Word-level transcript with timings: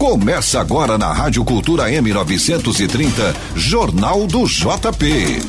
Começa 0.00 0.58
agora 0.58 0.96
na 0.96 1.12
Rádio 1.12 1.44
Cultura 1.44 1.90
M930, 1.90 3.36
Jornal 3.54 4.26
do 4.26 4.46
JP. 4.46 5.42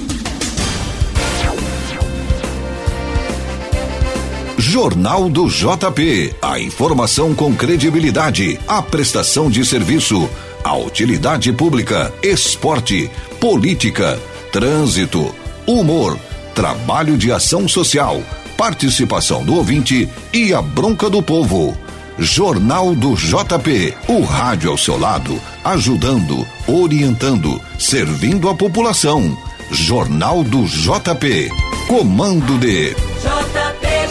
Jornal 4.58 5.30
do 5.30 5.48
JP. 5.48 6.36
A 6.42 6.60
informação 6.60 7.34
com 7.34 7.56
credibilidade, 7.56 8.60
a 8.68 8.82
prestação 8.82 9.50
de 9.50 9.66
serviço, 9.66 10.30
a 10.66 10.76
utilidade 10.76 11.54
pública, 11.54 12.14
esporte, 12.22 13.10
política, 13.40 14.20
trânsito, 14.52 15.34
humor, 15.66 16.20
trabalho 16.54 17.18
de 17.18 17.32
ação 17.32 17.70
social, 17.70 18.22
participação 18.58 19.46
do 19.46 19.56
ouvinte 19.56 20.10
e 20.34 20.54
a 20.54 20.62
bronca 20.62 21.10
do 21.10 21.24
povo. 21.24 21.74
Jornal 22.20 22.94
do 22.94 23.16
JP, 23.16 23.94
o 24.08 24.22
rádio 24.22 24.70
ao 24.72 24.78
seu 24.78 24.98
lado, 25.00 25.40
ajudando, 25.64 26.46
orientando, 26.68 27.60
servindo 27.80 28.50
a 28.50 28.56
população. 28.56 29.36
Jornal 29.72 30.44
do 30.44 30.66
JP, 30.66 31.50
comando 31.88 32.58
de 32.60 32.90
JP, 32.90 32.98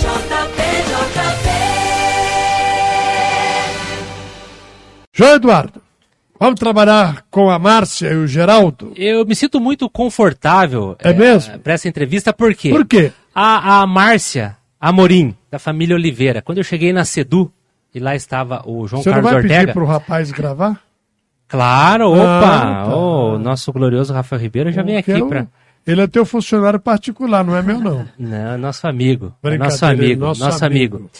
JP, 0.00 0.62
JP. 0.88 1.50
João 5.12 5.34
Eduardo, 5.34 5.82
vamos 6.38 6.58
trabalhar 6.58 7.24
com 7.30 7.50
a 7.50 7.58
Márcia 7.58 8.08
e 8.08 8.16
o 8.16 8.26
Geraldo? 8.26 8.92
Eu 8.96 9.24
me 9.26 9.34
sinto 9.36 9.60
muito 9.60 9.88
confortável 9.90 10.96
É 10.98 11.12
mesmo? 11.12 11.58
para 11.58 11.74
essa 11.74 11.88
entrevista, 11.88 12.32
por 12.32 12.54
quê? 12.54 12.70
Por 12.70 12.86
quê? 12.86 13.12
A, 13.34 13.82
a 13.82 13.86
Márcia 13.86 14.56
Amorim, 14.80 15.36
da 15.50 15.58
família 15.58 15.94
Oliveira, 15.94 16.40
quando 16.40 16.58
eu 16.58 16.64
cheguei 16.64 16.90
na 16.92 17.04
Sedu, 17.04 17.52
e 17.94 17.98
lá 18.00 18.14
estava 18.14 18.62
o 18.66 18.86
João 18.86 19.02
Você 19.02 19.08
não 19.10 19.14
Carlos 19.16 19.32
vai 19.32 19.42
Ortega. 19.42 19.60
pedir 19.60 19.72
pro 19.72 19.84
rapaz 19.86 20.30
gravar? 20.30 20.80
Claro, 21.48 22.12
opa! 22.12 22.22
Ah, 22.22 22.84
tá. 22.86 22.94
O 22.96 23.38
nosso 23.38 23.72
glorioso 23.72 24.12
Rafael 24.12 24.40
Ribeiro 24.40 24.70
já 24.70 24.82
vem 24.82 24.96
aqui 24.96 25.12
Quero- 25.12 25.28
para. 25.28 25.46
Ele 25.86 26.02
é 26.02 26.06
teu 26.06 26.24
funcionário 26.26 26.78
particular, 26.78 27.42
não 27.42 27.56
é 27.56 27.62
meu 27.62 27.80
não. 27.80 28.06
Não, 28.18 28.58
nosso 28.58 28.86
amigo. 28.86 29.34
É 29.42 29.56
nosso 29.58 29.84
amigo, 29.84 30.20
nosso 30.20 30.40
nosso, 30.44 30.64
amigo. 30.64 30.96
amigo. 30.98 31.10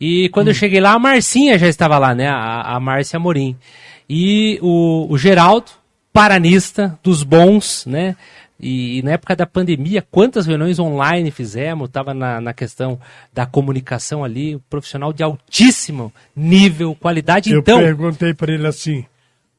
E 0.00 0.28
quando 0.30 0.48
eu 0.48 0.54
cheguei 0.54 0.80
lá, 0.80 0.92
a 0.92 0.98
Marcinha 0.98 1.58
já 1.58 1.66
estava 1.68 1.98
lá, 1.98 2.14
né? 2.14 2.28
A, 2.28 2.76
a 2.76 2.80
Márcia 2.80 3.18
Morim. 3.18 3.56
E 4.08 4.58
o, 4.62 5.06
o 5.10 5.18
Geraldo, 5.18 5.70
paranista, 6.12 6.98
dos 7.02 7.22
bons, 7.22 7.84
né? 7.86 8.14
E, 8.58 9.02
na 9.02 9.12
época 9.12 9.36
da 9.36 9.46
pandemia, 9.46 10.02
quantas 10.10 10.46
reuniões 10.46 10.78
online 10.78 11.30
fizemos? 11.30 11.88
Estava 11.88 12.14
na, 12.14 12.40
na 12.40 12.54
questão 12.54 12.98
da 13.32 13.44
comunicação 13.44 14.24
ali, 14.24 14.56
um 14.56 14.60
profissional 14.70 15.12
de 15.12 15.22
altíssimo 15.22 16.10
nível, 16.34 16.94
qualidade. 16.94 17.52
Eu 17.52 17.60
então, 17.60 17.78
perguntei 17.78 18.32
para 18.32 18.54
ele 18.54 18.66
assim: 18.66 19.04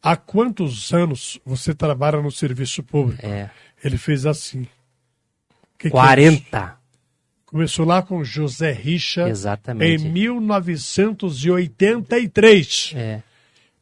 há 0.01 0.15
quantos 0.15 0.91
anos 0.93 1.39
você 1.45 1.75
trabalha 1.75 2.19
no 2.21 2.31
serviço 2.31 2.81
público? 2.81 3.23
É. 3.23 3.51
Ele 3.83 3.97
fez 3.97 4.25
assim. 4.25 4.65
Que 5.77 5.91
que 5.91 5.95
é? 5.95 5.99
40. 5.99 6.75
Começou 7.45 7.85
lá 7.85 8.01
com 8.01 8.23
José 8.23 8.71
Richa 8.71 9.29
Exatamente. 9.29 10.05
em 10.05 10.11
1983. 10.11 12.93
É. 12.95 13.21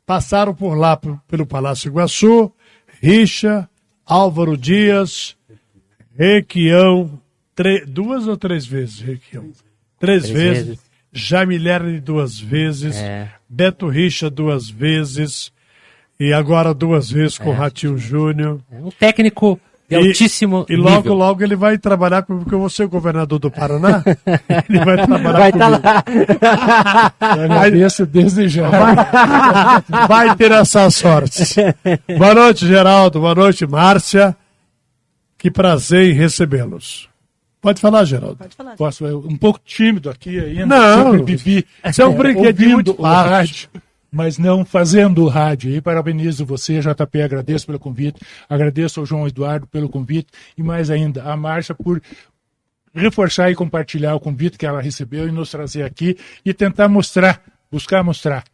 Passaram 0.06 0.54
por 0.54 0.76
lá 0.76 1.00
pelo 1.28 1.48
Palácio 1.48 1.88
Iguaçu, 1.88 2.52
Richa, 3.02 3.68
Álvaro 4.06 4.56
Dias, 4.58 5.36
Requião, 6.18 7.20
duas 7.88 8.28
ou 8.28 8.38
três 8.38 8.66
vezes, 8.66 9.00
Requião? 9.00 9.52
Três, 10.00 10.24
Três 10.24 10.30
vezes. 10.30 10.66
vezes. 10.68 10.86
Jaime 11.12 11.58
Lerner 11.58 12.02
duas 12.02 12.40
vezes. 12.40 12.96
É. 12.98 13.32
Beto 13.48 13.88
Richa 13.88 14.30
duas 14.30 14.70
vezes. 14.70 15.52
E 16.20 16.32
agora 16.34 16.74
duas 16.74 17.10
vezes 17.10 17.38
com 17.38 17.50
o 17.50 17.54
É. 17.54 17.56
Ratinho 17.56 17.98
Júnior. 17.98 18.60
É 18.72 18.78
um 18.80 18.92
técnico 18.92 19.60
de 19.88 19.96
E- 19.96 19.98
altíssimo 20.08 20.66
E 20.70 20.76
logo, 20.76 20.96
nível. 20.98 21.14
logo 21.14 21.44
ele 21.44 21.56
vai 21.56 21.78
trabalhar 21.78 22.24
comigo, 22.24 22.44
porque 22.46 22.56
eu 22.56 22.60
vou 22.60 22.70
ser 22.70 22.88
governador 22.88 23.38
do 23.40 23.52
Paraná. 23.52 24.04
ele 24.70 24.80
vai 24.84 25.06
trabalhar 25.06 25.40
Vai 25.40 25.50
estar 25.50 25.66
comigo. 25.66 25.84
lá. 26.42 27.14
Agradeço 27.20 28.06
desde 28.06 28.48
já. 28.48 28.70
Vai, 28.70 28.96
vai 30.08 30.36
ter 30.36 30.52
essa 30.52 30.90
sorte. 30.90 31.44
Boa 32.18 32.34
noite, 32.34 32.66
Geraldo. 32.68 33.20
Boa 33.20 33.36
noite, 33.36 33.66
Márcia. 33.68 34.36
Que 35.38 35.52
prazer 35.52 36.10
em 36.10 36.14
recebê-los. 36.14 37.08
Pode 37.62 37.82
falar, 37.82 38.06
Geraldo. 38.06 38.38
Posso, 38.78 39.06
eu, 39.06 39.20
um 39.28 39.36
pouco 39.38 39.60
tímido 39.66 40.10
aqui 40.10 40.40
ainda. 40.40 40.66
Não, 40.68 41.12
sempre 41.14 41.36
vivi 41.36 41.66
você 41.84 42.02
é 42.02 42.06
um 42.06 42.14
brinquedinho 42.16 42.74
muito 42.74 42.92
o 42.92 42.96
fácil. 42.96 43.70
Mas 44.16 44.38
não 44.38 44.64
fazendo 44.64 45.28
rádio. 45.28 45.70
E 45.70 45.82
parabenizo 45.82 46.46
você, 46.46 46.80
JP, 46.80 47.22
agradeço 47.22 47.66
pelo 47.66 47.78
convite, 47.78 48.22
agradeço 48.48 49.02
ao 49.02 49.06
João 49.06 49.28
Eduardo 49.28 49.68
pelo 49.68 49.90
convite 49.90 50.30
e 50.58 50.64
mais 50.64 50.90
ainda 50.90 51.22
a 51.24 51.36
Márcia 51.36 51.76
por 51.76 52.02
reforçar 52.94 53.52
e 53.52 53.56
compartilhar 53.56 54.16
o 54.16 54.20
convite 54.20 54.58
que 54.58 54.66
ela 54.66 54.82
recebeu 54.82 55.28
e 55.28 55.32
nos 55.34 55.52
trazer 55.52 55.84
aqui 55.84 56.18
e 56.46 56.54
tentar 56.54 56.88
mostrar, 56.88 57.42
buscar 57.70 58.06
mostrar. 58.06 58.46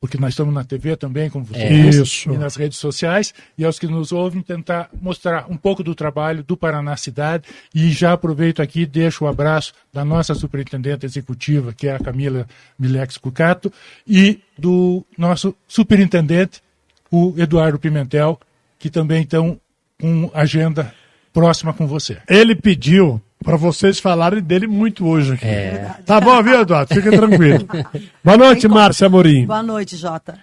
Porque 0.00 0.18
nós 0.18 0.30
estamos 0.34 0.52
na 0.52 0.62
TV 0.62 0.94
também, 0.96 1.30
como 1.30 1.44
você 1.44 1.58
É. 1.58 1.72
Isso. 1.72 2.30
e 2.30 2.36
nas 2.36 2.54
redes 2.54 2.78
sociais, 2.78 3.32
e 3.56 3.64
aos 3.64 3.78
que 3.78 3.86
nos 3.86 4.12
ouvem, 4.12 4.42
tentar 4.42 4.90
mostrar 5.00 5.46
um 5.50 5.56
pouco 5.56 5.82
do 5.82 5.94
trabalho 5.94 6.44
do 6.44 6.56
Paraná 6.56 6.96
Cidade. 6.96 7.44
E 7.74 7.90
já 7.90 8.12
aproveito 8.12 8.60
aqui 8.60 8.82
e 8.82 8.86
deixo 8.86 9.24
o 9.24 9.28
abraço 9.28 9.72
da 9.92 10.04
nossa 10.04 10.34
superintendente 10.34 11.06
executiva, 11.06 11.72
que 11.72 11.88
é 11.88 11.96
a 11.96 11.98
Camila 11.98 12.46
Milex 12.78 13.16
Cucato, 13.16 13.72
e 14.06 14.40
do 14.58 15.04
nosso 15.16 15.54
superintendente, 15.66 16.62
o 17.10 17.34
Eduardo 17.36 17.78
Pimentel, 17.78 18.38
que 18.78 18.90
também 18.90 19.22
estão 19.22 19.58
com 19.98 20.30
agenda 20.34 20.92
próxima 21.32 21.72
com 21.72 21.86
você. 21.86 22.18
Ele 22.28 22.54
pediu 22.54 23.20
para 23.44 23.56
vocês 23.56 23.98
falarem 24.00 24.42
dele 24.42 24.66
muito 24.66 25.06
hoje 25.06 25.34
aqui. 25.34 25.44
É. 25.46 25.94
Tá 26.04 26.20
bom, 26.20 26.42
viu, 26.42 26.60
Eduardo? 26.60 26.94
Fica 26.94 27.10
tranquilo. 27.10 27.66
Boa 28.24 28.36
noite, 28.36 28.66
Márcia 28.68 29.06
Amorim. 29.06 29.46
Boa 29.46 29.62
noite, 29.62 29.96
Jota. 29.96 30.38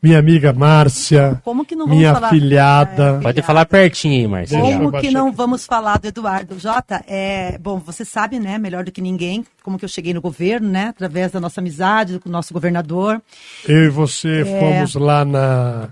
Minha 0.00 0.20
amiga 0.20 0.52
Márcia. 0.52 1.40
Como 1.44 1.64
que 1.64 1.74
não 1.74 1.86
vamos 1.86 1.98
Minha 1.98 2.14
falar- 2.14 2.28
filhada. 2.30 3.18
Pode 3.20 3.42
falar 3.42 3.66
pertinho 3.66 4.14
aí, 4.20 4.26
Marcelo. 4.28 4.62
Como 4.62 5.00
que 5.00 5.10
não 5.10 5.32
vamos 5.32 5.66
falar 5.66 5.98
do 5.98 6.06
Eduardo? 6.06 6.56
Jota, 6.58 7.04
é, 7.08 7.58
bom, 7.58 7.78
você 7.78 8.04
sabe, 8.04 8.38
né, 8.38 8.58
melhor 8.58 8.84
do 8.84 8.92
que 8.92 9.00
ninguém, 9.00 9.44
como 9.60 9.76
que 9.76 9.84
eu 9.84 9.88
cheguei 9.88 10.14
no 10.14 10.20
governo, 10.20 10.68
né, 10.68 10.88
através 10.90 11.32
da 11.32 11.40
nossa 11.40 11.60
amizade 11.60 12.20
com 12.20 12.28
o 12.28 12.32
nosso 12.32 12.54
governador. 12.54 13.20
Eu 13.66 13.84
e 13.86 13.88
você 13.88 14.42
É. 14.42 14.44
fomos 14.60 14.94
lá 14.94 15.24
na. 15.24 15.88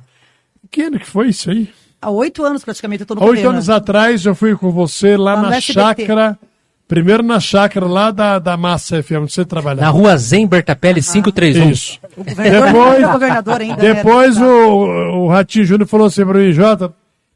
Que 0.71 0.83
ano 0.83 1.01
que 1.01 1.07
foi 1.07 1.29
isso 1.31 1.51
aí? 1.51 1.69
Há 2.01 2.11
oito 2.11 2.45
anos 2.45 2.63
praticamente 2.65 3.01
eu 3.01 3.05
estou 3.05 3.17
no 3.17 3.23
Há 3.23 3.25
oito 3.25 3.37
governo. 3.39 3.51
anos 3.57 3.69
atrás 3.69 4.25
eu 4.25 4.37
fui 4.37 4.55
com 4.55 4.71
você 4.71 5.17
lá 5.17 5.35
Lá 5.35 5.51
na 5.51 5.61
chácara. 5.61 6.39
Primeiro 6.89 7.23
na 7.23 7.41
chácara 7.41 7.85
lá 7.87 8.11
da, 8.13 8.39
da 8.39 8.57
Massa 8.57 9.03
FM, 9.03 9.23
onde 9.23 9.33
você 9.33 9.45
trabalhava. 9.45 9.83
Na 9.83 9.89
rua 9.91 10.17
Zen 10.17 10.47
Bertapelli 10.47 11.03
531. 11.03 11.71
Isso. 11.71 11.99
O 12.17 12.23
governador, 12.25 12.73
Depois, 12.73 13.05
o 13.05 13.13
governador 13.13 13.61
ainda. 13.61 13.83
né, 13.83 13.95
depois 13.95 14.41
o, 14.41 14.45
o 14.45 15.29
Ratinho 15.29 15.65
Júnior 15.65 15.89
falou 15.89 16.07
assim 16.07 16.25
para 16.25 16.39
mim, 16.39 16.53
Jota, 16.53 16.95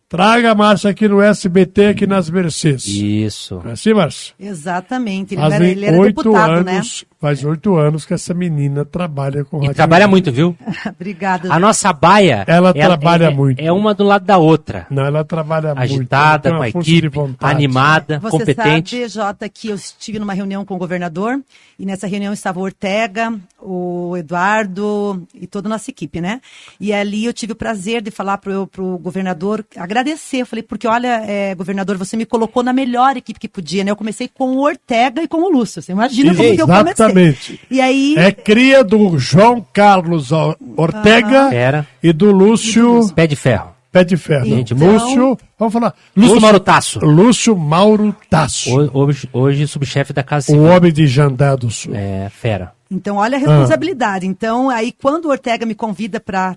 traga 0.08 0.52
a 0.52 0.54
Márcia 0.54 0.90
aqui 0.90 1.08
no 1.08 1.20
SBT, 1.20 1.86
aqui 1.86 2.06
nas 2.06 2.30
Mercedes. 2.30 2.86
Isso. 2.86 3.60
É 3.66 3.72
assim, 3.72 3.92
Márcia? 3.92 4.34
Exatamente. 4.38 5.34
Ele 5.34 5.40
Fazem 5.42 5.56
era, 5.56 5.66
ele 5.66 5.84
era 5.86 5.98
oito 5.98 6.22
deputado, 6.22 6.64
né? 6.64 6.80
Faz 7.20 7.44
oito 7.44 7.76
anos 7.76 8.06
que 8.06 8.14
essa 8.14 8.32
menina 8.32 8.82
trabalha 8.82 9.44
com 9.44 9.58
E 9.58 9.66
Rádio 9.66 9.74
trabalha 9.74 10.08
muito, 10.08 10.32
viu? 10.32 10.56
Obrigada. 10.88 11.52
A 11.52 11.58
nossa 11.58 11.92
baia. 11.92 12.46
Ela 12.46 12.72
trabalha 12.72 13.26
é, 13.26 13.30
muito. 13.30 13.60
É 13.60 13.70
uma 13.70 13.92
do 13.92 14.04
lado 14.04 14.24
da 14.24 14.38
outra. 14.38 14.86
Não, 14.88 15.04
ela 15.04 15.22
trabalha 15.22 15.74
muito. 15.74 15.80
Agitada, 15.80 16.48
ela 16.48 16.56
com 16.56 16.62
a 16.62 16.68
equipe, 16.70 17.10
animada, 17.40 18.18
Você 18.20 18.38
competente. 18.38 18.96
sabe, 18.96 19.08
Jota, 19.08 19.48
que 19.50 19.68
eu 19.68 19.74
estive 19.74 20.18
numa 20.18 20.32
reunião 20.32 20.64
com 20.64 20.76
o 20.76 20.78
governador 20.78 21.38
e 21.78 21.84
nessa 21.84 22.06
reunião 22.06 22.32
estava 22.32 22.58
o 22.58 22.62
Ortega, 22.62 23.38
o 23.60 24.16
Eduardo 24.16 25.26
e 25.34 25.46
toda 25.46 25.68
a 25.68 25.70
nossa 25.70 25.90
equipe, 25.90 26.22
né? 26.22 26.40
E 26.80 26.90
ali 26.90 27.26
eu 27.26 27.34
tive 27.34 27.52
o 27.52 27.56
prazer 27.56 28.00
de 28.00 28.10
falar 28.10 28.38
pro, 28.38 28.66
pro 28.66 28.96
governador, 28.96 29.62
agradecer. 29.76 30.38
Eu 30.38 30.46
falei, 30.46 30.62
porque 30.62 30.88
olha, 30.88 31.22
é, 31.26 31.54
governador, 31.54 31.98
você 31.98 32.16
me 32.16 32.24
colocou 32.24 32.62
na 32.62 32.72
melhor 32.72 33.14
equipe 33.14 33.38
que 33.38 33.48
podia, 33.48 33.84
né? 33.84 33.90
Eu 33.90 33.96
comecei 33.96 34.26
com 34.26 34.56
o 34.56 34.64
Ortega 34.64 35.22
e 35.22 35.28
com 35.28 35.42
o 35.42 35.50
Lúcio. 35.50 35.82
Você 35.82 35.92
imagina 35.92 36.34
como 36.34 36.54
que 36.54 36.62
eu 36.62 36.66
comecei. 36.66 37.09
Exatamente. 37.10 37.60
E 37.70 37.80
aí. 37.80 38.14
É 38.16 38.32
cria 38.32 38.82
do 38.84 39.18
João 39.18 39.64
Carlos 39.72 40.32
Or- 40.32 40.56
Ortega 40.76 41.86
e 42.02 42.12
do 42.12 42.30
Lúcio 42.32 43.12
Pé 43.14 43.26
de 43.26 43.36
ferro. 43.36 43.70
Pé 43.92 44.04
de 44.04 44.16
Ferro. 44.16 44.44
Gente, 44.46 44.72
Lúcio, 44.72 45.36
vamos 45.58 45.72
falar. 45.72 45.92
Lúcio 46.16 46.40
Mauro 46.40 46.60
Tasso. 46.60 47.00
Lúcio 47.00 47.56
Mauro 47.56 48.14
Tasso. 48.30 48.70
Ho- 48.70 48.90
Hoje, 48.94 49.28
hoje 49.32 49.66
subchefe 49.66 50.12
da 50.12 50.22
Casa 50.22 50.44
O 50.52 50.54
Civil. 50.54 50.62
homem 50.64 50.92
de 50.92 51.08
Jandá 51.08 51.56
do 51.56 51.68
Sul. 51.72 51.92
É, 51.92 52.28
fera. 52.30 52.72
Então, 52.88 53.16
olha 53.16 53.36
a 53.36 53.40
responsabilidade. 53.40 54.26
Então, 54.28 54.70
aí, 54.70 54.92
quando 54.92 55.24
o 55.24 55.30
Ortega 55.30 55.66
me 55.66 55.74
convida 55.74 56.20
para 56.20 56.56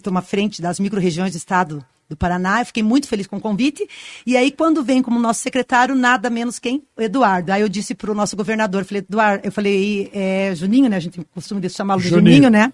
tomar 0.00 0.22
frente 0.22 0.62
das 0.62 0.78
micro-regiões 0.78 1.32
do 1.32 1.36
estado 1.38 1.84
do 2.10 2.16
Paraná, 2.16 2.60
eu 2.60 2.66
fiquei 2.66 2.82
muito 2.82 3.06
feliz 3.06 3.26
com 3.28 3.36
o 3.36 3.40
convite. 3.40 3.86
E 4.26 4.36
aí, 4.36 4.50
quando 4.50 4.82
vem 4.82 5.00
como 5.00 5.18
nosso 5.20 5.40
secretário, 5.40 5.94
nada 5.94 6.28
menos 6.28 6.58
quem? 6.58 6.82
O 6.98 7.00
Eduardo. 7.00 7.52
Aí 7.52 7.62
eu 7.62 7.68
disse 7.68 7.94
para 7.94 8.10
o 8.10 8.14
nosso 8.14 8.36
governador, 8.36 8.84
falei, 8.84 9.04
Eduardo, 9.08 9.46
eu 9.46 9.52
falei, 9.52 10.10
é, 10.12 10.52
Juninho, 10.54 10.90
né? 10.90 10.96
A 10.96 11.00
gente 11.00 11.24
de 11.60 11.68
chamá-lo 11.70 12.02
de 12.02 12.08
Juninho. 12.08 12.34
Juninho, 12.34 12.50
né? 12.50 12.72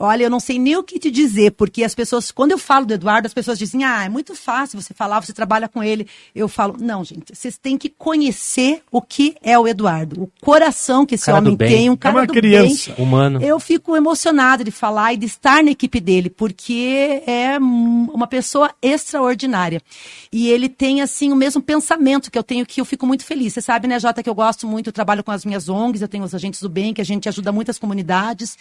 Olha, 0.00 0.24
eu 0.24 0.30
não 0.30 0.38
sei 0.38 0.58
nem 0.58 0.76
o 0.76 0.82
que 0.82 0.98
te 0.98 1.10
dizer, 1.10 1.52
porque 1.52 1.82
as 1.82 1.94
pessoas, 1.94 2.30
quando 2.30 2.52
eu 2.52 2.58
falo 2.58 2.86
do 2.86 2.94
Eduardo, 2.94 3.26
as 3.26 3.34
pessoas 3.34 3.58
dizem, 3.58 3.84
ah, 3.84 4.04
é 4.04 4.08
muito 4.08 4.34
fácil 4.34 4.80
você 4.80 4.94
falar, 4.94 5.20
você 5.20 5.32
trabalha 5.32 5.68
com 5.68 5.82
ele. 5.82 6.06
Eu 6.34 6.48
falo, 6.48 6.76
não, 6.78 7.02
gente, 7.04 7.34
vocês 7.34 7.58
têm 7.58 7.76
que 7.76 7.88
conhecer 7.88 8.82
o 8.92 9.02
que 9.02 9.36
é 9.42 9.58
o 9.58 9.66
Eduardo, 9.66 10.22
o 10.22 10.30
coração 10.40 11.04
que 11.04 11.16
esse 11.16 11.26
Cara 11.26 11.38
homem 11.38 11.56
tem, 11.56 11.90
um 11.90 11.94
É 11.94 11.96
cara 11.96 12.16
uma 12.16 12.26
do 12.26 12.32
criança. 12.32 12.92
bem. 12.92 13.04
Humano. 13.04 13.42
Eu 13.42 13.58
fico 13.58 13.96
emocionada 13.96 14.62
de 14.62 14.70
falar 14.70 15.14
e 15.14 15.16
de 15.16 15.26
estar 15.26 15.62
na 15.64 15.70
equipe 15.70 16.00
dele, 16.00 16.30
porque 16.30 17.22
é 17.26 17.58
uma 17.58 18.26
pessoa 18.26 18.70
extraordinária. 18.80 19.82
E 20.32 20.48
ele 20.48 20.68
tem, 20.68 21.00
assim, 21.02 21.32
o 21.32 21.36
mesmo 21.36 21.60
pensamento 21.60 22.30
que 22.30 22.38
eu 22.38 22.42
tenho, 22.42 22.64
que 22.64 22.80
eu 22.80 22.84
fico 22.84 23.06
muito 23.06 23.24
feliz. 23.24 23.54
Você 23.54 23.60
sabe, 23.60 23.88
né, 23.88 23.98
Jota, 23.98 24.22
que 24.22 24.30
eu 24.30 24.34
gosto 24.34 24.66
muito, 24.66 24.88
eu 24.88 24.92
trabalho 24.92 25.24
com 25.24 25.32
as 25.32 25.44
minhas 25.44 25.68
ONGs, 25.68 26.02
eu 26.02 26.08
tenho 26.08 26.24
os 26.24 26.34
agentes 26.34 26.60
do 26.62 26.68
bem, 26.68 26.94
que 26.94 27.00
a 27.00 27.04
gente 27.04 27.28
ajuda 27.28 27.50
muitas 27.50 27.78
comunidades. 27.78 28.56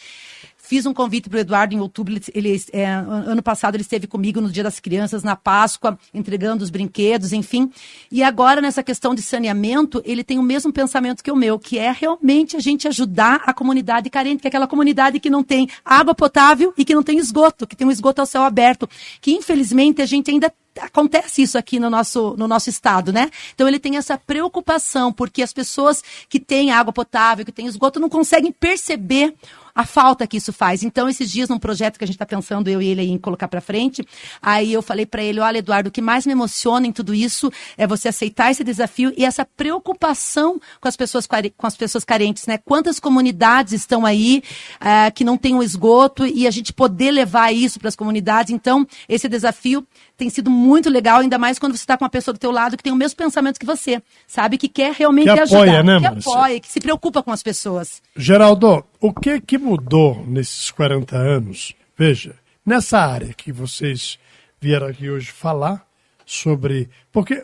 Fiz 0.67 0.85
um 0.85 0.93
convite 0.93 1.29
para 1.29 1.37
o 1.37 1.39
Eduardo 1.39 1.73
em 1.73 1.79
outubro. 1.79 2.13
Ele, 2.13 2.23
ele, 2.35 2.63
é, 2.73 2.85
an- 2.85 3.23
ano 3.27 3.41
passado 3.41 3.75
ele 3.75 3.83
esteve 3.83 4.05
comigo 4.05 4.41
no 4.41 4.49
Dia 4.51 4.63
das 4.63 4.81
Crianças, 4.81 5.23
na 5.23 5.33
Páscoa, 5.33 5.97
entregando 6.13 6.61
os 6.61 6.69
brinquedos, 6.69 7.31
enfim. 7.31 7.71
E 8.11 8.21
agora, 8.21 8.59
nessa 8.59 8.83
questão 8.83 9.15
de 9.15 9.21
saneamento, 9.21 10.01
ele 10.03 10.25
tem 10.25 10.37
o 10.37 10.43
mesmo 10.43 10.73
pensamento 10.73 11.23
que 11.23 11.31
o 11.31 11.37
meu, 11.37 11.57
que 11.57 11.79
é 11.79 11.89
realmente 11.91 12.57
a 12.57 12.59
gente 12.59 12.85
ajudar 12.85 13.43
a 13.45 13.53
comunidade 13.53 14.09
carente, 14.09 14.41
que 14.41 14.47
é 14.47 14.49
aquela 14.49 14.67
comunidade 14.67 15.21
que 15.21 15.29
não 15.29 15.41
tem 15.41 15.69
água 15.85 16.13
potável 16.13 16.73
e 16.77 16.83
que 16.83 16.93
não 16.93 17.01
tem 17.01 17.17
esgoto, 17.17 17.65
que 17.65 17.75
tem 17.75 17.87
um 17.87 17.91
esgoto 17.91 18.19
ao 18.19 18.27
céu 18.27 18.41
aberto. 18.41 18.89
Que 19.21 19.31
infelizmente 19.31 20.01
a 20.01 20.05
gente 20.05 20.29
ainda 20.29 20.51
acontece 20.81 21.41
isso 21.41 21.57
aqui 21.57 21.79
no 21.79 21.89
nosso, 21.89 22.35
no 22.37 22.47
nosso 22.47 22.69
estado, 22.69 23.11
né? 23.11 23.31
Então 23.55 23.67
ele 23.67 23.79
tem 23.79 23.97
essa 23.97 24.17
preocupação, 24.17 25.11
porque 25.11 25.41
as 25.41 25.53
pessoas 25.53 26.03
que 26.29 26.39
têm 26.39 26.71
água 26.71 26.93
potável, 26.93 27.45
que 27.45 27.51
têm 27.51 27.65
esgoto, 27.65 27.99
não 27.99 28.09
conseguem 28.09 28.51
perceber 28.51 29.33
a 29.77 29.85
falta 29.85 30.25
que 30.25 30.37
isso 30.37 30.51
faz. 30.51 30.81
Então, 30.81 31.07
esses 31.07 31.31
dias, 31.31 31.47
num 31.49 31.59
projeto 31.59 31.99
que 31.99 32.03
a 32.03 32.07
gente 32.07 32.15
está 32.15 32.25
pensando, 32.25 32.67
eu 32.67 32.81
e 32.81 32.87
ele 32.87 33.01
aí, 33.01 33.11
em 33.11 33.17
colocar 33.19 33.47
para 33.47 33.61
frente, 33.61 34.03
aí 34.41 34.73
eu 34.73 34.81
falei 34.81 35.05
para 35.05 35.21
ele, 35.21 35.39
olha, 35.39 35.59
Eduardo, 35.59 35.89
o 35.89 35.91
que 35.91 36.01
mais 36.01 36.25
me 36.25 36.31
emociona 36.31 36.87
em 36.87 36.91
tudo 36.91 37.13
isso 37.13 37.51
é 37.77 37.85
você 37.85 38.07
aceitar 38.07 38.49
esse 38.49 38.63
desafio 38.63 39.13
e 39.15 39.23
essa 39.23 39.45
preocupação 39.45 40.59
com 40.81 40.87
as 40.87 40.97
pessoas, 40.97 41.27
com 41.27 41.67
as 41.67 41.77
pessoas 41.77 42.03
carentes, 42.03 42.47
né? 42.47 42.57
Quantas 42.57 42.99
comunidades 42.99 43.71
estão 43.73 44.03
aí 44.03 44.41
ah, 44.79 45.11
que 45.11 45.23
não 45.23 45.37
têm 45.37 45.53
o 45.53 45.61
esgoto 45.61 46.25
e 46.25 46.47
a 46.47 46.51
gente 46.51 46.73
poder 46.73 47.11
levar 47.11 47.53
isso 47.53 47.77
para 47.77 47.89
as 47.89 47.95
comunidades. 47.95 48.51
Então, 48.51 48.83
esse 49.07 49.29
desafio 49.29 49.85
tem 50.17 50.29
sido 50.29 50.49
muito 50.49 50.89
legal, 50.89 51.19
ainda 51.19 51.37
mais 51.37 51.59
quando 51.59 51.73
você 51.77 51.83
está 51.83 51.95
com 51.95 52.03
uma 52.03 52.09
pessoa 52.09 52.33
do 52.33 52.39
teu 52.39 52.51
lado 52.51 52.75
que 52.75 52.83
tem 52.83 52.91
o 52.91 52.95
mesmo 52.95 53.15
pensamento 53.17 53.59
que 53.59 53.65
você, 53.65 54.01
sabe? 54.27 54.57
Que 54.57 54.67
quer 54.67 54.91
realmente 54.93 55.25
Que 55.25 55.39
apoia, 55.39 55.61
ajudar, 55.79 55.83
né, 55.83 55.97
que 55.99 56.03
Márcia? 56.15 56.31
apoia, 56.33 56.59
que 56.59 56.67
se 56.67 56.79
preocupa 56.79 57.21
com 57.21 57.31
as 57.31 57.43
pessoas. 57.43 58.01
Geraldo, 58.15 58.83
o 58.99 59.13
que 59.13 59.39
que 59.39 59.57
mudou 59.57 60.25
nesses 60.27 60.71
40 60.71 61.15
anos? 61.15 61.73
Veja, 61.97 62.35
nessa 62.65 62.99
área 62.99 63.33
que 63.33 63.51
vocês 63.51 64.17
vieram 64.59 64.87
aqui 64.87 65.09
hoje 65.09 65.27
falar 65.31 65.85
sobre. 66.25 66.89
Porque 67.11 67.41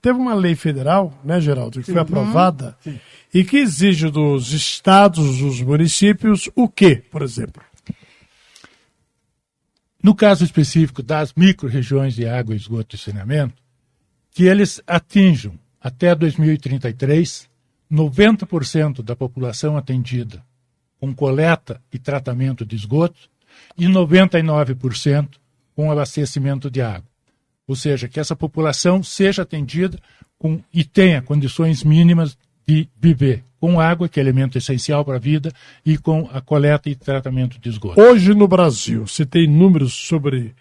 teve 0.00 0.18
uma 0.18 0.34
lei 0.34 0.54
federal, 0.54 1.12
né, 1.24 1.40
Geraldo, 1.40 1.80
que 1.80 1.86
foi 1.86 1.94
Uhum. 1.96 2.00
aprovada 2.00 2.76
e 3.34 3.44
que 3.44 3.58
exige 3.58 4.08
dos 4.08 4.52
estados, 4.52 5.38
dos 5.38 5.60
municípios, 5.60 6.48
o 6.54 6.68
quê, 6.68 7.02
por 7.10 7.22
exemplo? 7.22 7.62
No 10.04 10.14
caso 10.14 10.44
específico 10.44 11.02
das 11.02 11.32
micro-regiões 11.34 12.14
de 12.14 12.28
água, 12.28 12.54
esgoto 12.54 12.94
e 12.94 12.98
saneamento, 12.98 13.54
que 14.30 14.44
eles 14.44 14.78
atinjam 14.86 15.58
até 15.80 16.14
2033 16.14 17.48
90% 17.90 19.00
da 19.00 19.16
população 19.16 19.78
atendida 19.78 20.44
com 21.00 21.14
coleta 21.14 21.80
e 21.90 21.98
tratamento 21.98 22.66
de 22.66 22.76
esgoto 22.76 23.30
e 23.78 23.86
99% 23.86 25.38
com 25.74 25.90
abastecimento 25.90 26.70
de 26.70 26.82
água. 26.82 27.08
Ou 27.66 27.74
seja, 27.74 28.06
que 28.06 28.20
essa 28.20 28.36
população 28.36 29.02
seja 29.02 29.40
atendida 29.40 29.98
com, 30.38 30.62
e 30.70 30.84
tenha 30.84 31.22
condições 31.22 31.82
mínimas 31.82 32.36
de 32.66 32.88
viver 33.00 33.44
com 33.60 33.80
água, 33.80 34.08
que 34.08 34.20
é 34.20 34.22
elemento 34.22 34.58
essencial 34.58 35.04
para 35.04 35.16
a 35.16 35.18
vida, 35.20 35.52
e 35.86 35.96
com 35.96 36.28
a 36.32 36.40
coleta 36.40 36.88
e 36.90 36.94
tratamento 36.94 37.58
de 37.58 37.68
esgoto. 37.68 38.00
Hoje 38.00 38.34
no 38.34 38.46
Brasil, 38.46 39.06
você 39.06 39.24
tem 39.24 39.46
números 39.48 39.92
sobre 39.94 40.54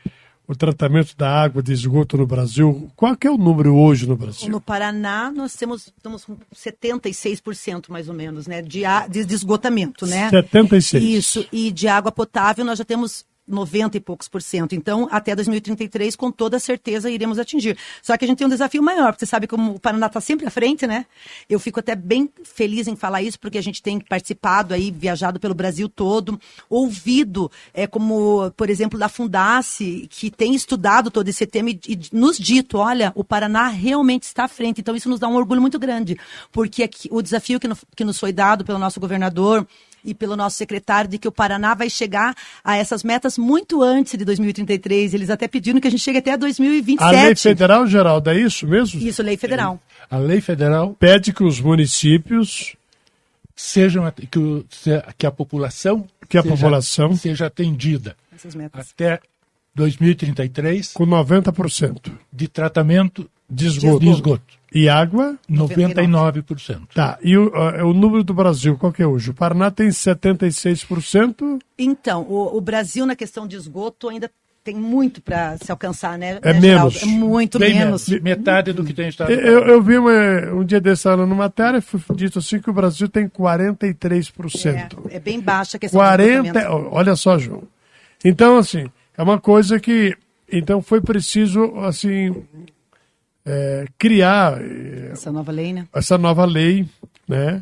o 0.47 0.55
tratamento 0.55 1.15
da 1.17 1.29
água 1.29 1.61
de 1.63 1.71
esgoto 1.73 2.17
no 2.17 2.25
Brasil? 2.25 2.89
Qual 2.95 3.15
que 3.15 3.27
é 3.27 3.31
o 3.31 3.37
número 3.37 3.75
hoje 3.75 4.07
no 4.07 4.15
Brasil? 4.15 4.49
No 4.49 4.59
Paraná, 4.61 5.31
nós 5.31 5.53
temos 5.55 5.87
estamos 5.87 6.23
com 6.25 6.37
76% 6.53 7.89
mais 7.89 8.07
ou 8.09 8.13
menos, 8.13 8.47
né, 8.47 8.61
de, 8.61 8.85
a- 8.85 9.07
de, 9.07 9.25
de 9.25 9.33
esgotamento, 9.33 10.05
né? 10.05 10.29
76. 10.29 11.03
Isso, 11.03 11.45
e 11.51 11.71
de 11.71 11.87
água 11.87 12.11
potável 12.11 12.63
nós 12.65 12.77
já 12.79 12.85
temos 12.85 13.25
90 13.47 13.97
e 13.97 13.99
poucos 13.99 14.27
por 14.27 14.41
cento. 14.41 14.73
Então, 14.73 15.07
até 15.11 15.35
2033, 15.35 16.15
com 16.15 16.31
toda 16.31 16.59
certeza, 16.59 17.09
iremos 17.09 17.37
atingir. 17.37 17.77
Só 18.01 18.15
que 18.17 18.23
a 18.25 18.27
gente 18.27 18.37
tem 18.37 18.47
um 18.47 18.49
desafio 18.49 18.81
maior, 18.81 19.11
porque 19.13 19.25
você 19.25 19.29
sabe 19.29 19.47
como 19.47 19.75
o 19.75 19.79
Paraná 19.79 20.07
está 20.07 20.21
sempre 20.21 20.47
à 20.47 20.49
frente, 20.49 20.87
né? 20.87 21.05
Eu 21.49 21.59
fico 21.59 21.79
até 21.79 21.95
bem 21.95 22.29
feliz 22.43 22.87
em 22.87 22.95
falar 22.95 23.21
isso, 23.21 23.39
porque 23.39 23.57
a 23.57 23.61
gente 23.61 23.81
tem 23.81 23.99
participado 23.99 24.73
aí, 24.73 24.91
viajado 24.91 25.39
pelo 25.39 25.53
Brasil 25.53 25.89
todo, 25.89 26.39
ouvido, 26.69 27.51
é, 27.73 27.85
como, 27.85 28.51
por 28.57 28.69
exemplo, 28.69 28.97
da 28.97 29.09
Fundace, 29.09 30.07
que 30.09 30.31
tem 30.31 30.55
estudado 30.55 31.11
todo 31.11 31.27
esse 31.27 31.45
tema 31.45 31.69
e, 31.69 31.79
e 31.87 31.99
nos 32.11 32.37
dito, 32.37 32.77
olha, 32.77 33.11
o 33.15 33.23
Paraná 33.23 33.67
realmente 33.67 34.23
está 34.23 34.45
à 34.45 34.47
frente. 34.47 34.81
Então, 34.81 34.95
isso 34.95 35.09
nos 35.09 35.19
dá 35.19 35.27
um 35.27 35.35
orgulho 35.35 35.61
muito 35.61 35.77
grande, 35.77 36.17
porque 36.51 36.83
aqui, 36.83 37.07
o 37.11 37.21
desafio 37.21 37.59
que, 37.59 37.67
no- 37.67 37.77
que 37.95 38.03
nos 38.03 38.17
foi 38.19 38.31
dado 38.31 38.63
pelo 38.65 38.79
nosso 38.79 38.99
governador, 38.99 39.67
e 40.03 40.13
pelo 40.13 40.35
nosso 40.35 40.57
secretário 40.57 41.09
de 41.09 41.17
que 41.17 41.27
o 41.27 41.31
Paraná 41.31 41.73
vai 41.73 41.89
chegar 41.89 42.35
a 42.63 42.75
essas 42.77 43.03
metas 43.03 43.37
muito 43.37 43.81
antes 43.81 44.17
de 44.17 44.25
2033. 44.25 45.13
Eles 45.13 45.29
até 45.29 45.47
pediram 45.47 45.79
que 45.79 45.87
a 45.87 45.91
gente 45.91 46.01
chegue 46.03 46.17
até 46.19 46.35
2027. 46.37 47.03
A 47.03 47.11
lei 47.25 47.35
federal, 47.35 47.87
Geraldo, 47.87 48.29
é 48.29 48.39
isso 48.39 48.67
mesmo? 48.67 48.99
Isso, 49.01 49.21
lei 49.23 49.37
federal. 49.37 49.79
A 50.09 50.17
lei 50.17 50.41
federal 50.41 50.95
Pede 50.99 51.31
que 51.33 51.43
os 51.43 51.59
municípios 51.59 52.75
sejam 53.55 54.11
que, 54.29 54.39
o- 54.39 54.65
que 55.17 55.25
a 55.25 55.31
população 55.31 56.05
Que 56.27 56.37
a 56.37 56.41
seja, 56.41 56.55
população- 56.55 57.15
seja 57.15 57.45
atendida 57.47 58.15
Essas 58.35 58.55
metas. 58.55 58.89
até 58.93 59.19
2033 59.75 60.93
com 60.93 61.05
90% 61.05 62.11
de 62.31 62.47
tratamento 62.47 63.29
de 63.53 63.67
esgoto. 63.67 63.99
de 63.99 64.09
esgoto. 64.09 64.63
E 64.73 64.89
água? 64.89 65.37
99%. 65.49 66.87
Tá. 66.95 67.17
E 67.21 67.37
o, 67.37 67.51
ah, 67.55 67.85
o 67.85 67.93
número 67.93 68.23
do 68.23 68.33
Brasil, 68.33 68.75
qual 68.75 68.91
que 68.91 69.03
é 69.03 69.07
hoje? 69.07 69.29
O 69.29 69.33
Paraná 69.33 69.69
tem 69.69 69.89
76%. 69.89 71.59
Então, 71.77 72.23
o, 72.23 72.57
o 72.57 72.61
Brasil, 72.61 73.05
na 73.05 73.15
questão 73.15 73.47
de 73.47 73.55
esgoto, 73.55 74.09
ainda 74.09 74.31
tem 74.63 74.75
muito 74.75 75.21
para 75.21 75.57
se 75.57 75.69
alcançar, 75.71 76.17
né? 76.17 76.39
É 76.41 76.53
né, 76.53 76.59
menos. 76.59 76.93
Geraldo? 76.93 76.99
É 77.01 77.05
muito 77.05 77.59
Bem 77.59 77.75
menos. 77.75 78.07
Metade 78.07 78.71
do 78.71 78.83
que 78.83 78.93
tem 78.93 79.09
estado. 79.09 79.31
Eu, 79.31 79.65
eu 79.65 79.81
vi 79.81 79.97
uma- 79.97 80.53
um 80.53 80.63
dia 80.63 80.79
desse 80.79 81.07
ano 81.07 81.27
numa 81.27 81.43
matéria, 81.43 81.81
foi 81.81 81.99
dito 82.15 82.39
assim 82.39 82.59
que 82.59 82.69
o 82.69 82.73
Brasil 82.73 83.09
tem 83.09 83.27
43%. 83.27 85.09
É, 85.09 85.17
é 85.17 85.19
bem 85.19 85.39
baixa 85.39 85.77
a 85.77 85.79
questão 85.79 85.99
40, 85.99 86.41
de 86.41 86.47
esgotamento. 86.47 86.89
olha 86.91 87.15
só, 87.15 87.37
João. 87.37 87.63
Então, 88.23 88.57
assim, 88.57 88.85
é 89.17 89.21
uma 89.21 89.39
coisa 89.39 89.79
que. 89.79 90.15
Então 90.51 90.81
foi 90.81 91.01
preciso, 91.01 91.73
assim, 91.79 92.43
é, 93.45 93.85
criar 93.97 94.61
eh, 94.61 95.09
Essa 95.13 95.31
nova 95.31 95.51
lei, 95.51 95.73
né? 95.73 95.87
essa 95.93 96.17
nova 96.17 96.45
lei, 96.45 96.85
né? 97.27 97.61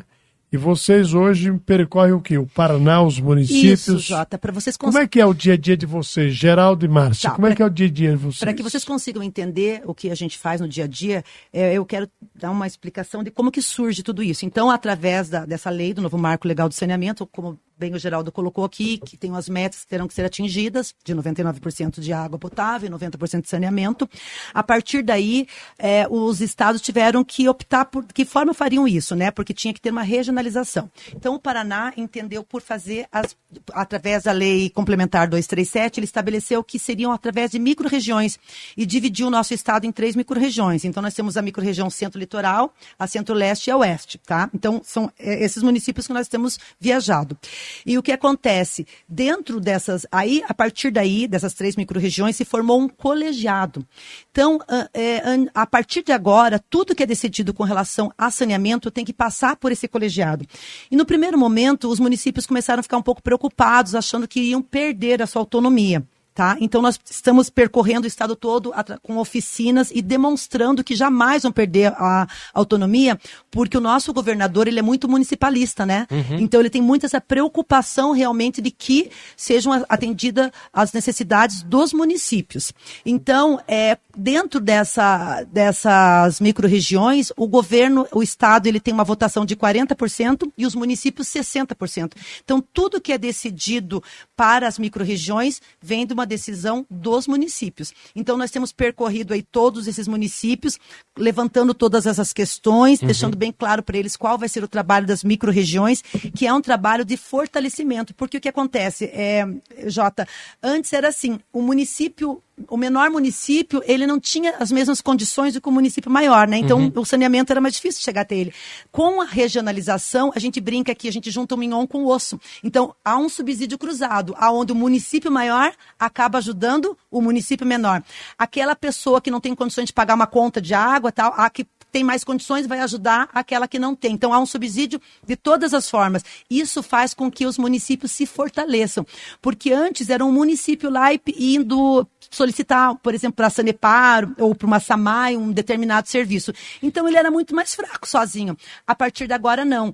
E 0.52 0.56
vocês 0.58 1.14
hoje 1.14 1.50
percorrem 1.64 2.12
o 2.12 2.20
quê? 2.20 2.36
O 2.36 2.46
Paraná, 2.46 3.02
os 3.02 3.18
municípios? 3.18 3.88
Isso, 3.88 3.98
Jota, 3.98 4.36
para 4.36 4.52
vocês 4.52 4.76
Como 4.76 4.98
é 4.98 5.08
que 5.08 5.18
é 5.18 5.24
o 5.24 5.32
dia 5.32 5.54
a 5.54 5.56
dia 5.56 5.74
de 5.78 5.86
vocês, 5.86 6.34
Geraldo 6.34 6.84
e 6.84 6.88
Márcia? 6.88 7.30
Tá, 7.30 7.36
Como 7.36 7.46
é 7.46 7.50
pra- 7.50 7.56
que 7.56 7.62
é 7.62 7.64
o 7.64 7.70
dia 7.70 7.86
a 7.86 7.90
dia 7.90 8.10
de 8.10 8.16
vocês? 8.16 8.40
Para 8.40 8.52
que 8.52 8.62
vocês 8.62 8.84
consigam 8.84 9.22
entender 9.22 9.80
o 9.86 9.94
que 9.94 10.10
a 10.10 10.14
gente 10.14 10.36
faz 10.36 10.60
no 10.60 10.68
dia 10.68 10.84
a 10.84 10.86
dia, 10.86 11.24
é, 11.50 11.72
eu 11.72 11.86
quero 11.86 12.06
dar 12.38 12.50
uma 12.50 12.66
explicação 12.66 13.24
de 13.24 13.30
como 13.30 13.50
que 13.50 13.62
surge 13.62 14.02
tudo 14.02 14.22
isso. 14.22 14.44
Então, 14.44 14.70
através 14.70 15.30
da- 15.30 15.46
dessa 15.46 15.70
lei 15.70 15.94
do 15.94 16.02
novo 16.02 16.18
Marco 16.18 16.46
Legal 16.46 16.68
do 16.68 16.74
Saneamento, 16.74 17.26
como 17.32 17.58
bem 17.82 17.94
o 17.94 17.98
Geraldo 17.98 18.30
colocou 18.30 18.64
aqui, 18.64 18.98
que 18.98 19.16
tem 19.16 19.34
as 19.34 19.48
metas 19.48 19.80
que 19.80 19.88
terão 19.88 20.06
que 20.06 20.14
ser 20.14 20.24
atingidas, 20.24 20.94
de 21.04 21.14
99% 21.14 21.98
de 21.98 22.12
água 22.12 22.38
potável, 22.38 22.88
90% 22.88 23.42
de 23.42 23.48
saneamento. 23.48 24.08
A 24.54 24.62
partir 24.62 25.02
daí, 25.02 25.48
é, 25.76 26.06
os 26.08 26.40
estados 26.40 26.80
tiveram 26.80 27.24
que 27.24 27.48
optar 27.48 27.86
por 27.86 28.04
que 28.04 28.24
forma 28.24 28.54
fariam 28.54 28.86
isso, 28.86 29.16
né? 29.16 29.32
Porque 29.32 29.52
tinha 29.52 29.74
que 29.74 29.80
ter 29.80 29.90
uma 29.90 30.02
regionalização. 30.02 30.88
Então, 31.12 31.34
o 31.34 31.40
Paraná 31.40 31.92
entendeu 31.96 32.44
por 32.44 32.62
fazer, 32.62 33.08
as, 33.10 33.36
através 33.72 34.24
da 34.24 34.32
lei 34.32 34.70
complementar 34.70 35.26
237, 35.26 35.98
ele 35.98 36.04
estabeleceu 36.04 36.62
que 36.62 36.78
seriam 36.78 37.10
através 37.10 37.50
de 37.50 37.58
micro-regiões 37.58 38.38
e 38.76 38.86
dividiu 38.86 39.26
o 39.26 39.30
nosso 39.30 39.52
estado 39.52 39.86
em 39.86 39.90
três 39.90 40.14
micro-regiões. 40.14 40.84
Então, 40.84 41.02
nós 41.02 41.14
temos 41.14 41.36
a 41.36 41.42
micro-região 41.42 41.90
centro-litoral, 41.90 42.72
a 42.96 43.08
centro-leste 43.08 43.68
e 43.68 43.70
a 43.72 43.76
oeste, 43.76 44.18
tá? 44.18 44.48
Então, 44.54 44.80
são 44.84 45.10
é, 45.18 45.44
esses 45.44 45.64
municípios 45.64 46.06
que 46.06 46.12
nós 46.12 46.28
temos 46.28 46.60
viajado. 46.78 47.36
E 47.84 47.98
o 47.98 48.02
que 48.02 48.12
acontece? 48.12 48.86
Dentro 49.08 49.60
dessas, 49.60 50.06
aí, 50.10 50.42
a 50.48 50.54
partir 50.54 50.90
daí, 50.90 51.26
dessas 51.26 51.54
três 51.54 51.76
micro-regiões, 51.76 52.36
se 52.36 52.44
formou 52.44 52.80
um 52.80 52.88
colegiado. 52.88 53.86
Então, 54.30 54.60
a, 54.68 54.88
é, 54.94 55.20
a 55.54 55.66
partir 55.66 56.02
de 56.02 56.12
agora, 56.12 56.58
tudo 56.58 56.94
que 56.94 57.02
é 57.02 57.06
decidido 57.06 57.54
com 57.54 57.64
relação 57.64 58.12
a 58.16 58.30
saneamento 58.30 58.90
tem 58.90 59.04
que 59.04 59.12
passar 59.12 59.56
por 59.56 59.72
esse 59.72 59.88
colegiado. 59.88 60.46
E 60.90 60.96
no 60.96 61.04
primeiro 61.04 61.38
momento, 61.38 61.88
os 61.88 62.00
municípios 62.00 62.46
começaram 62.46 62.80
a 62.80 62.82
ficar 62.82 62.96
um 62.96 63.02
pouco 63.02 63.22
preocupados, 63.22 63.94
achando 63.94 64.28
que 64.28 64.40
iam 64.40 64.62
perder 64.62 65.22
a 65.22 65.26
sua 65.26 65.42
autonomia. 65.42 66.04
Tá? 66.34 66.56
Então, 66.60 66.80
nós 66.80 66.98
estamos 67.10 67.50
percorrendo 67.50 68.04
o 68.04 68.08
estado 68.08 68.34
todo 68.34 68.72
com 69.02 69.18
oficinas 69.18 69.90
e 69.94 70.00
demonstrando 70.00 70.82
que 70.82 70.96
jamais 70.96 71.42
vão 71.42 71.52
perder 71.52 71.92
a 71.92 72.26
autonomia, 72.54 73.20
porque 73.50 73.76
o 73.76 73.80
nosso 73.82 74.14
governador 74.14 74.66
ele 74.66 74.78
é 74.78 74.82
muito 74.82 75.06
municipalista, 75.06 75.84
né? 75.84 76.06
Uhum. 76.10 76.38
Então, 76.38 76.60
ele 76.60 76.70
tem 76.70 76.80
muito 76.80 77.04
essa 77.04 77.20
preocupação 77.20 78.12
realmente 78.12 78.62
de 78.62 78.70
que 78.70 79.10
sejam 79.36 79.84
atendidas 79.86 80.50
as 80.72 80.94
necessidades 80.94 81.62
dos 81.62 81.92
municípios. 81.92 82.72
Então, 83.04 83.60
é, 83.68 83.98
dentro 84.16 84.60
dessa, 84.60 85.42
dessas 85.44 86.40
micro-regiões, 86.40 87.32
o 87.36 87.46
governo, 87.46 88.06
o 88.12 88.22
estado, 88.22 88.66
ele 88.66 88.80
tem 88.80 88.92
uma 88.92 89.04
votação 89.04 89.44
de 89.44 89.56
40% 89.56 90.50
e 90.56 90.66
os 90.66 90.74
municípios 90.74 91.28
60%. 91.28 92.12
Então, 92.44 92.62
tudo 92.72 93.00
que 93.00 93.12
é 93.12 93.18
decidido 93.18 94.02
para 94.36 94.66
as 94.66 94.78
micro-regiões 94.78 95.60
vem 95.80 96.06
de 96.06 96.12
uma 96.12 96.26
decisão 96.26 96.86
dos 96.90 97.26
municípios. 97.26 97.92
Então, 98.14 98.36
nós 98.36 98.50
temos 98.50 98.72
percorrido 98.72 99.32
aí 99.34 99.42
todos 99.42 99.86
esses 99.88 100.06
municípios, 100.08 100.78
levantando 101.16 101.74
todas 101.74 102.06
essas 102.06 102.32
questões, 102.32 103.00
Uhum. 103.00 103.06
deixando 103.06 103.36
bem 103.36 103.52
claro 103.52 103.82
para 103.82 103.96
eles 103.98 104.16
qual 104.16 104.38
vai 104.38 104.48
ser 104.48 104.62
o 104.62 104.68
trabalho 104.68 105.06
das 105.06 105.24
micro-regiões, 105.24 106.02
que 106.34 106.46
é 106.46 106.52
um 106.52 106.60
trabalho 106.60 107.04
de 107.04 107.16
fortalecimento. 107.16 108.14
Porque 108.14 108.36
o 108.36 108.40
que 108.40 108.48
acontece, 108.48 109.06
é, 109.06 109.46
Jota, 109.86 110.26
antes 110.62 110.92
era 110.92 111.08
assim, 111.08 111.38
o 111.52 111.62
município, 111.62 112.42
o 112.68 112.76
menor 112.76 113.10
município, 113.10 113.82
ele 113.86 114.06
não 114.06 114.20
tinha 114.20 114.56
as 114.58 114.70
mesmas 114.70 115.00
condições 115.00 115.54
do 115.54 115.60
que 115.60 115.68
o 115.68 115.72
município 115.72 116.10
maior, 116.10 116.46
né? 116.46 116.58
Então, 116.58 116.78
Uhum. 116.78 116.92
o 116.96 117.04
saneamento 117.04 117.52
era 117.52 117.60
mais 117.60 117.74
difícil 117.74 117.98
de 118.00 118.04
chegar 118.04 118.20
até 118.22 118.36
ele. 118.36 118.52
Com 118.90 119.20
a 119.20 119.24
regionalização, 119.24 120.30
a 120.34 120.38
gente 120.38 120.60
brinca 120.60 120.94
que 120.94 121.08
a 121.08 121.12
gente 121.12 121.30
junta 121.30 121.54
o 121.54 121.58
mignon 121.58 121.86
com 121.86 122.04
o 122.04 122.08
osso. 122.08 122.38
Então, 122.62 122.94
há 123.04 123.16
um 123.16 123.28
subsídio 123.28 123.78
cruzado, 123.78 124.34
aonde 124.38 124.72
o 124.72 124.74
município 124.76 125.30
maior 125.30 125.72
acaba 125.98 126.38
ajudando 126.38 126.96
o 127.10 127.20
município 127.20 127.66
menor. 127.66 128.02
Aquela 128.38 128.76
pessoa 128.76 129.20
que 129.20 129.30
não 129.30 129.40
tem 129.40 129.54
condições 129.54 129.86
de 129.86 129.92
pagar 129.92 130.14
uma 130.14 130.26
conta 130.26 130.60
de 130.60 130.74
água, 130.74 131.10
tal, 131.10 131.32
a 131.36 131.48
que 131.48 131.66
tem 131.92 132.02
mais 132.02 132.24
condições 132.24 132.66
vai 132.66 132.80
ajudar 132.80 133.28
aquela 133.34 133.68
que 133.68 133.78
não 133.78 133.94
tem. 133.94 134.12
Então 134.14 134.32
há 134.32 134.38
um 134.38 134.46
subsídio 134.46 135.00
de 135.24 135.36
todas 135.36 135.74
as 135.74 135.88
formas. 135.88 136.24
Isso 136.50 136.82
faz 136.82 137.12
com 137.12 137.30
que 137.30 137.46
os 137.46 137.58
municípios 137.58 138.10
se 138.10 138.24
fortaleçam, 138.24 139.06
porque 139.40 139.72
antes 139.72 140.08
era 140.08 140.24
um 140.24 140.32
município 140.32 140.90
lá 140.90 141.10
indo 141.36 142.08
solicitar, 142.30 142.94
por 142.96 143.14
exemplo, 143.14 143.36
para 143.36 143.48
a 143.48 143.50
Sanepar 143.50 144.28
ou 144.38 144.54
para 144.54 144.66
uma 144.66 144.80
Samai 144.80 145.36
um 145.36 145.52
determinado 145.52 146.08
serviço. 146.08 146.52
Então 146.82 147.06
ele 147.06 147.18
era 147.18 147.30
muito 147.30 147.54
mais 147.54 147.74
fraco 147.74 148.08
sozinho. 148.08 148.56
A 148.86 148.94
partir 148.94 149.26
de 149.26 149.34
agora 149.34 149.64
não. 149.64 149.92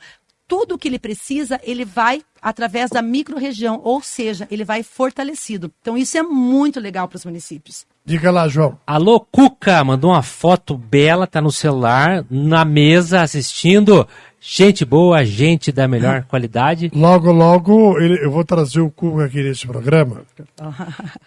Tudo 0.49 0.75
o 0.75 0.79
que 0.79 0.89
ele 0.89 0.99
precisa, 0.99 1.61
ele 1.63 1.85
vai 1.85 2.23
através 2.41 2.89
da 2.91 3.03
microrregião, 3.03 3.81
ou 3.85 4.01
seja, 4.03 4.49
ele 4.51 4.65
vai 4.65 4.83
fortalecido. 4.83 5.71
Então 5.83 5.97
isso 5.97 6.17
é 6.17 6.23
muito 6.23 6.81
legal 6.81 7.07
para 7.07 7.17
os 7.17 7.25
municípios. 7.27 7.85
Diga 8.05 8.31
lá, 8.31 8.49
João. 8.49 8.79
Alô, 8.87 9.21
Cuca, 9.21 9.85
mandou 9.85 10.11
uma 10.13 10.23
foto 10.23 10.79
bela, 10.79 11.27
tá 11.27 11.41
no 11.43 11.53
celular, 11.53 12.25
na 12.31 12.65
mesa, 12.65 13.21
assistindo. 13.21 14.09
Gente 14.41 14.85
boa, 14.85 15.23
gente 15.27 15.71
da 15.73 15.87
melhor 15.89 16.23
qualidade. 16.23 16.91
Logo, 16.95 17.31
logo, 17.33 17.99
ele- 17.99 18.25
eu 18.25 18.31
vou 18.31 18.45
trazer 18.45 18.81
o 18.81 18.89
Cuca 18.89 19.25
aqui 19.27 19.43
nesse 19.43 19.67
programa 19.67 20.23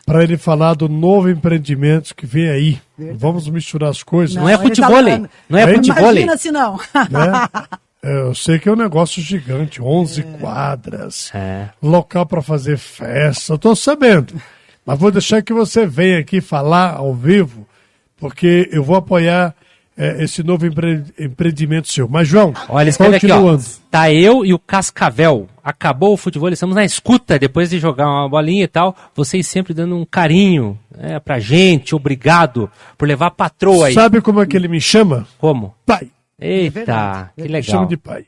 para 0.05 0.23
ele 0.23 0.37
falar 0.37 0.73
do 0.73 0.87
novo 0.89 1.29
empreendimento 1.29 2.15
que 2.15 2.25
vem 2.25 2.49
aí. 2.49 2.81
Vamos 3.15 3.47
misturar 3.49 3.89
as 3.91 4.01
coisas. 4.01 4.35
Não, 4.35 4.47
é 4.49 4.57
tá 4.57 4.63
futevôlei, 4.63 5.13
falando- 5.13 5.29
não 5.49 5.59
é 5.59 5.75
futevôlei. 5.75 6.23
Imagina 6.23 6.37
se 6.37 6.51
não. 6.51 6.77
né? 6.77 7.67
É, 8.03 8.11
Eu 8.21 8.33
sei 8.35 8.57
que 8.59 8.67
é 8.67 8.71
um 8.71 8.75
negócio 8.75 9.21
gigante, 9.21 9.81
11 9.81 10.23
quadras, 10.39 11.31
local 11.81 12.25
para 12.25 12.41
fazer 12.41 12.77
festa, 12.77 13.53
eu 13.53 13.57
tô 13.57 13.75
sabendo. 13.75 14.33
Mas 14.85 14.97
vou 14.99 15.11
deixar 15.11 15.41
que 15.43 15.53
você 15.53 15.85
venha 15.85 16.19
aqui 16.19 16.41
falar 16.41 16.95
ao 16.95 17.13
vivo, 17.13 17.67
porque 18.17 18.67
eu 18.71 18.83
vou 18.83 18.95
apoiar 18.95 19.53
é, 19.95 20.23
esse 20.23 20.41
novo 20.41 20.65
empre- 20.65 21.03
empreendimento 21.19 21.91
seu. 21.91 22.07
Mas, 22.07 22.27
João, 22.27 22.53
Olha, 22.67 22.89
escreve 22.89 23.17
aqui, 23.17 23.27
ó. 23.31 23.35
continuando. 23.35 23.63
Tá 23.91 24.11
eu 24.11 24.43
e 24.43 24.53
o 24.53 24.57
Cascavel. 24.57 25.47
Acabou 25.63 26.13
o 26.13 26.17
futebol, 26.17 26.49
estamos 26.49 26.75
na 26.75 26.83
escuta 26.83 27.37
depois 27.37 27.69
de 27.69 27.77
jogar 27.77 28.07
uma 28.09 28.27
bolinha 28.27 28.63
e 28.63 28.67
tal. 28.67 28.95
Vocês 29.13 29.45
sempre 29.45 29.73
dando 29.75 29.95
um 29.95 30.05
carinho 30.05 30.79
né, 30.97 31.19
pra 31.19 31.39
gente. 31.39 31.93
Obrigado 31.93 32.67
por 32.97 33.07
levar 33.07 33.27
a 33.27 33.31
patroa 33.31 33.87
aí. 33.87 33.93
Sabe 33.93 34.21
como 34.21 34.41
é 34.41 34.47
que 34.47 34.57
ele 34.57 34.67
me 34.67 34.81
chama? 34.81 35.27
Como? 35.37 35.75
Pai. 35.85 36.07
Eita, 36.41 37.31
que 37.35 37.43
Me 37.43 37.47
legal. 37.47 37.63
chama 37.63 37.87
de 37.87 37.97
pai. 37.97 38.25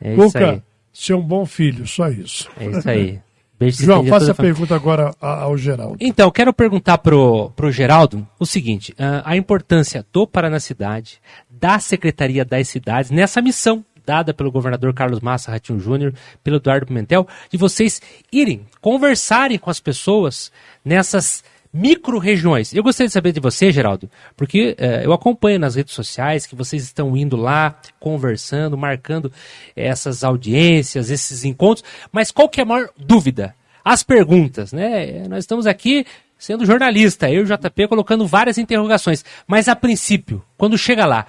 É 0.00 0.14
isso 0.14 0.32
Cuca, 0.32 0.50
aí. 0.52 0.62
você 0.92 1.12
é 1.12 1.16
um 1.16 1.22
bom 1.22 1.44
filho, 1.44 1.86
só 1.86 2.08
isso. 2.08 2.48
É 2.58 2.66
isso 2.66 2.88
aí. 2.88 3.20
Beijo 3.58 3.82
João, 3.84 4.04
faça 4.06 4.32
a 4.32 4.34
pergunta 4.34 4.74
agora 4.74 5.14
ao 5.18 5.56
Geraldo. 5.56 5.96
Então, 5.98 6.30
quero 6.30 6.52
perguntar 6.52 6.98
pro, 6.98 7.50
pro 7.56 7.72
Geraldo 7.72 8.26
o 8.38 8.44
seguinte: 8.44 8.94
ah, 8.98 9.22
a 9.24 9.34
importância 9.34 10.04
do 10.12 10.26
Paraná 10.26 10.60
Cidade, 10.60 11.20
da 11.50 11.78
Secretaria 11.78 12.44
das 12.44 12.68
Cidades, 12.68 13.10
nessa 13.10 13.40
missão 13.40 13.82
dada 14.06 14.32
pelo 14.32 14.52
governador 14.52 14.94
Carlos 14.94 15.20
Massa 15.20 15.50
Ratinho 15.50 15.80
Júnior, 15.80 16.14
pelo 16.44 16.58
Eduardo 16.58 16.86
Pimentel, 16.86 17.26
de 17.50 17.58
vocês 17.58 18.00
irem 18.30 18.64
conversarem 18.80 19.58
com 19.58 19.68
as 19.68 19.80
pessoas 19.80 20.52
nessas 20.84 21.42
micro-regiões. 21.76 22.72
Eu 22.72 22.82
gostaria 22.82 23.08
de 23.08 23.12
saber 23.12 23.32
de 23.32 23.40
você, 23.40 23.70
Geraldo, 23.70 24.10
porque 24.34 24.74
eh, 24.78 25.02
eu 25.04 25.12
acompanho 25.12 25.58
nas 25.58 25.74
redes 25.74 25.94
sociais 25.94 26.46
que 26.46 26.56
vocês 26.56 26.82
estão 26.82 27.16
indo 27.16 27.36
lá, 27.36 27.78
conversando, 28.00 28.78
marcando 28.78 29.30
essas 29.74 30.24
audiências, 30.24 31.10
esses 31.10 31.44
encontros, 31.44 31.84
mas 32.10 32.30
qual 32.30 32.48
que 32.48 32.60
é 32.60 32.62
a 32.62 32.66
maior 32.66 32.88
dúvida? 32.96 33.54
As 33.84 34.02
perguntas, 34.02 34.72
né? 34.72 35.28
Nós 35.28 35.40
estamos 35.40 35.66
aqui 35.66 36.06
sendo 36.38 36.66
jornalista, 36.66 37.30
eu 37.30 37.42
e 37.42 37.44
o 37.44 37.56
JP 37.56 37.88
colocando 37.88 38.26
várias 38.26 38.58
interrogações, 38.58 39.24
mas 39.46 39.68
a 39.68 39.76
princípio, 39.76 40.42
quando 40.56 40.76
chega 40.76 41.06
lá, 41.06 41.26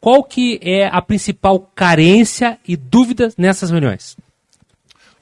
qual 0.00 0.22
que 0.22 0.58
é 0.62 0.86
a 0.86 1.02
principal 1.02 1.60
carência 1.74 2.58
e 2.66 2.76
dúvida 2.76 3.32
nessas 3.36 3.70
reuniões? 3.70 4.16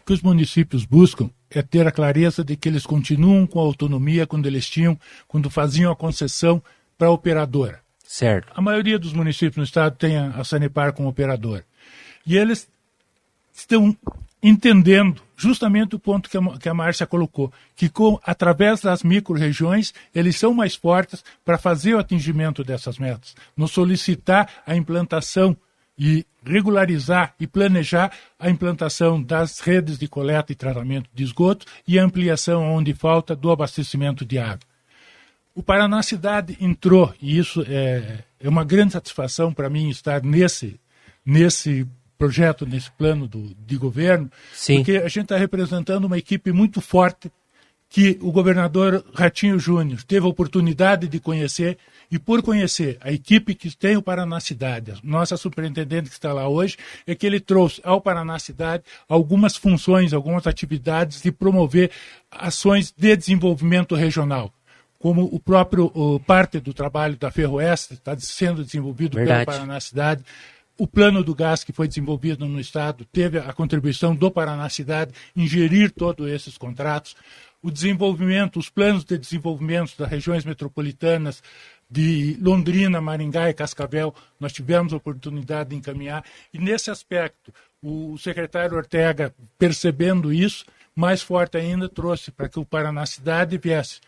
O 0.01 0.07
que 0.07 0.13
os 0.13 0.23
municípios 0.23 0.85
buscam 0.85 1.31
é 1.51 1.63
ter 1.63 1.87
a 1.87 1.93
clareza 1.93 2.45
de 2.45 2.57
que 2.57 2.69
eles 2.69 2.85
continuam 2.85 3.47
com 3.47 3.61
a 3.61 3.63
autonomia 3.63 4.27
quando 4.27 4.47
eles 4.47 4.69
tinham, 4.69 4.99
quando 5.27 5.51
faziam 5.51 5.93
a 5.93 5.97
concessão 5.97 6.63
para 6.99 7.09
a 7.09 7.13
operadora. 7.13 7.81
Certo. 8.05 8.53
A 8.55 8.61
maioria 8.61 8.99
dos 8.99 9.13
municípios 9.13 9.57
no 9.57 9.65
estado 9.65 9.97
tem 9.97 10.17
a, 10.17 10.31
a 10.31 10.45
Sanepar 10.45 10.93
como 10.93 11.09
operadora. 11.09 11.65
E 12.25 12.37
eles 12.37 12.69
estão 13.53 13.97
entendendo 14.43 15.23
justamente 15.37 15.97
o 15.97 15.99
ponto 15.99 16.31
que 16.31 16.37
a, 16.37 16.59
que 16.59 16.69
a 16.69 16.75
Márcia 16.75 17.07
colocou, 17.07 17.53
que 17.75 17.89
com, 17.89 18.19
através 18.25 18.81
das 18.81 19.03
micro-regiões 19.03 19.93
eles 20.15 20.37
são 20.37 20.55
mais 20.55 20.75
fortes 20.75 21.25
para 21.45 21.59
fazer 21.59 21.95
o 21.95 21.99
atingimento 21.99 22.63
dessas 22.63 22.99
metas, 22.99 23.35
nos 23.57 23.73
solicitar 23.73 24.49
a 24.67 24.75
implantação 24.77 25.57
e 25.99 26.27
regularizar 26.45 27.35
e 27.41 27.47
planejar 27.47 28.13
a 28.39 28.51
implantação 28.51 29.23
das 29.23 29.61
redes 29.61 29.99
de 29.99 30.07
coleta 30.07 30.53
e 30.53 30.55
tratamento 30.55 31.09
de 31.13 31.25
esgoto 31.25 31.67
e 31.87 31.99
a 31.99 32.05
ampliação 32.05 32.63
onde 32.63 32.95
falta 32.95 33.35
do 33.35 33.51
abastecimento 33.51 34.25
de 34.25 34.39
água. 34.39 34.61
O 35.55 35.63
Paraná 35.63 36.03
Cidade 36.03 36.57
entrou, 36.61 37.15
e 37.21 37.39
isso 37.39 37.65
é, 37.67 38.19
é 38.39 38.49
uma 38.49 38.63
grande 38.63 38.93
satisfação 38.93 39.53
para 39.53 39.71
mim 39.71 39.89
estar 39.89 40.23
nesse, 40.23 40.79
nesse 41.25 41.87
projeto, 42.19 42.67
nesse 42.67 42.91
plano 42.91 43.27
do, 43.27 43.55
de 43.55 43.77
governo, 43.77 44.31
Sim. 44.53 44.77
porque 44.77 44.99
a 44.99 45.09
gente 45.09 45.23
está 45.23 45.37
representando 45.39 46.05
uma 46.05 46.19
equipe 46.19 46.53
muito 46.53 46.81
forte 46.81 47.33
que 47.89 48.19
o 48.21 48.33
governador 48.33 49.05
Ratinho 49.15 49.59
Júnior 49.59 50.03
teve 50.03 50.27
a 50.27 50.29
oportunidade 50.29 51.09
de 51.09 51.21
conhecer 51.21 51.79
e 52.11 52.19
por 52.19 52.43
conhecer 52.43 52.99
a 53.01 53.13
equipe 53.13 53.55
que 53.55 53.75
tem 53.77 53.97
o 53.97 54.03
Paraná 54.03 54.39
Cidade, 54.39 54.93
a 54.93 54.99
nossa 55.03 55.37
superintendente 55.37 56.09
que 56.09 56.15
está 56.15 56.33
lá 56.33 56.49
hoje, 56.49 56.77
é 57.07 57.15
que 57.15 57.27
ele 57.27 57.41
trouxe 57.41 57.81
ao 57.85 58.01
Paraná 58.01 58.39
Cidade 58.39 58.85
algumas 59.09 59.57
funções, 59.57 60.13
algumas 60.13 60.47
atividades 60.47 61.23
de 61.23 61.33
promover 61.33 61.91
ações 62.31 62.93
de 62.97 63.17
desenvolvimento 63.17 63.95
regional. 63.95 64.53
Como 64.99 65.25
o 65.25 65.39
próprio 65.39 65.91
o, 65.95 66.19
parte 66.21 66.59
do 66.59 66.73
trabalho 66.73 67.17
da 67.17 67.31
Ferroeste 67.31 67.95
está 67.95 68.17
sendo 68.19 68.65
desenvolvido 68.65 69.17
Verdade. 69.17 69.45
pelo 69.45 69.59
Paraná 69.59 69.81
Cidade, 69.81 70.25
o 70.79 70.87
plano 70.87 71.25
do 71.25 71.35
gás 71.35 71.65
que 71.65 71.73
foi 71.73 71.89
desenvolvido 71.89 72.47
no 72.47 72.61
Estado 72.61 73.05
teve 73.11 73.39
a 73.39 73.53
contribuição 73.53 74.15
do 74.15 74.31
Paraná 74.31 74.69
Cidade 74.69 75.13
em 75.35 75.47
gerir 75.47 75.91
todos 75.91 76.29
esses 76.29 76.59
contratos. 76.59 77.17
O 77.67 77.71
desenvolvimento, 77.73 78.61
os 78.61 78.71
planos 78.71 79.05
de 79.05 79.19
desenvolvimento 79.19 79.99
das 79.99 80.09
regiões 80.09 80.45
metropolitanas 80.45 81.43
de 81.91 82.39
Londrina, 82.41 83.01
Maringá 83.01 83.51
e 83.51 83.55
Cascavel, 83.55 84.15
nós 84.39 84.53
tivemos 84.53 84.93
a 84.93 84.97
oportunidade 84.99 85.71
de 85.71 85.75
encaminhar. 85.75 86.25
E 86.55 86.61
nesse 86.61 86.93
aspecto, 86.93 87.53
o 87.83 88.17
secretário 88.19 88.77
Ortega, 88.77 89.35
percebendo 89.59 90.33
isso, 90.33 90.65
mais 90.95 91.23
forte 91.23 91.57
ainda, 91.57 91.89
trouxe 91.89 92.31
para 92.31 92.49
que 92.49 92.61
o 92.61 92.65
Paraná 92.65 93.05
Cidade 93.05 93.59
viesse 93.59 93.99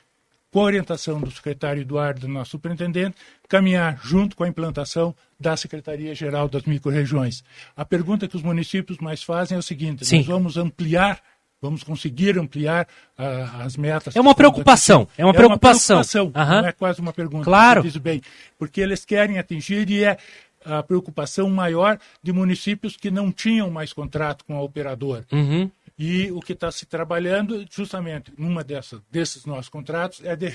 com 0.53 0.61
a 0.61 0.65
orientação 0.65 1.21
do 1.21 1.31
secretário 1.31 1.83
Eduardo, 1.83 2.29
nosso 2.29 2.53
superintendente, 2.53 3.17
caminhar 3.49 3.99
junto 4.05 4.37
com 4.37 4.45
a 4.45 4.49
implantação 4.49 5.13
da 5.39 5.57
Secretaria-Geral 5.57 6.49
das 6.49 6.63
Microrregiões. 6.63 7.43
A 7.77 7.85
pergunta 7.85 8.29
que 8.29 8.37
os 8.37 8.43
municípios 8.43 8.99
mais 8.99 9.21
fazem 9.21 9.57
é 9.57 9.59
o 9.59 9.63
seguinte: 9.63 10.07
Sim. 10.07 10.19
nós 10.19 10.27
vamos 10.27 10.57
ampliar, 10.57 11.21
vamos 11.61 11.83
conseguir 11.83 12.39
ampliar 12.39 12.87
ah, 13.17 13.65
as 13.65 13.77
metas. 13.77 14.15
É 14.17 14.21
uma 14.21 14.35
preocupação, 14.35 15.03
atingindo? 15.03 15.23
é 15.23 15.25
uma 15.25 15.35
preocupação. 15.35 16.03
preocupação, 16.03 16.33
Aham. 16.35 16.63
não 16.63 16.69
é 16.69 16.73
quase 16.73 17.01
uma 17.01 17.13
pergunta. 17.13 17.45
Claro. 17.45 17.83
Diz 17.83 17.97
bem, 17.97 18.23
porque 18.59 18.81
eles 18.81 19.05
querem 19.05 19.39
atingir 19.39 19.89
e 19.91 20.05
é 20.05 20.19
a 20.65 20.83
preocupação 20.83 21.49
maior 21.49 21.99
de 22.23 22.33
municípios 22.33 22.97
que 22.97 23.11
não 23.11 23.31
tinham 23.33 23.71
mais 23.71 23.93
contrato 23.93 24.45
com 24.45 24.57
a 24.57 24.63
operadora. 24.63 25.25
Uhum. 25.33 25.71
E 25.99 26.31
o 26.31 26.41
que 26.41 26.53
está 26.53 26.71
se 26.71 26.87
trabalhando, 26.87 27.65
justamente, 27.71 28.33
numa 28.39 28.63
dessas, 28.63 29.01
desses 29.11 29.45
nossos 29.45 29.69
contratos, 29.69 30.23
é 30.25 30.37
de, 30.37 30.53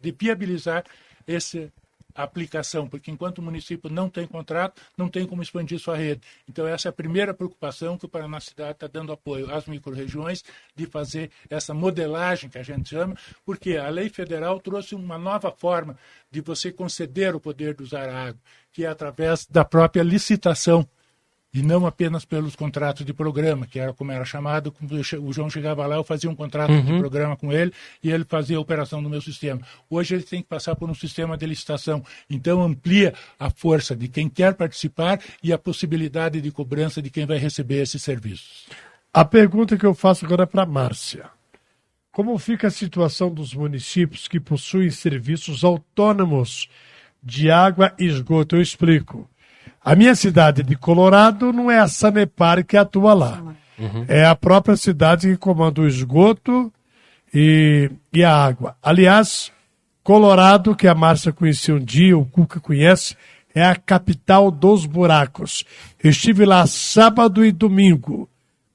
de 0.00 0.14
viabilizar 0.16 0.84
essa 2.14 2.22
aplicação, 2.22 2.88
porque 2.88 3.10
enquanto 3.10 3.38
o 3.38 3.42
município 3.42 3.90
não 3.90 4.08
tem 4.08 4.26
contrato, 4.26 4.80
não 4.96 5.08
tem 5.08 5.26
como 5.26 5.42
expandir 5.42 5.78
sua 5.78 5.96
rede. 5.96 6.20
Então, 6.48 6.66
essa 6.66 6.88
é 6.88 6.90
a 6.90 6.92
primeira 6.92 7.34
preocupação 7.34 7.96
que 7.96 8.06
o 8.06 8.08
Paraná 8.08 8.40
Cidade 8.40 8.72
está 8.72 8.86
dando 8.86 9.12
apoio 9.12 9.52
às 9.52 9.66
microrregiões, 9.66 10.42
de 10.74 10.86
fazer 10.86 11.30
essa 11.48 11.74
modelagem 11.74 12.50
que 12.50 12.58
a 12.58 12.62
gente 12.62 12.90
chama, 12.90 13.16
porque 13.44 13.76
a 13.76 13.88
lei 13.88 14.08
federal 14.08 14.60
trouxe 14.60 14.94
uma 14.94 15.18
nova 15.18 15.50
forma 15.50 15.96
de 16.30 16.40
você 16.40 16.72
conceder 16.72 17.34
o 17.34 17.40
poder 17.40 17.74
de 17.74 17.82
usar 17.82 18.08
a 18.08 18.28
água, 18.28 18.40
que 18.72 18.84
é 18.84 18.88
através 18.88 19.46
da 19.46 19.64
própria 19.64 20.02
licitação 20.02 20.88
e 21.52 21.62
não 21.62 21.84
apenas 21.84 22.24
pelos 22.24 22.54
contratos 22.54 23.04
de 23.04 23.12
programa, 23.12 23.66
que 23.66 23.78
era 23.78 23.92
como 23.92 24.12
era 24.12 24.24
chamado, 24.24 24.72
o 25.20 25.32
João 25.32 25.50
chegava 25.50 25.84
lá, 25.86 25.96
eu 25.96 26.04
fazia 26.04 26.30
um 26.30 26.34
contrato 26.34 26.70
de 26.70 26.92
Uhum. 26.92 26.98
programa 27.00 27.36
com 27.36 27.52
ele 27.52 27.72
e 28.02 28.10
ele 28.10 28.24
fazia 28.24 28.56
a 28.56 28.60
operação 28.60 29.02
do 29.02 29.10
meu 29.10 29.20
sistema. 29.20 29.60
Hoje 29.88 30.14
ele 30.14 30.22
tem 30.22 30.42
que 30.42 30.48
passar 30.48 30.76
por 30.76 30.88
um 30.88 30.94
sistema 30.94 31.36
de 31.36 31.46
licitação, 31.46 32.04
então 32.28 32.62
amplia 32.62 33.14
a 33.38 33.50
força 33.50 33.96
de 33.96 34.06
quem 34.08 34.28
quer 34.28 34.54
participar 34.54 35.20
e 35.42 35.52
a 35.52 35.58
possibilidade 35.58 36.40
de 36.40 36.50
cobrança 36.50 37.02
de 37.02 37.10
quem 37.10 37.26
vai 37.26 37.38
receber 37.38 37.82
esses 37.82 38.02
serviços. 38.02 38.66
A 39.12 39.24
pergunta 39.24 39.76
que 39.76 39.86
eu 39.86 39.94
faço 39.94 40.24
agora 40.24 40.44
é 40.44 40.46
para 40.46 40.66
Márcia. 40.66 41.28
Como 42.12 42.36
fica 42.38 42.66
a 42.66 42.70
situação 42.72 43.32
dos 43.32 43.54
municípios 43.54 44.26
que 44.26 44.40
possuem 44.40 44.90
serviços 44.90 45.62
autônomos 45.62 46.68
de 47.22 47.50
água 47.50 47.94
e 47.98 48.06
esgoto? 48.06 48.56
Eu 48.56 48.62
explico. 48.62 49.29
A 49.82 49.94
minha 49.94 50.14
cidade 50.14 50.62
de 50.62 50.76
Colorado 50.76 51.52
não 51.52 51.70
é 51.70 51.78
a 51.78 51.88
Sanepar 51.88 52.64
que 52.64 52.76
atua 52.76 53.14
lá. 53.14 53.42
É 54.08 54.26
a 54.26 54.34
própria 54.34 54.76
cidade 54.76 55.28
que 55.28 55.36
comanda 55.38 55.80
o 55.80 55.86
esgoto 55.86 56.70
e, 57.32 57.90
e 58.12 58.22
a 58.22 58.34
água. 58.34 58.76
Aliás, 58.82 59.50
Colorado, 60.02 60.76
que 60.76 60.86
a 60.86 60.94
Márcia 60.94 61.32
conhecia 61.32 61.74
um 61.74 61.82
dia, 61.82 62.16
o 62.16 62.26
Cuca 62.26 62.60
conhece, 62.60 63.16
é 63.54 63.64
a 63.64 63.74
capital 63.74 64.50
dos 64.50 64.84
buracos. 64.84 65.64
Estive 66.02 66.44
lá 66.44 66.66
sábado 66.66 67.44
e 67.44 67.50
domingo. 67.50 68.28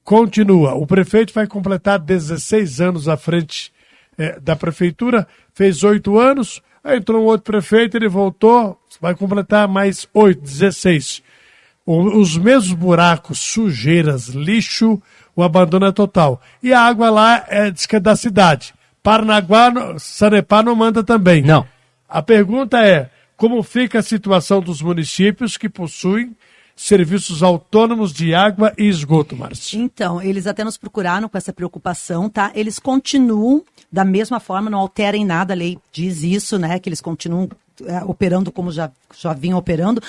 Continua. 0.03 0.73
O 0.73 0.87
prefeito 0.87 1.33
vai 1.33 1.45
completar 1.45 1.99
16 1.99 2.81
anos 2.81 3.07
à 3.07 3.15
frente 3.15 3.71
eh, 4.17 4.39
da 4.39 4.55
prefeitura, 4.55 5.27
fez 5.53 5.83
oito 5.83 6.17
anos, 6.17 6.61
aí 6.85 6.97
entrou 6.97 7.21
um 7.21 7.25
outro 7.25 7.51
prefeito, 7.51 7.97
ele 7.97 8.07
voltou, 8.07 8.79
vai 9.01 9.13
completar 9.15 9.67
mais 9.67 10.07
oito, 10.13 10.41
16. 10.41 11.21
O- 11.85 12.19
os 12.19 12.37
mesmos 12.37 12.71
buracos, 12.73 13.39
sujeiras, 13.39 14.29
lixo, 14.29 15.01
o 15.35 15.43
abandono 15.43 15.87
é 15.87 15.91
total. 15.91 16.41
E 16.63 16.71
a 16.73 16.79
água 16.81 17.09
lá 17.09 17.43
é, 17.47 17.69
diz 17.71 17.85
que 17.85 17.95
é 17.95 17.99
da 17.99 18.15
cidade. 18.15 18.73
Paranaguá, 19.03 19.71
Sanepar 19.99 20.63
não 20.63 20.75
manda 20.75 21.03
também. 21.03 21.41
Não. 21.41 21.67
A 22.07 22.21
pergunta 22.21 22.79
é, 22.83 23.09
como 23.35 23.61
fica 23.61 23.99
a 23.99 24.03
situação 24.03 24.61
dos 24.61 24.81
municípios 24.81 25.57
que 25.57 25.67
possuem 25.67 26.35
serviços 26.75 27.41
autônomos 27.41 28.11
de 28.11 28.33
água 28.33 28.73
e 28.77 28.85
esgoto, 28.87 29.35
Márcio? 29.35 29.79
Então, 29.79 30.21
eles 30.21 30.45
até 30.45 30.63
nos 30.63 30.77
procuraram 30.77 31.29
com 31.29 31.37
essa 31.37 31.53
preocupação, 31.53 32.29
tá? 32.29 32.51
Eles 32.53 32.79
continuam 32.79 33.63
da 33.91 34.03
mesma 34.03 34.39
forma, 34.41 34.69
não 34.69 34.79
alterem 34.79 35.23
nada, 35.25 35.53
a 35.53 35.55
lei 35.55 35.77
diz 35.91 36.21
isso, 36.21 36.59
né? 36.59 36.77
Que 36.79 36.89
eles 36.89 36.99
continuam 36.99 37.49
é, 37.85 38.03
operando 38.03 38.51
como 38.51 38.71
já, 38.71 38.91
já 39.17 39.33
vinham 39.33 39.57
operando. 39.57 40.01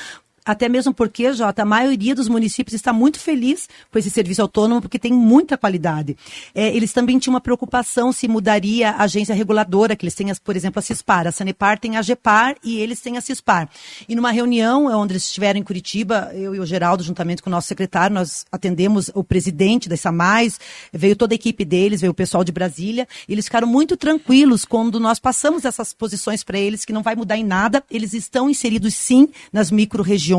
Até 0.47 0.69
mesmo 0.69 0.95
porque, 0.95 1.33
Jota, 1.33 1.63
a 1.63 1.65
maioria 1.65 2.15
dos 2.15 2.29
municípios 2.29 2.73
está 2.73 2.93
muito 2.93 3.19
feliz 3.19 3.69
com 3.91 3.99
esse 3.99 4.11
serviço 4.11 4.41
autônomo, 4.41 4.81
porque 4.81 4.97
tem 4.97 5.13
muita 5.13 5.59
qualidade. 5.59 6.17
É, 6.55 6.69
eles 6.69 6.93
também 6.93 7.19
tinham 7.19 7.35
uma 7.35 7.41
preocupação 7.41 8.13
se 8.13 8.29
mudaria 8.29 8.91
a 8.91 9.03
agência 9.03 9.35
reguladora, 9.35 9.97
que 9.97 10.05
eles 10.05 10.15
têm, 10.15 10.33
por 10.45 10.55
exemplo, 10.55 10.79
a 10.79 10.83
CISPAR. 10.83 11.27
A 11.27 11.33
Sanepar 11.33 11.81
tem 11.81 11.97
a 11.97 12.03
GEPAR 12.03 12.55
e 12.63 12.79
eles 12.79 13.01
têm 13.01 13.17
a 13.17 13.21
CISPAR. 13.21 13.69
E 14.09 14.15
numa 14.15 14.31
reunião, 14.31 14.89
é, 14.89 14.95
onde 14.95 15.15
eles 15.15 15.25
estiveram 15.25 15.59
em 15.59 15.65
Curitiba, 15.65 16.31
eu 16.33 16.55
e 16.55 16.61
o 16.61 16.67
Geraldo, 16.67 17.03
juntamente 17.03 17.43
com 17.43 17.51
o 17.51 17.53
nosso 17.53 17.67
secretário, 17.67 18.15
nós 18.15 18.45
atendemos 18.53 19.11
o 19.15 19.25
presidente 19.25 19.89
da 19.89 19.97
SAMAIS, 19.97 20.61
veio 20.93 21.17
toda 21.17 21.35
a 21.35 21.37
equipe 21.37 21.65
deles, 21.65 22.03
veio 22.03 22.13
o 22.13 22.15
pessoal 22.15 22.45
de 22.45 22.53
Brasília, 22.53 23.09
e 23.29 23.33
eles 23.33 23.47
ficaram 23.47 23.67
muito 23.67 23.97
tranquilos 23.97 24.65
quando 24.65 25.01
nós 25.01 25.19
passamos 25.19 25.65
essas 25.65 25.93
posições 25.93 26.45
para 26.45 26.59
eles, 26.59 26.85
que 26.85 26.93
não 26.93 27.03
vai 27.03 27.17
mudar 27.17 27.37
em 27.37 27.45
nada, 27.45 27.83
eles 27.91 28.13
estão 28.13 28.49
inseridos 28.49 28.95
sim 28.95 29.29
nas 29.53 29.71
micro-regiões, 29.71 30.36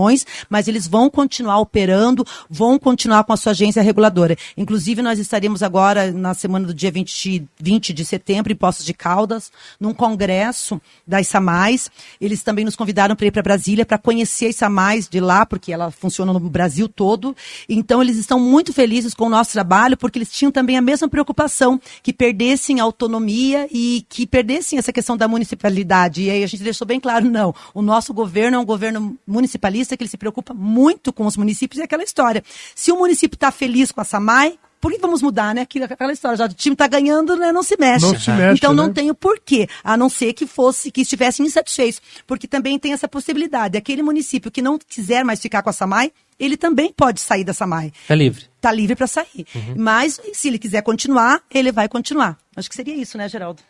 mas 0.50 0.68
eles 0.68 0.88
vão 0.88 1.10
continuar 1.10 1.60
operando, 1.60 2.26
vão 2.50 2.78
continuar 2.78 3.24
com 3.24 3.34
a 3.34 3.38
sua 3.38 3.52
agência 3.52 3.82
reguladora. 3.82 4.38
Inclusive, 4.56 5.02
nós 5.02 5.20
estaremos 5.20 5.64
agora, 5.64 6.12
na 6.12 6.34
semana 6.34 6.68
do 6.68 6.74
dia 6.74 6.92
20, 6.92 7.48
20 7.60 7.94
de 7.94 8.06
setembro, 8.06 8.52
em 8.52 8.56
Poços 8.56 8.86
de 8.86 8.94
Caldas, 8.94 9.52
num 9.80 9.94
congresso 9.94 10.82
da 11.06 11.22
ISAMAIS. 11.22 11.90
Eles 12.20 12.44
também 12.44 12.66
nos 12.66 12.76
convidaram 12.76 13.16
para 13.16 13.28
ir 13.28 13.32
para 13.32 13.42
Brasília 13.42 13.86
para 13.86 13.98
conhecer 13.98 14.48
a 14.48 14.50
ISAMAIS 14.50 15.08
de 15.08 15.20
lá, 15.20 15.46
porque 15.46 15.72
ela 15.72 15.92
funciona 15.92 16.34
no 16.34 16.40
Brasil 16.40 16.88
todo. 16.88 17.36
Então, 17.68 18.02
eles 18.02 18.18
estão 18.18 18.40
muito 18.40 18.74
felizes 18.74 19.14
com 19.14 19.26
o 19.26 19.30
nosso 19.30 19.54
trabalho, 19.54 19.98
porque 19.98 20.18
eles 20.20 20.32
tinham 20.32 20.52
também 20.52 20.78
a 20.78 20.82
mesma 20.82 21.08
preocupação, 21.08 21.80
que 22.04 22.14
perdessem 22.14 22.80
a 22.80 22.84
autonomia 22.84 23.68
e 23.72 24.06
que 24.10 24.26
perdessem 24.26 24.80
essa 24.80 24.92
questão 24.92 25.18
da 25.18 25.28
municipalidade. 25.28 26.24
E 26.24 26.30
aí 26.30 26.44
a 26.44 26.48
gente 26.48 26.64
deixou 26.64 26.86
bem 26.88 27.00
claro, 27.00 27.30
não, 27.30 27.54
o 27.74 27.82
nosso 27.82 28.14
governo 28.14 28.58
é 28.58 28.60
um 28.60 28.66
governo 28.66 29.18
municipalista 29.26 29.87
que 29.96 30.04
ele 30.04 30.10
se 30.10 30.18
preocupa 30.18 30.54
muito 30.54 31.14
com 31.14 31.26
os 31.26 31.38
municípios 31.38 31.78
e 31.78 31.82
é 31.82 31.86
aquela 31.86 32.04
história. 32.04 32.44
Se 32.76 32.92
o 32.92 32.98
município 32.98 33.36
está 33.36 33.52
feliz 33.52 33.92
com 33.92 34.02
a 34.02 34.04
SAMAI, 34.04 34.60
por 34.80 34.92
que 34.92 35.00
vamos 35.00 35.22
mudar, 35.22 35.56
né? 35.56 35.62
Aquela 35.62 36.14
história, 36.14 36.38
já 36.38 36.46
o 36.46 36.50
time 36.50 36.74
está 36.74 36.88
ganhando, 36.88 37.36
né? 37.36 37.52
Não 37.52 37.64
se 37.64 37.76
mexe. 37.80 38.06
Não 38.06 38.20
se 38.20 38.32
mexe, 38.32 38.58
então 38.58 38.74
não 38.74 38.88
né? 38.88 38.94
tem 38.94 39.10
o 39.10 39.16
porquê, 39.16 39.68
a 39.84 39.98
não 39.98 40.10
ser 40.10 40.34
que 40.34 40.46
fosse, 40.46 40.92
que 40.92 41.02
estivessem 41.02 41.46
insatisfeitos. 41.46 42.02
Porque 42.26 42.48
também 42.48 42.78
tem 42.78 42.94
essa 42.94 43.08
possibilidade. 43.08 43.78
Aquele 43.78 44.04
município 44.04 44.52
que 44.52 44.62
não 44.62 44.78
quiser 44.78 45.24
mais 45.24 45.42
ficar 45.42 45.62
com 45.64 45.70
a 45.70 45.74
SAMAI, 45.74 46.12
ele 46.40 46.56
também 46.56 46.94
pode 46.94 47.20
sair 47.20 47.44
da 47.44 47.54
SAMAI. 47.54 47.92
Tá 48.08 48.16
livre. 48.16 48.46
Está 48.56 48.72
livre 48.72 48.96
para 48.96 49.08
sair. 49.08 49.46
Mas, 49.76 50.20
se 50.34 50.48
ele 50.48 50.60
quiser 50.60 50.82
continuar, 50.84 51.42
ele 51.52 51.72
vai 51.72 51.90
continuar. 51.90 52.38
Acho 52.56 52.70
que 52.70 52.76
seria 52.76 52.96
isso, 52.96 53.18
né, 53.18 53.28
Geraldo? 53.28 53.62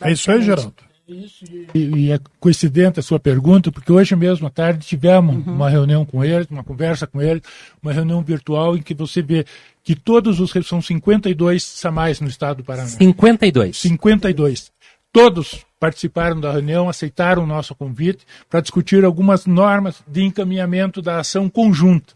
É 0.00 0.12
isso 0.12 0.30
aí, 0.30 0.42
Geraldo. 0.42 0.74
E, 1.72 1.78
e 1.78 2.12
é 2.12 2.18
coincidente 2.40 2.98
a 2.98 3.02
sua 3.02 3.20
pergunta, 3.20 3.70
porque 3.70 3.92
hoje 3.92 4.16
mesmo 4.16 4.46
à 4.48 4.50
tarde 4.50 4.84
tivemos 4.84 5.46
uma 5.46 5.70
reunião 5.70 6.04
com 6.04 6.24
eles, 6.24 6.48
uma 6.50 6.64
conversa 6.64 7.06
com 7.06 7.22
eles, 7.22 7.42
uma 7.80 7.92
reunião 7.92 8.20
virtual 8.22 8.76
em 8.76 8.82
que 8.82 8.92
você 8.92 9.22
vê 9.22 9.44
que 9.84 9.94
todos 9.94 10.40
os 10.40 10.52
são 10.66 10.82
52 10.82 11.62
SAMAIs 11.62 12.20
no 12.20 12.26
estado 12.26 12.58
do 12.58 12.64
Paraná. 12.64 12.88
52. 12.88 13.76
52. 13.76 14.72
Todos 15.12 15.64
participaram 15.78 16.40
da 16.40 16.50
reunião, 16.50 16.88
aceitaram 16.88 17.44
o 17.44 17.46
nosso 17.46 17.74
convite 17.74 18.26
para 18.50 18.60
discutir 18.60 19.04
algumas 19.04 19.46
normas 19.46 20.02
de 20.08 20.24
encaminhamento 20.24 21.00
da 21.00 21.20
ação 21.20 21.48
conjunta. 21.48 22.15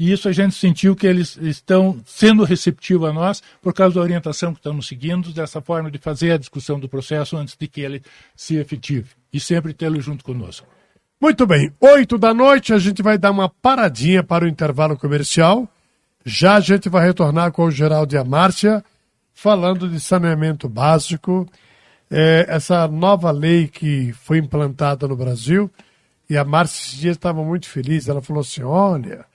E 0.00 0.10
isso 0.10 0.30
a 0.30 0.32
gente 0.32 0.54
sentiu 0.54 0.96
que 0.96 1.06
eles 1.06 1.36
estão 1.36 2.00
sendo 2.06 2.42
receptivos 2.42 3.06
a 3.06 3.12
nós 3.12 3.42
por 3.60 3.74
causa 3.74 3.96
da 3.96 4.00
orientação 4.00 4.54
que 4.54 4.58
estamos 4.58 4.88
seguindo, 4.88 5.30
dessa 5.30 5.60
forma 5.60 5.90
de 5.90 5.98
fazer 5.98 6.32
a 6.32 6.38
discussão 6.38 6.80
do 6.80 6.88
processo 6.88 7.36
antes 7.36 7.54
de 7.54 7.68
que 7.68 7.82
ele 7.82 8.02
se 8.34 8.56
efetive. 8.56 9.10
E 9.30 9.38
sempre 9.38 9.74
tê-lo 9.74 10.00
junto 10.00 10.24
conosco. 10.24 10.66
Muito 11.20 11.46
bem, 11.46 11.70
oito 11.78 12.16
da 12.16 12.32
noite 12.32 12.72
a 12.72 12.78
gente 12.78 13.02
vai 13.02 13.18
dar 13.18 13.30
uma 13.30 13.50
paradinha 13.50 14.22
para 14.22 14.46
o 14.46 14.48
intervalo 14.48 14.96
comercial. 14.96 15.68
Já 16.24 16.54
a 16.54 16.60
gente 16.60 16.88
vai 16.88 17.04
retornar 17.04 17.52
com 17.52 17.64
o 17.64 17.70
Geraldo 17.70 18.14
e 18.14 18.16
a 18.16 18.24
Márcia, 18.24 18.82
falando 19.34 19.86
de 19.86 20.00
saneamento 20.00 20.66
básico, 20.66 21.46
é, 22.10 22.46
essa 22.48 22.88
nova 22.88 23.30
lei 23.30 23.68
que 23.68 24.14
foi 24.14 24.38
implantada 24.38 25.06
no 25.06 25.14
Brasil. 25.14 25.70
E 26.30 26.38
a 26.38 26.44
Márcia 26.44 26.80
esses 26.80 26.98
dias 26.98 27.16
estava 27.18 27.44
muito 27.44 27.68
feliz. 27.68 28.08
Ela 28.08 28.22
falou 28.22 28.40
assim: 28.40 28.62
olha, 28.62 29.26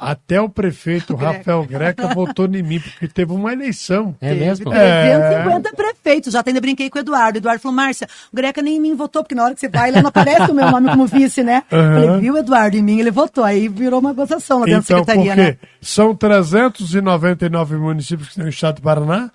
até 0.00 0.40
o 0.40 0.48
prefeito 0.48 1.14
Rafael 1.16 1.64
Greca 1.64 2.08
votou 2.14 2.46
em 2.46 2.62
mim, 2.62 2.80
porque 2.80 3.06
teve 3.06 3.32
uma 3.32 3.52
eleição. 3.52 4.16
É 4.20 4.34
mesmo? 4.34 4.72
É. 4.72 5.18
350 5.18 5.72
prefeitos. 5.76 6.32
Já 6.32 6.42
ainda 6.44 6.60
brinquei 6.60 6.88
com 6.88 6.98
o 6.98 7.00
Eduardo. 7.02 7.36
O 7.36 7.40
Eduardo 7.40 7.60
falou, 7.60 7.76
Márcia, 7.76 8.08
o 8.32 8.36
Greca 8.36 8.62
nem 8.62 8.76
em 8.76 8.80
mim 8.80 8.94
votou, 8.94 9.22
porque 9.22 9.34
na 9.34 9.44
hora 9.44 9.54
que 9.54 9.60
você 9.60 9.68
vai, 9.68 9.90
lá 9.90 10.00
não 10.00 10.08
aparece 10.08 10.50
o 10.50 10.54
meu 10.54 10.70
nome 10.70 10.88
como 10.90 11.06
vice, 11.06 11.42
né? 11.42 11.62
Aham. 11.70 12.02
Falei, 12.02 12.20
viu, 12.20 12.36
Eduardo, 12.38 12.76
em 12.76 12.82
mim 12.82 12.98
ele 12.98 13.10
votou. 13.10 13.44
Aí 13.44 13.68
virou 13.68 14.00
uma 14.00 14.12
gozação 14.12 14.60
lá 14.60 14.66
dentro 14.66 14.82
Então, 14.84 15.04
da 15.04 15.12
secretaria, 15.12 15.44
porque 15.44 15.64
né? 15.66 15.68
são 15.82 16.14
399 16.14 17.76
municípios 17.76 18.28
que 18.30 18.34
tem 18.36 18.44
no 18.44 18.50
estado 18.50 18.76
do 18.76 18.82
Paraná. 18.82 19.30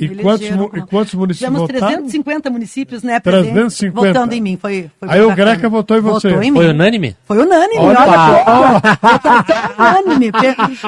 E 0.00 0.08
quantos, 0.16 0.48
com- 0.48 0.70
e 0.76 0.80
quantos 0.82 1.14
municípios 1.14 1.38
Tivemos 1.38 1.60
votaram? 1.60 1.86
350 1.88 2.50
municípios, 2.50 3.02
né, 3.02 3.20
presidente? 3.20 3.52
350. 3.52 4.06
Votando 4.08 4.34
em 4.34 4.40
mim. 4.40 4.56
Foi, 4.60 4.90
foi 4.98 5.08
Aí 5.08 5.20
o. 5.22 5.34
Greca 5.34 5.68
votou 5.68 5.96
em 5.96 6.00
você. 6.00 6.28
Votou 6.28 6.42
em 6.42 6.52
Foi 6.52 6.68
unânime? 6.68 7.16
Foi 7.24 7.38
unânime, 7.38 7.78
Olha 7.78 7.98
olha, 8.00 8.80
unânime. 9.78 10.32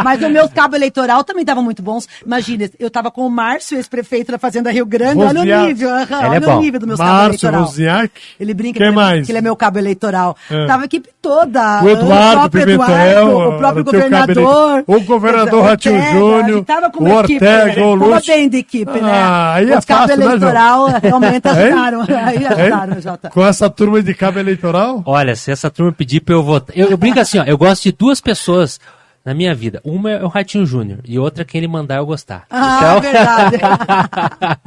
Mas 0.05 0.23
o 0.23 0.29
meu 0.29 0.49
cabo 0.49 0.77
eleitoral 0.77 1.25
também 1.25 1.43
estavam 1.43 1.63
muito 1.63 1.83
bons. 1.83 2.09
Imagina, 2.25 2.69
eu 2.79 2.89
estava 2.89 3.11
com 3.11 3.27
o 3.27 3.31
Márcio, 3.31 3.77
ex-prefeito 3.77 4.33
da 4.33 4.39
Fazenda 4.39 4.71
Rio 4.71 4.87
Grande. 4.87 5.21
Olha 5.21 5.41
Wozniak. 5.41 5.63
o 5.63 5.67
nível, 5.67 5.91
é 5.91 6.07
olha 6.29 6.41
bom. 6.41 6.57
o 6.57 6.61
nível 6.61 6.81
do 6.81 6.87
meu 6.87 6.97
cabo 6.97 7.09
Márcio 7.11 7.29
eleitoral. 7.47 7.61
Wozniak. 7.63 8.13
Ele 8.41 8.55
brinca 8.55 8.79
Quem 8.79 8.87
que, 8.87 8.89
ele- 8.89 8.95
mais? 8.97 9.27
que 9.27 9.33
ele 9.33 9.39
é 9.39 9.43
meu 9.43 9.57
cabo 9.57 9.79
eleitoral. 9.79 10.37
É. 10.51 10.67
Tava 10.67 10.83
a 10.83 10.85
equipe 10.87 11.09
toda. 11.21 11.83
O 11.83 11.89
Eduardo 11.89 12.41
próprio 12.51 12.65
Pimentel, 12.67 12.89
Eduardo, 12.95 13.39
o 13.55 13.59
próprio 13.59 13.81
o 13.83 13.85
governador. 13.85 14.85
o 14.87 15.01
governador 15.01 15.63
Ratinho 15.65 16.03
Júnior, 16.13 16.65
Tava 16.65 16.91
o 16.95 17.09
Ortega, 17.11 17.87
o 17.87 17.99
Tava 17.99 18.15
Lúcio. 18.15 18.35
bem 18.35 18.49
de 18.49 18.57
equipe, 18.59 19.01
né? 19.03 19.11
Ah, 19.13 19.55
aí 19.55 19.71
é 19.71 19.79
Os 19.79 19.85
cabos 19.85 20.07
fácil, 20.07 20.17
né, 20.19 20.25
eleitoral 20.25 20.87
realmente 21.03 21.47
Hein? 21.49 21.53
ajudaram. 21.55 22.01
Aí 22.27 22.47
ajudaram? 22.47 23.01
Jota. 23.01 23.31
Com 23.31 23.45
essa 23.47 23.69
turma 23.71 24.03
de 24.03 24.15
cabo 24.15 24.39
eleitoral? 24.39 25.03
Olha, 25.07 25.35
se 25.37 25.51
essa 25.51 25.71
turma 25.71 25.93
pedir 25.93 26.21
pra 26.21 26.35
eu 26.35 26.43
votar. 26.43 26.77
Eu, 26.77 26.89
eu 26.91 26.97
brinco 26.97 27.21
assim, 27.21 27.39
ó. 27.39 27.45
Eu 27.45 27.59
gosto 27.59 27.83
de 27.85 27.93
duas 27.93 28.21
pessoas 28.21 28.81
na 29.25 29.33
minha 29.35 29.55
vida. 29.55 29.81
Uma 29.85 30.11
é 30.11 30.25
o 30.25 30.29
Ratinho 30.29 30.67
Júnior 30.67 30.99
e 31.05 31.19
outra 31.19 31.45
quem 31.45 31.59
ele 31.59 31.69
mandar 31.69 31.97
eu 31.97 32.07
gostar. 32.07 32.45
Ah, 32.51 32.79
Então- 32.99 33.01
verdade. 33.01 33.57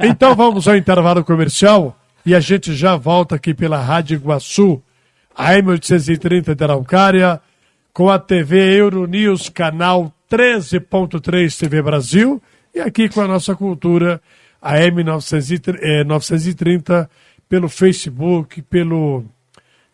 Então 0.00 0.34
vamos 0.34 0.66
ao 0.68 0.76
intervalo 0.76 1.22
comercial 1.24 1.96
e 2.24 2.34
a 2.34 2.40
gente 2.40 2.74
já 2.74 2.96
volta 2.96 3.34
aqui 3.36 3.52
pela 3.54 3.78
Rádio 3.78 4.14
Iguaçu, 4.16 4.82
AM 5.36 5.68
830 5.70 6.54
de 6.54 6.64
Araucária, 6.64 7.40
com 7.92 8.08
a 8.10 8.18
TV 8.18 8.78
Euronews, 8.80 9.48
canal 9.48 10.12
13.3 10.30 11.56
TV 11.58 11.82
Brasil, 11.82 12.42
e 12.76 12.80
aqui 12.80 13.08
com 13.08 13.22
a 13.22 13.26
nossa 13.26 13.56
cultura, 13.56 14.20
a 14.60 14.78
M 14.82 15.02
930, 15.02 15.78
eh, 15.82 16.04
930 16.04 17.10
pelo 17.48 17.70
Facebook, 17.70 18.60
pelo, 18.60 19.24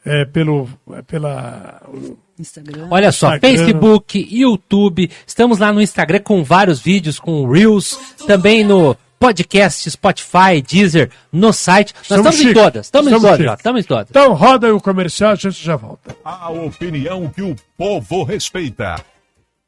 eh, 0.05 0.25
pelo, 0.25 0.69
eh, 0.93 1.03
pela, 1.03 1.81
Instagram. 2.37 2.89
Olha 2.91 3.13
só, 3.13 3.37
Instagram. 3.37 3.57
Facebook, 3.57 4.29
YouTube, 4.29 5.09
estamos 5.25 5.59
lá 5.59 5.73
no 5.73 5.81
Instagram 5.81 6.19
com 6.19 6.43
vários 6.43 6.81
vídeos, 6.81 7.21
com 7.21 7.49
Reels, 7.49 7.97
também 8.27 8.65
no 8.65 8.97
podcast, 9.17 9.89
Spotify, 9.89 10.61
Deezer, 10.61 11.09
no 11.31 11.53
site. 11.53 11.95
Nós 11.95 12.07
Somos 12.09 12.35
estamos 12.35 12.41
em 12.41 12.53
todas, 12.53 12.87
estamos 12.87 13.07
em 13.07 13.15
Somos 13.15 13.31
todas, 13.31 13.59
estamos 13.59 13.81
em 13.85 13.87
todas. 13.87 14.11
Então 14.11 14.33
roda 14.33 14.67
aí 14.67 14.73
o 14.73 14.81
comercial, 14.81 15.31
a 15.31 15.37
gente 15.37 15.65
já 15.65 15.77
volta. 15.77 16.17
A 16.25 16.51
opinião 16.51 17.29
que 17.29 17.43
o 17.43 17.55
povo 17.79 18.25
respeita. 18.25 18.97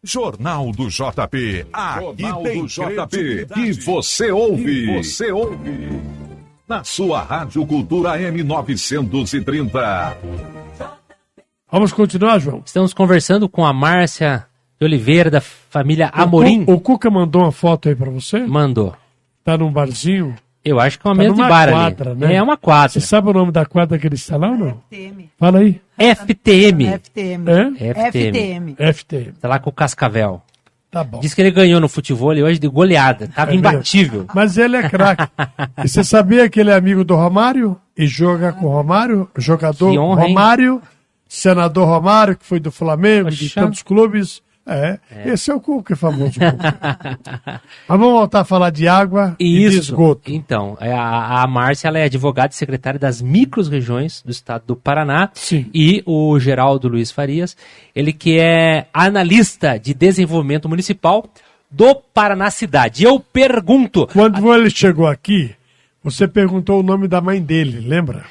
Jornal 0.04 0.70
do 0.72 0.88
JP. 0.88 1.66
Aqui 1.72 2.00
Jornal 2.22 2.42
tem 2.42 2.60
do 2.62 2.68
JP. 2.68 3.46
E 3.56 3.72
você 3.72 4.30
ouve. 4.30 4.70
E 4.90 5.02
você 5.02 5.32
ouve. 5.32 5.56
Na 6.68 6.82
sua 6.84 7.20
Rádio 7.22 7.66
Cultura 7.66 8.18
M930. 8.18 10.16
Vamos 11.70 11.92
continuar, 11.92 12.38
João? 12.38 12.62
Estamos 12.64 12.94
conversando 12.94 13.48
com 13.48 13.64
a 13.64 13.72
Márcia 13.72 14.46
de 14.78 14.84
Oliveira, 14.86 15.30
da 15.30 15.40
família 15.40 16.08
Amorim. 16.12 16.62
O, 16.62 16.66
Cu- 16.66 16.72
o 16.74 16.80
Cuca 16.80 17.10
mandou 17.10 17.42
uma 17.42 17.52
foto 17.52 17.88
aí 17.88 17.94
pra 17.96 18.10
você? 18.10 18.40
Mandou. 18.46 18.94
Tá 19.42 19.58
num 19.58 19.70
barzinho? 19.72 20.34
Eu 20.64 20.80
acho 20.80 20.98
que 20.98 21.06
é 21.06 21.10
uma 21.10 21.16
Tá 21.16 21.22
mesa 21.22 21.34
de 21.34 21.40
bar 21.48 21.68
quadra, 21.70 22.10
ali. 22.12 22.20
né? 22.20 22.34
É 22.34 22.42
uma 22.42 22.56
quadra. 22.56 22.88
Você 22.88 23.00
sabe 23.00 23.28
o 23.28 23.32
nome 23.32 23.52
da 23.52 23.66
quadra 23.66 23.98
que 23.98 24.06
ele 24.06 24.14
está 24.14 24.36
lá 24.36 24.48
ou 24.50 24.56
não? 24.56 24.80
FTM. 24.90 25.30
Fala 25.38 25.58
aí. 25.58 25.80
FTM. 25.98 26.86
FTM. 26.98 27.44
É? 27.78 27.94
FTM. 28.10 28.76
FTM. 28.78 29.32
Tá 29.40 29.48
lá 29.48 29.58
com 29.58 29.70
o 29.70 29.72
Cascavel. 29.72 30.40
Tá 30.90 31.02
bom. 31.04 31.18
Diz 31.20 31.34
que 31.34 31.42
ele 31.42 31.50
ganhou 31.50 31.80
no 31.80 31.88
futebol 31.88 32.28
hoje 32.30 32.58
de 32.58 32.68
goleada. 32.68 33.28
Tava 33.28 33.50
É 33.50 33.54
mesmo. 33.56 33.68
imbatível. 33.68 34.26
Mas 34.34 34.56
ele 34.56 34.76
é 34.76 34.88
craque. 34.88 35.28
e 35.84 35.88
você 35.88 36.02
sabia 36.04 36.48
que 36.48 36.60
ele 36.60 36.70
é 36.70 36.74
amigo 36.74 37.04
do 37.04 37.14
Romário? 37.16 37.76
E 37.96 38.06
joga 38.06 38.52
com 38.52 38.66
o 38.66 38.70
Romário? 38.70 39.28
Jogador 39.36 39.90
Que 39.90 39.98
honra, 39.98 40.22
hein? 40.22 40.28
Romário, 40.28 40.80
senador 41.28 41.86
Romário, 41.88 42.36
que 42.36 42.44
foi 42.46 42.58
do 42.60 42.70
Flamengo, 42.72 43.30
de 43.30 43.44
Poxa. 43.48 43.60
tantos 43.60 43.82
clubes. 43.82 44.40
É, 44.66 44.98
esse 45.26 45.50
é 45.50 45.54
o 45.54 45.60
Cuca, 45.60 45.92
é 45.92 45.96
famoso. 45.96 46.40
Mas 46.40 47.98
vamos 47.98 48.12
voltar 48.12 48.40
a 48.40 48.44
falar 48.44 48.70
de 48.70 48.88
água 48.88 49.36
e, 49.38 49.44
de 49.44 49.64
Isso. 49.66 49.78
esgoto. 49.78 50.32
Então, 50.32 50.76
é, 50.80 50.90
a, 50.90 51.42
a 51.42 51.46
Márcia 51.46 51.88
ela 51.88 51.98
é 51.98 52.04
advogada 52.04 52.52
e 52.52 52.56
secretária 52.56 52.98
das 52.98 53.20
micro-regiões 53.20 54.22
do 54.22 54.30
estado 54.30 54.64
do 54.66 54.76
Paraná. 54.76 55.28
Sim. 55.34 55.70
E 55.74 56.02
o 56.06 56.38
Geraldo 56.38 56.88
Luiz 56.88 57.10
Farias, 57.10 57.54
ele 57.94 58.12
que 58.12 58.38
é 58.40 58.86
analista 58.92 59.78
de 59.78 59.92
desenvolvimento 59.92 60.66
municipal 60.66 61.26
do 61.70 61.94
Paraná 61.94 62.50
Cidade. 62.50 63.02
E 63.02 63.06
eu 63.06 63.20
pergunto. 63.20 64.06
Quando 64.06 64.54
ele 64.54 64.70
chegou 64.70 65.06
aqui, 65.06 65.54
você 66.02 66.26
perguntou 66.26 66.80
o 66.80 66.82
nome 66.82 67.06
da 67.06 67.20
mãe 67.20 67.42
dele, 67.42 67.86
lembra? 67.86 68.24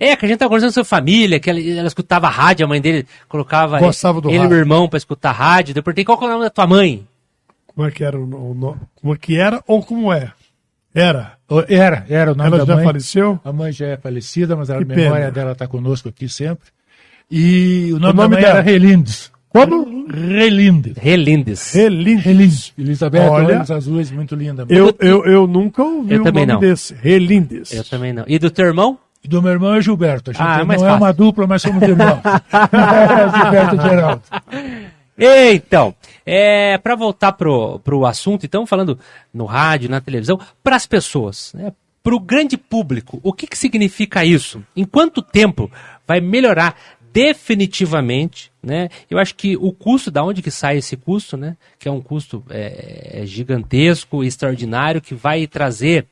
É, 0.00 0.16
que 0.16 0.24
a 0.24 0.28
gente 0.28 0.38
tá 0.38 0.46
conversando 0.46 0.72
sobre 0.72 0.88
família, 0.88 1.38
que 1.38 1.50
ela, 1.50 1.60
ela 1.60 1.86
escutava 1.86 2.26
rádio, 2.28 2.64
a 2.64 2.68
mãe 2.68 2.80
dele 2.80 3.06
colocava 3.28 3.78
Gostava 3.78 4.18
do 4.20 4.28
ele 4.30 4.36
e 4.36 4.40
rádio. 4.40 4.56
o 4.56 4.58
irmão 4.58 4.88
pra 4.88 4.96
escutar 4.96 5.32
rádio. 5.32 5.74
Eu 5.76 5.82
perguntei 5.82 6.04
qual 6.06 6.16
que 6.18 6.24
é 6.24 6.26
o 6.26 6.30
nome 6.30 6.44
da 6.44 6.50
tua 6.50 6.66
mãe. 6.66 7.06
Como 7.66 7.86
é 7.86 7.90
que 7.90 8.02
era 8.02 8.18
o? 8.18 8.76
Como 8.96 9.14
é 9.14 9.18
que 9.18 9.36
era 9.38 9.62
ou 9.66 9.82
como 9.82 10.10
é? 10.12 10.32
Era. 10.94 11.34
Era, 11.68 12.06
era 12.08 12.32
o 12.32 12.34
nome 12.34 12.48
Ela 12.48 12.58
da 12.58 12.64
já 12.64 12.74
mãe. 12.76 12.84
faleceu? 12.84 13.38
A 13.44 13.52
mãe 13.52 13.70
já 13.72 13.86
é 13.88 13.96
falecida, 13.96 14.56
mas 14.56 14.70
a 14.70 14.78
Que 14.78 14.84
memória 14.86 15.12
pena. 15.26 15.30
dela 15.30 15.52
está 15.52 15.66
conosco 15.66 16.08
aqui 16.08 16.28
sempre. 16.28 16.68
E 17.30 17.90
o 17.92 17.98
nome, 18.00 18.12
O 18.12 18.16
nome 18.16 18.16
da 18.16 18.28
mãe 18.28 18.40
dela? 18.40 18.54
era 18.54 18.60
Relindes. 18.62 19.30
Como? 19.50 20.06
Relindes. 20.08 20.94
Relindes. 20.96 21.72
Relindes. 21.74 22.72
Elizabeth, 22.78 23.18
Olha, 23.20 23.56
olhos 23.56 23.70
azuis, 23.70 24.10
muito 24.10 24.34
linda. 24.34 24.64
Eu, 24.68 24.94
eu, 25.00 25.24
eu 25.26 25.46
nunca 25.46 25.82
ouvi 25.82 26.14
Eu 26.14 26.20
o 26.22 26.24
também 26.24 26.46
nome 26.46 26.54
não. 26.54 26.60
desse. 26.60 26.94
Relindes. 26.94 27.72
Eu 27.72 27.84
também 27.84 28.12
não. 28.12 28.24
E 28.26 28.38
do 28.38 28.50
teu 28.50 28.66
irmão? 28.66 28.98
E 29.22 29.28
do 29.28 29.42
meu 29.42 29.52
irmão 29.52 29.74
é 29.74 29.82
Gilberto. 29.82 30.30
A 30.30 30.34
gente 30.34 30.42
Ah, 30.42 30.56
é 30.56 30.58
não 30.60 30.66
mais 30.66 30.80
é 30.82 30.84
fácil. 30.86 31.02
uma 31.02 31.12
dupla, 31.12 31.46
mas 31.46 31.62
somos 31.62 31.82
irmãos. 31.82 32.20
Gilberto 33.36 33.76
e 33.76 33.80
Geraldo. 33.82 34.22
Então, 35.52 35.94
é, 36.24 36.78
para 36.78 36.94
voltar 36.94 37.32
pro, 37.32 37.78
pro 37.80 38.06
assunto, 38.06 38.46
então, 38.46 38.64
falando 38.66 38.98
no 39.34 39.44
rádio, 39.44 39.90
na 39.90 40.00
televisão, 40.00 40.40
para 40.62 40.76
as 40.76 40.86
pessoas, 40.86 41.52
né, 41.54 41.72
para 42.02 42.14
o 42.14 42.20
grande 42.20 42.56
público, 42.56 43.20
o 43.22 43.30
que, 43.32 43.46
que 43.46 43.58
significa 43.58 44.24
isso? 44.24 44.62
Em 44.74 44.84
quanto 44.84 45.20
tempo 45.20 45.70
vai 46.06 46.20
melhorar 46.22 46.74
definitivamente, 47.12 48.50
né? 48.62 48.88
Eu 49.10 49.18
acho 49.18 49.34
que 49.34 49.56
o 49.56 49.72
custo, 49.72 50.10
da 50.10 50.22
onde 50.24 50.40
que 50.40 50.50
sai 50.50 50.78
esse 50.78 50.96
custo, 50.96 51.36
né? 51.36 51.56
Que 51.78 51.88
é 51.88 51.90
um 51.92 52.00
custo 52.00 52.42
é, 52.48 53.22
é 53.22 53.26
gigantesco, 53.26 54.22
extraordinário, 54.24 55.00
que 55.00 55.14
vai 55.14 55.46
trazer 55.46 56.06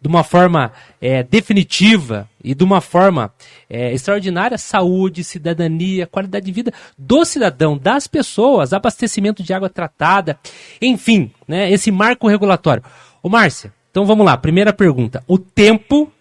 de 0.00 0.08
uma 0.08 0.22
forma 0.22 0.72
é, 1.00 1.22
definitiva 1.22 2.28
e 2.42 2.54
de 2.54 2.64
uma 2.64 2.80
forma 2.80 3.32
é, 3.68 3.92
extraordinária 3.92 4.58
saúde, 4.58 5.24
cidadania, 5.24 6.06
qualidade 6.06 6.46
de 6.46 6.52
vida 6.52 6.72
do 6.96 7.24
cidadão, 7.24 7.76
das 7.76 8.06
pessoas, 8.06 8.72
abastecimento 8.72 9.42
de 9.42 9.52
água 9.52 9.68
tratada, 9.68 10.38
enfim, 10.80 11.30
né, 11.46 11.70
esse 11.70 11.90
marco 11.90 12.28
regulatório. 12.28 12.82
Ô 13.22 13.28
Márcia, 13.28 13.72
então 13.90 14.04
vamos 14.04 14.26
lá, 14.26 14.36
primeira 14.36 14.72
pergunta. 14.72 15.24
O 15.26 15.38
tempo 15.38 16.12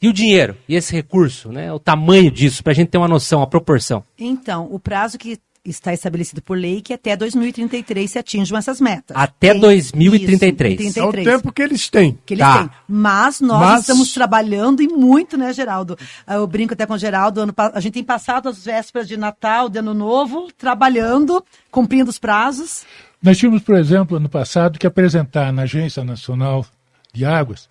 e 0.00 0.08
o 0.08 0.12
dinheiro, 0.12 0.56
e 0.68 0.74
esse 0.74 0.92
recurso, 0.92 1.50
né, 1.50 1.72
o 1.72 1.78
tamanho 1.78 2.30
disso, 2.30 2.62
para 2.62 2.72
a 2.72 2.74
gente 2.74 2.88
ter 2.88 2.98
uma 2.98 3.08
noção, 3.08 3.42
a 3.42 3.46
proporção. 3.46 4.04
Então, 4.18 4.68
o 4.70 4.78
prazo 4.78 5.18
que 5.18 5.38
está 5.64 5.92
estabelecido 5.94 6.42
por 6.42 6.58
lei 6.58 6.82
que 6.82 6.92
até 6.92 7.16
2033 7.16 8.10
se 8.10 8.18
atinjam 8.18 8.58
essas 8.58 8.80
metas. 8.80 9.16
Até 9.16 9.52
Tem- 9.52 9.60
2033. 9.60 10.80
Isso, 10.80 11.00
É 11.00 11.04
o 11.04 11.12
tempo 11.12 11.50
que 11.52 11.62
eles 11.62 11.88
têm. 11.88 12.18
que 12.26 12.34
eles 12.34 12.44
Tá. 12.44 12.58
têm. 12.58 12.70
Mas 12.86 13.40
nós 13.40 13.60
Mas- 13.60 13.80
estamos 13.80 14.12
trabalhando 14.12 14.82
e 14.82 14.88
muito, 14.88 15.36
né, 15.38 15.52
Geraldo? 15.52 15.96
Ah, 16.26 16.34
Eu 16.34 16.46
brinco 16.46 16.74
até 16.74 16.84
com 16.86 16.92
o 16.94 16.98
Geraldo. 16.98 17.40
ano 17.40 17.54
a 17.56 17.80
gente 17.80 17.94
tem 17.94 18.04
passado 18.04 18.48
as 18.48 18.64
vésperas 18.64 19.08
de 19.08 19.16
Natal, 19.16 19.68
de 19.68 19.78
Ano 19.78 19.94
Novo, 19.94 20.48
trabalhando, 20.58 21.42
cumprindo 21.70 22.10
os 22.10 22.18
prazos. 22.18 22.84
Nós 23.22 23.38
tínhamos, 23.38 23.62
por 23.62 23.76
exemplo, 23.76 24.18
ano 24.18 24.28
passado, 24.28 24.78
que 24.78 24.86
apresentar 24.86 25.50
na 25.52 25.62
Agência 25.62 26.04
Nacional 26.04 26.66
de 27.12 27.24
Águas 27.24 27.68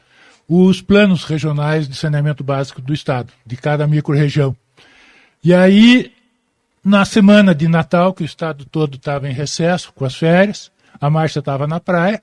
os 0.49 0.81
planos 0.81 1.23
regionais 1.23 1.87
de 1.87 1.95
saneamento 1.95 2.43
básico 2.43 2.81
do 2.81 2.93
Estado, 2.93 3.31
de 3.45 3.55
cada 3.55 3.85
microrregião. 3.87 4.55
E 5.43 5.53
aí, 5.53 6.11
na 6.83 7.05
semana 7.05 7.53
de 7.55 7.67
Natal, 7.67 8.13
que 8.13 8.23
o 8.23 8.25
Estado 8.25 8.65
todo 8.65 8.95
estava 8.97 9.29
em 9.29 9.33
recesso, 9.33 9.91
com 9.93 10.03
as 10.05 10.15
férias, 10.15 10.71
a 10.99 11.09
Márcia 11.09 11.39
estava 11.39 11.65
na 11.67 11.79
praia, 11.79 12.21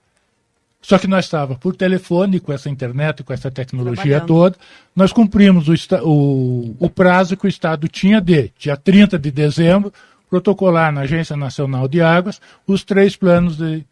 só 0.83 0.99
que 0.99 1.07
nós 1.07 1.27
estávamos 1.27 1.59
por 1.59 1.77
telefone, 1.77 2.41
com 2.41 2.53
essa 2.53 2.69
internet, 2.71 3.23
com 3.23 3.33
essa 3.33 3.51
tecnologia 3.51 4.19
toda, 4.27 4.57
nós 4.97 5.13
cumprimos 5.13 5.69
o, 5.69 5.75
o- 6.07 6.77
o 6.79 6.89
prazo 6.91 7.37
que 7.37 7.47
o 7.47 7.49
Estado 7.49 7.87
tinha 7.89 8.21
de, 8.21 8.51
dia 8.59 8.77
30 8.77 9.19
de 9.19 9.31
dezembro, 9.31 9.93
protocolar 10.29 10.93
na 10.93 11.03
Agência 11.03 11.37
Nacional 11.37 11.87
de 11.89 12.01
Águas 12.01 12.41
os 12.67 12.85
três 12.85 13.17
planos 13.17 13.57
de 13.57 13.85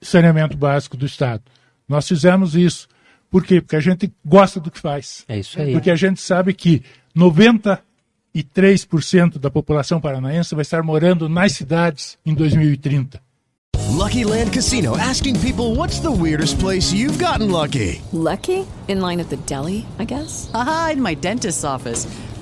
saneamento 0.00 0.56
básico 0.56 0.96
do 0.96 1.04
Estado. 1.06 1.42
Nós 1.88 2.06
fizemos 2.06 2.54
isso. 2.54 2.88
Por 3.30 3.44
quê? 3.44 3.60
Porque 3.60 3.76
a 3.76 3.80
gente 3.80 4.12
gosta 4.24 4.60
do 4.60 4.70
que 4.70 4.78
faz. 4.78 5.24
É 5.28 5.38
isso 5.38 5.60
aí. 5.60 5.72
Porque 5.72 5.90
a 5.90 5.96
gente 5.96 6.20
sabe 6.20 6.54
que 6.54 6.82
93% 8.34 9.38
da 9.38 9.50
população 9.50 10.00
paranaense 10.00 10.54
vai 10.54 10.62
estar 10.62 10.82
morando 10.82 11.28
nas 11.28 11.52
cidades 11.52 12.18
em 12.26 12.34
2030. 12.34 13.22
Lucky 13.90 14.24
Land 14.24 14.50
Casino 14.50 14.96
asking 14.96 15.38
people 15.40 15.76
what's 15.76 16.00
the 16.00 16.10
weirdest 16.10 16.58
place 16.58 16.92
you've 16.92 17.16
gotten 17.18 17.50
lucky? 17.50 18.02
Lucky? 18.12 18.66
In 18.88 19.00
line 19.00 19.20
at 19.20 19.28
the 19.28 19.36
deli, 19.46 19.86
I 19.98 20.04
guess? 20.04 20.50
Haha, 20.52 20.92
in 20.92 21.00
my 21.00 21.14
dentist's 21.14 21.64
office. 21.64 22.06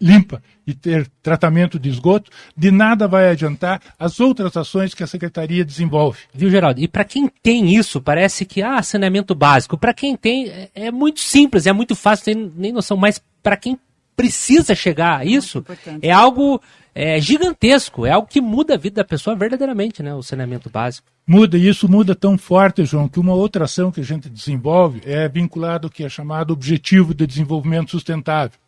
limpa 0.00 0.42
e 0.66 0.74
ter 0.74 1.08
tratamento 1.22 1.78
de 1.78 1.88
esgoto, 1.88 2.30
de 2.56 2.70
nada 2.70 3.08
vai 3.08 3.30
adiantar 3.30 3.80
as 3.98 4.20
outras 4.20 4.56
ações 4.56 4.94
que 4.94 5.02
a 5.02 5.06
Secretaria 5.06 5.64
desenvolve. 5.64 6.20
Viu, 6.32 6.50
Geraldo? 6.50 6.80
E 6.80 6.86
para 6.86 7.04
quem 7.04 7.28
tem 7.42 7.74
isso, 7.74 8.00
parece 8.00 8.44
que, 8.44 8.62
ah, 8.62 8.82
saneamento 8.82 9.34
básico. 9.34 9.78
Para 9.78 9.94
quem 9.94 10.16
tem, 10.16 10.48
é, 10.48 10.70
é 10.74 10.90
muito 10.90 11.20
simples, 11.20 11.66
é 11.66 11.72
muito 11.72 11.94
fácil, 11.94 12.26
tem 12.26 12.52
nem 12.56 12.72
noção. 12.72 12.96
Mas 12.96 13.20
para 13.42 13.56
quem 13.56 13.78
precisa 14.16 14.74
chegar 14.74 15.20
a 15.20 15.24
isso, 15.24 15.64
é 16.02 16.10
algo 16.10 16.60
é, 16.94 17.20
gigantesco, 17.20 18.04
é 18.04 18.10
algo 18.10 18.26
que 18.26 18.40
muda 18.40 18.74
a 18.74 18.76
vida 18.76 18.96
da 18.96 19.04
pessoa 19.04 19.36
verdadeiramente, 19.36 20.02
né? 20.02 20.12
O 20.12 20.22
saneamento 20.22 20.68
básico. 20.68 21.06
Muda, 21.24 21.56
e 21.56 21.68
isso 21.68 21.88
muda 21.88 22.14
tão 22.14 22.36
forte, 22.36 22.84
João, 22.84 23.08
que 23.08 23.20
uma 23.20 23.34
outra 23.34 23.66
ação 23.66 23.92
que 23.92 24.00
a 24.00 24.04
gente 24.04 24.28
desenvolve 24.28 25.00
é 25.04 25.28
vinculado 25.28 25.86
ao 25.86 25.90
que 25.90 26.02
é 26.02 26.08
chamado 26.08 26.52
Objetivo 26.52 27.14
de 27.14 27.26
Desenvolvimento 27.26 27.92
Sustentável. 27.92 28.58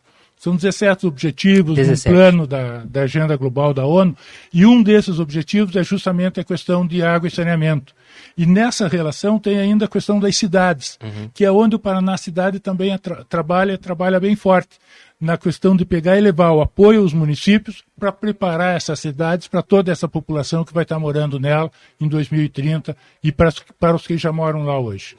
São 0.41 0.57
17 0.57 1.07
objetivos 1.07 1.77
17. 1.77 2.09
no 2.09 2.15
plano 2.15 2.47
da, 2.47 2.79
da 2.87 3.03
Agenda 3.03 3.37
Global 3.37 3.75
da 3.75 3.85
ONU, 3.85 4.17
e 4.55 4.65
um 4.65 4.83
desses 4.83 5.19
objetivos 5.21 5.77
é 5.77 5.85
justamente 5.85 6.41
a 6.41 6.45
questão 6.45 6.87
de 6.87 7.03
água 7.03 7.29
e 7.29 7.31
saneamento. 7.31 7.93
E 8.39 8.47
nessa 8.47 8.89
relação 8.89 9.39
tem 9.39 9.59
ainda 9.59 9.85
a 9.85 9.89
questão 9.89 10.19
das 10.19 10.35
cidades, 10.39 10.99
que 11.35 11.45
é 11.45 11.53
onde 11.53 11.77
o 11.77 11.79
Paraná 11.79 12.17
Cidade 12.17 12.59
também 12.59 12.91
atra- 12.91 13.23
trabalha, 13.29 13.77
trabalha 13.77 14.19
bem 14.19 14.35
forte, 14.35 14.79
na 15.21 15.37
questão 15.37 15.77
de 15.77 15.85
pegar 15.85 16.17
e 16.17 16.23
levar 16.23 16.53
o 16.53 16.63
apoio 16.63 17.03
aos 17.03 17.13
municípios 17.13 17.85
para 17.99 18.11
preparar 18.11 18.75
essas 18.75 18.99
cidades 18.99 19.47
para 19.47 19.61
toda 19.61 19.93
essa 19.93 20.09
população 20.09 20.65
que 20.65 20.73
vai 20.73 20.85
estar 20.85 20.99
morando 20.99 21.39
nela 21.39 21.71
em 22.01 22.09
2030 22.09 22.97
e 23.23 23.31
para, 23.31 23.53
para 23.79 23.95
os 23.95 24.07
que 24.07 24.17
já 24.17 24.33
moram 24.33 24.65
lá 24.65 24.79
hoje. 24.81 25.17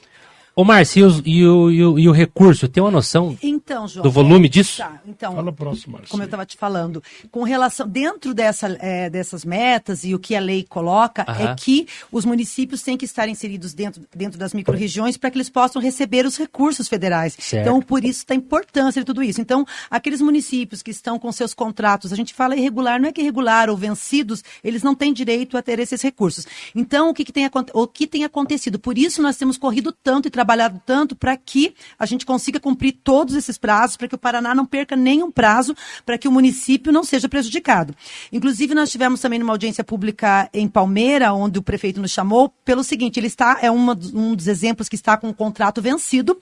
Ô, 0.54 0.66
Márcio, 0.66 1.22
e, 1.26 1.38
e 1.40 1.48
o, 1.48 1.72
e 1.72 1.84
o- 1.86 2.00
e 2.00 2.10
o 2.10 2.12
recurso, 2.12 2.68
tem 2.68 2.84
uma 2.84 2.92
noção 2.92 3.38
Então, 3.42 3.88
João. 3.88 4.04
do 4.04 4.12
volume 4.12 4.50
disso? 4.50 4.80
Tá, 4.80 5.00
então, 5.08 5.34
Fala 5.34 5.52
próximo, 5.54 5.94
Marcelo. 5.94 6.10
como 6.12 6.24
eu 6.24 6.26
estava 6.26 6.46
te 6.46 6.58
falando, 6.58 7.02
com 7.32 7.44
relação 7.44 7.88
dentro 7.88 8.34
dessa, 8.34 8.68
eh, 8.82 9.10
dessas 9.10 9.46
metas 9.46 10.04
e 10.04 10.14
o 10.14 10.20
que 10.20 10.36
a 10.36 10.42
lei 10.42 10.64
coloca 10.68 11.24
Aham. 11.26 11.52
é 11.52 11.56
que 11.56 11.88
os 12.12 12.26
municípios 12.26 12.82
têm 12.84 12.98
que 12.98 13.06
estar 13.06 13.30
inseridos 13.30 13.74
dentro, 13.74 14.04
dentro 14.14 14.38
das 14.38 14.54
microrregiões 14.54 15.16
para 15.16 15.32
que 15.32 15.38
eles 15.38 15.50
possam 15.50 15.82
receber 15.82 16.26
os 16.26 16.36
recursos 16.38 16.90
federais. 16.90 17.38
Certo. 17.40 17.62
Então, 17.66 17.82
por 17.82 18.04
isso 18.04 18.26
da 18.28 18.36
importância 18.36 19.02
de 19.02 19.06
tudo 19.06 19.24
isso. 19.24 19.40
Então, 19.40 19.66
aqueles 19.90 20.20
municípios 20.22 20.82
que 20.84 20.92
estão 20.92 21.18
com 21.18 21.32
seus 21.32 21.54
contratos, 21.54 22.12
a 22.12 22.16
gente 22.18 22.34
fala 22.34 22.58
irregular, 22.58 23.00
não 23.00 23.08
é 23.08 23.12
que 23.14 23.22
irregular 23.22 23.70
ou 23.70 23.78
vencidos, 23.78 24.44
eles 24.62 24.84
não 24.84 24.94
têm 24.96 25.14
direito 25.14 25.56
a 25.58 25.62
ter 25.62 25.80
esses 25.80 26.02
recursos. 26.02 26.46
Então, 26.76 27.10
o 27.10 27.14
que, 27.14 27.24
que 27.24 27.32
tem, 27.32 27.50
o 27.74 27.88
que 27.88 28.06
tem 28.06 28.26
acontecido? 28.26 28.78
Por 28.78 28.98
isso 28.98 29.22
nós 29.22 29.38
temos 29.38 29.58
corrido 29.58 29.94
tanto 30.04 30.28
e 30.28 30.32
trabalhado 30.42 30.82
tanto 30.84 31.16
para 31.16 31.38
que 31.38 31.74
a 32.00 32.06
gente 32.06 32.26
consiga 32.26 32.60
cumprir 32.60 32.94
todos 33.04 33.36
esses 33.36 33.60
prazos, 33.60 33.96
para 33.96 34.08
que 34.08 34.16
o 34.16 34.18
Paraná 34.18 34.56
não 34.56 34.66
perca 34.66 34.96
nenhum 34.96 35.30
prazo, 35.30 35.76
para 36.04 36.18
que 36.18 36.28
o 36.28 36.32
município 36.32 36.92
não 36.92 37.04
seja 37.04 37.30
prejudicado. 37.30 37.96
Inclusive, 38.34 38.74
nós 38.74 38.90
tivemos 38.90 39.22
também 39.22 39.38
numa 39.38 39.54
audiência 39.54 39.84
pública 39.84 40.50
em 40.52 40.68
Palmeira, 40.68 41.32
onde 41.32 41.60
o 41.60 41.62
prefeito 41.62 42.02
nos 42.02 42.12
chamou, 42.12 42.50
pelo 42.66 42.84
seguinte, 42.84 43.20
ele 43.20 43.28
está, 43.28 43.60
é 43.62 43.70
uma 43.70 43.98
um 44.14 44.34
dos 44.34 44.48
exemplos 44.48 44.90
que 44.90 44.96
está 44.96 45.16
com 45.16 45.30
o 45.30 45.34
contrato 45.34 45.82
vencido, 45.82 46.40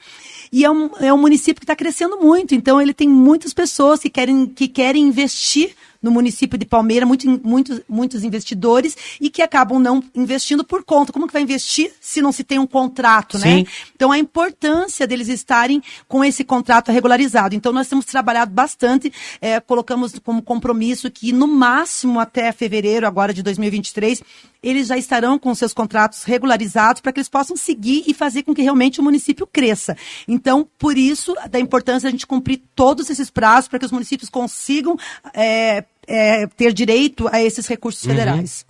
e 0.52 0.64
é 0.64 0.72
um, 0.72 0.90
é 1.00 1.14
um 1.14 1.18
município 1.18 1.60
que 1.60 1.66
está 1.66 1.76
crescendo 1.76 2.18
muito, 2.22 2.56
então 2.56 2.82
ele 2.82 2.94
tem 2.94 3.10
muitas 3.10 3.54
pessoas 3.54 4.00
que 4.00 4.10
querem, 4.10 4.48
que 4.48 4.68
querem 4.68 5.04
investir 5.04 5.76
no 6.02 6.12
município 6.12 6.58
de 6.58 6.66
Palmeira, 6.66 7.06
muito, 7.06 7.28
muitos, 7.44 7.82
muitos 7.88 8.24
investidores, 8.24 8.96
e 9.20 9.30
que 9.30 9.42
acabam 9.42 9.80
não 9.80 10.04
investindo 10.16 10.64
por 10.64 10.84
conta. 10.84 11.12
Como 11.12 11.28
que 11.28 11.34
vai 11.34 11.42
investir 11.42 11.92
se 12.00 12.22
não 12.22 12.32
se 12.32 12.44
tem 12.44 12.60
um 12.60 12.68
contrato, 12.68 13.38
né? 13.38 13.58
Sim. 13.58 13.66
Então, 13.96 14.12
a 14.12 14.18
importância 14.18 15.06
deles 15.06 15.28
estarem 15.28 15.82
com 16.08 16.24
esse 16.24 16.44
contrato 16.44 16.92
regularizado. 16.92 17.56
Então, 17.56 17.74
nós 17.74 17.88
temos 17.88 18.06
trabalhado 18.06 18.52
bastante, 18.52 19.12
eh, 19.42 19.60
colocamos 19.60 20.18
como 20.24 20.42
compromisso 20.42 21.12
que, 21.12 21.34
no 21.34 21.48
máximo, 21.48 22.20
até 22.20 22.52
fevereiro 22.52 23.06
agora 23.06 23.34
de 23.34 23.44
2023, 23.44 24.22
eles 24.62 24.88
já 24.88 24.98
estarão 24.98 25.40
com 25.40 25.54
seus 25.56 25.74
contratos 25.74 26.24
regularizados 26.24 27.02
para 27.02 27.12
que 27.14 27.20
eles 27.20 27.30
possam 27.30 27.56
seguir 27.56 28.04
e 28.08 28.14
fazer 28.14 28.44
com 28.44 28.54
que 28.54 28.62
realmente 28.62 29.00
o 29.00 29.04
município 29.04 29.48
cresça. 29.48 29.96
Então, 30.28 30.68
por 30.78 30.98
isso, 30.98 31.34
da 31.50 31.60
importância 31.60 32.08
a 32.08 32.12
gente 32.12 32.28
cumprir 32.28 32.62
todos 32.76 33.10
esses 33.10 33.30
prazos 33.30 33.70
para 33.70 33.80
que 33.80 33.86
os 33.86 33.92
municípios 33.92 34.30
consigam 34.30 34.98
eh, 35.34 35.86
eh, 36.08 36.48
ter 36.48 36.74
direito 36.74 37.28
a 37.30 37.42
esses 37.42 37.66
recursos 37.68 38.04
Uhum. 38.04 38.10
federais. 38.12 38.66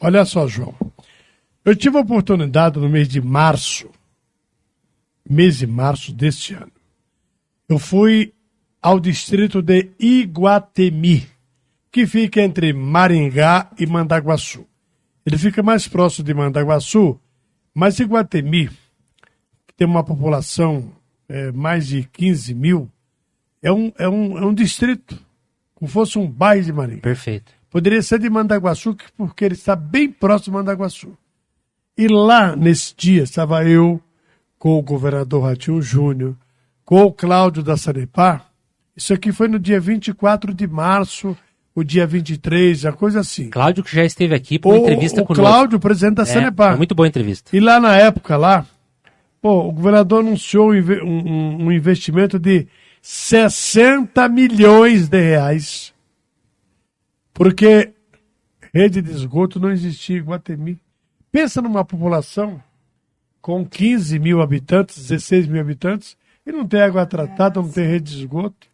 Olha 0.00 0.24
só, 0.24 0.46
João. 0.46 0.74
Eu 1.64 1.76
tive 1.76 1.98
a 1.98 2.00
oportunidade 2.00 2.78
no 2.78 2.88
mês 2.88 3.06
de 3.08 3.20
março, 3.20 3.90
mês 5.28 5.58
de 5.58 5.66
março 5.66 6.12
deste 6.12 6.54
ano. 6.54 6.72
Eu 7.68 7.78
fui 7.78 8.32
ao 8.80 8.98
distrito 8.98 9.60
de 9.60 9.90
Iguatemi, 9.98 11.28
que 11.92 12.06
fica 12.06 12.40
entre 12.40 12.72
Maringá 12.72 13.70
e 13.78 13.84
Mandaguaçu. 13.86 14.64
Ele 15.28 15.36
fica 15.36 15.62
mais 15.62 15.86
próximo 15.86 16.24
de 16.24 16.32
Mandaguaçu, 16.32 17.20
mas 17.74 17.98
Iguatemi, 18.00 18.68
que 19.66 19.74
tem 19.76 19.86
uma 19.86 20.02
população 20.02 20.90
é, 21.28 21.52
mais 21.52 21.86
de 21.86 22.04
15 22.04 22.54
mil, 22.54 22.90
é 23.62 23.70
um, 23.70 23.92
é, 23.98 24.08
um, 24.08 24.38
é 24.38 24.46
um 24.46 24.54
distrito, 24.54 25.20
como 25.74 25.86
fosse 25.90 26.18
um 26.18 26.26
bairro 26.26 26.64
de 26.64 26.72
Maringá. 26.72 27.02
Perfeito. 27.02 27.52
Poderia 27.68 28.00
ser 28.00 28.18
de 28.18 28.30
Mandaguaçu, 28.30 28.94
que- 28.94 29.12
porque 29.14 29.44
ele 29.44 29.52
está 29.54 29.76
bem 29.76 30.10
próximo 30.10 30.56
de 30.56 30.62
Mandaguaçu. 30.64 31.14
E 31.94 32.08
lá, 32.08 32.56
nesse 32.56 32.94
dia, 32.96 33.22
estava 33.24 33.62
eu 33.68 34.00
com 34.58 34.78
o 34.78 34.82
governador 34.82 35.42
Ratinho 35.44 35.82
Júnior, 35.82 36.34
com 36.86 37.02
o 37.02 37.12
Cláudio 37.12 37.62
da 37.62 37.76
Sanepar. 37.76 38.50
Isso 38.96 39.12
aqui 39.12 39.30
foi 39.30 39.46
no 39.46 39.58
dia 39.58 39.78
24 39.78 40.54
de 40.54 40.66
março, 40.66 41.36
o 41.78 41.84
dia 41.84 42.06
23, 42.06 42.84
a 42.86 42.92
coisa 42.92 43.20
assim. 43.20 43.50
Cláudio 43.50 43.82
que 43.84 43.94
já 43.94 44.04
esteve 44.04 44.34
aqui 44.34 44.58
para 44.58 44.70
uma 44.70 44.78
O- 44.78 44.82
entrevista 44.82 45.22
o 45.22 45.24
conosco. 45.26 45.42
Cláudio, 45.50 45.80
presidente 45.80 46.14
da 46.16 46.22
É, 46.22 46.26
Sanepar. 46.26 46.76
muito 46.76 46.94
boa 46.94 47.06
entrevista. 47.08 47.56
E 47.56 47.60
lá 47.60 47.78
na 47.80 47.96
época, 47.96 48.36
lá, 48.36 48.66
pô, 49.40 49.68
o 49.68 49.72
governador 49.72 50.20
anunciou 50.20 50.72
um 50.72 50.76
um, 50.78 51.06
um- 51.06 51.64
um 51.66 51.72
investimento 51.72 52.38
de 52.38 52.66
60 53.00 54.28
milhões 54.28 55.08
de 55.08 55.20
reais. 55.20 55.92
Porque 57.32 57.92
rede 58.74 59.00
de 59.00 59.10
esgoto 59.12 59.60
não 59.60 59.70
existia 59.70 60.18
em 60.18 60.22
Guatemi. 60.22 60.78
Pensa 61.30 61.62
numa 61.62 61.84
população 61.84 62.60
com 63.40 63.64
15 63.64 64.18
mil 64.18 64.40
habitantes, 64.42 64.96
16 65.08 65.46
mil 65.46 65.60
habitantes, 65.60 66.16
e 66.44 66.50
não 66.52 66.66
tem 66.66 66.80
água 66.80 67.06
tratada, 67.06 67.60
não 67.60 67.68
tem 67.68 67.86
rede 67.86 68.12
de 68.12 68.18
esgoto. 68.20 68.66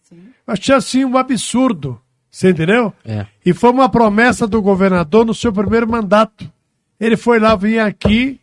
Achei 0.46 0.74
assim 0.74 1.04
um 1.04 1.16
absurdo. 1.16 2.00
Você 2.34 2.50
entendeu? 2.50 2.92
É. 3.04 3.26
E 3.46 3.54
foi 3.54 3.70
uma 3.70 3.88
promessa 3.88 4.44
do 4.44 4.60
governador 4.60 5.24
no 5.24 5.32
seu 5.32 5.52
primeiro 5.52 5.88
mandato. 5.88 6.50
Ele 6.98 7.16
foi 7.16 7.38
lá, 7.38 7.54
vinha 7.54 7.86
aqui 7.86 8.40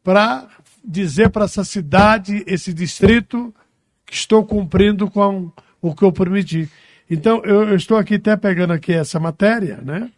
para 0.00 0.46
dizer 0.84 1.28
para 1.30 1.46
essa 1.46 1.64
cidade, 1.64 2.44
esse 2.46 2.72
distrito, 2.72 3.52
que 4.06 4.14
estou 4.14 4.44
cumprindo 4.46 5.10
com 5.10 5.50
o 5.80 5.92
que 5.92 6.04
eu 6.04 6.12
prometi. 6.12 6.70
Então, 7.10 7.42
eu, 7.44 7.64
eu 7.64 7.74
estou 7.74 7.96
aqui 7.96 8.14
até 8.14 8.36
pegando 8.36 8.74
aqui 8.74 8.92
essa 8.92 9.18
matéria, 9.18 9.80
né? 9.82 10.08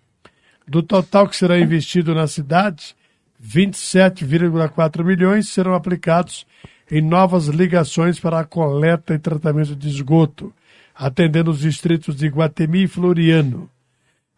Do 0.69 0.83
total 0.83 1.27
que 1.27 1.35
será 1.35 1.59
investido 1.59 2.15
na 2.15 2.27
cidade, 2.27 2.95
27,4 3.43 5.03
milhões 5.03 5.49
serão 5.49 5.73
aplicados 5.73 6.47
em 6.91 7.01
novas 7.01 7.47
ligações 7.47 8.21
para 8.21 8.41
a 8.41 8.45
coleta 8.45 9.15
e 9.15 9.19
tratamento 9.19 9.75
de 9.75 9.89
esgoto, 9.89 10.53
atendendo 10.95 11.51
os 11.51 11.59
distritos 11.59 12.15
de 12.17 12.29
Guatemi 12.29 12.85
e 12.85 12.89
Floriano. 12.89 13.69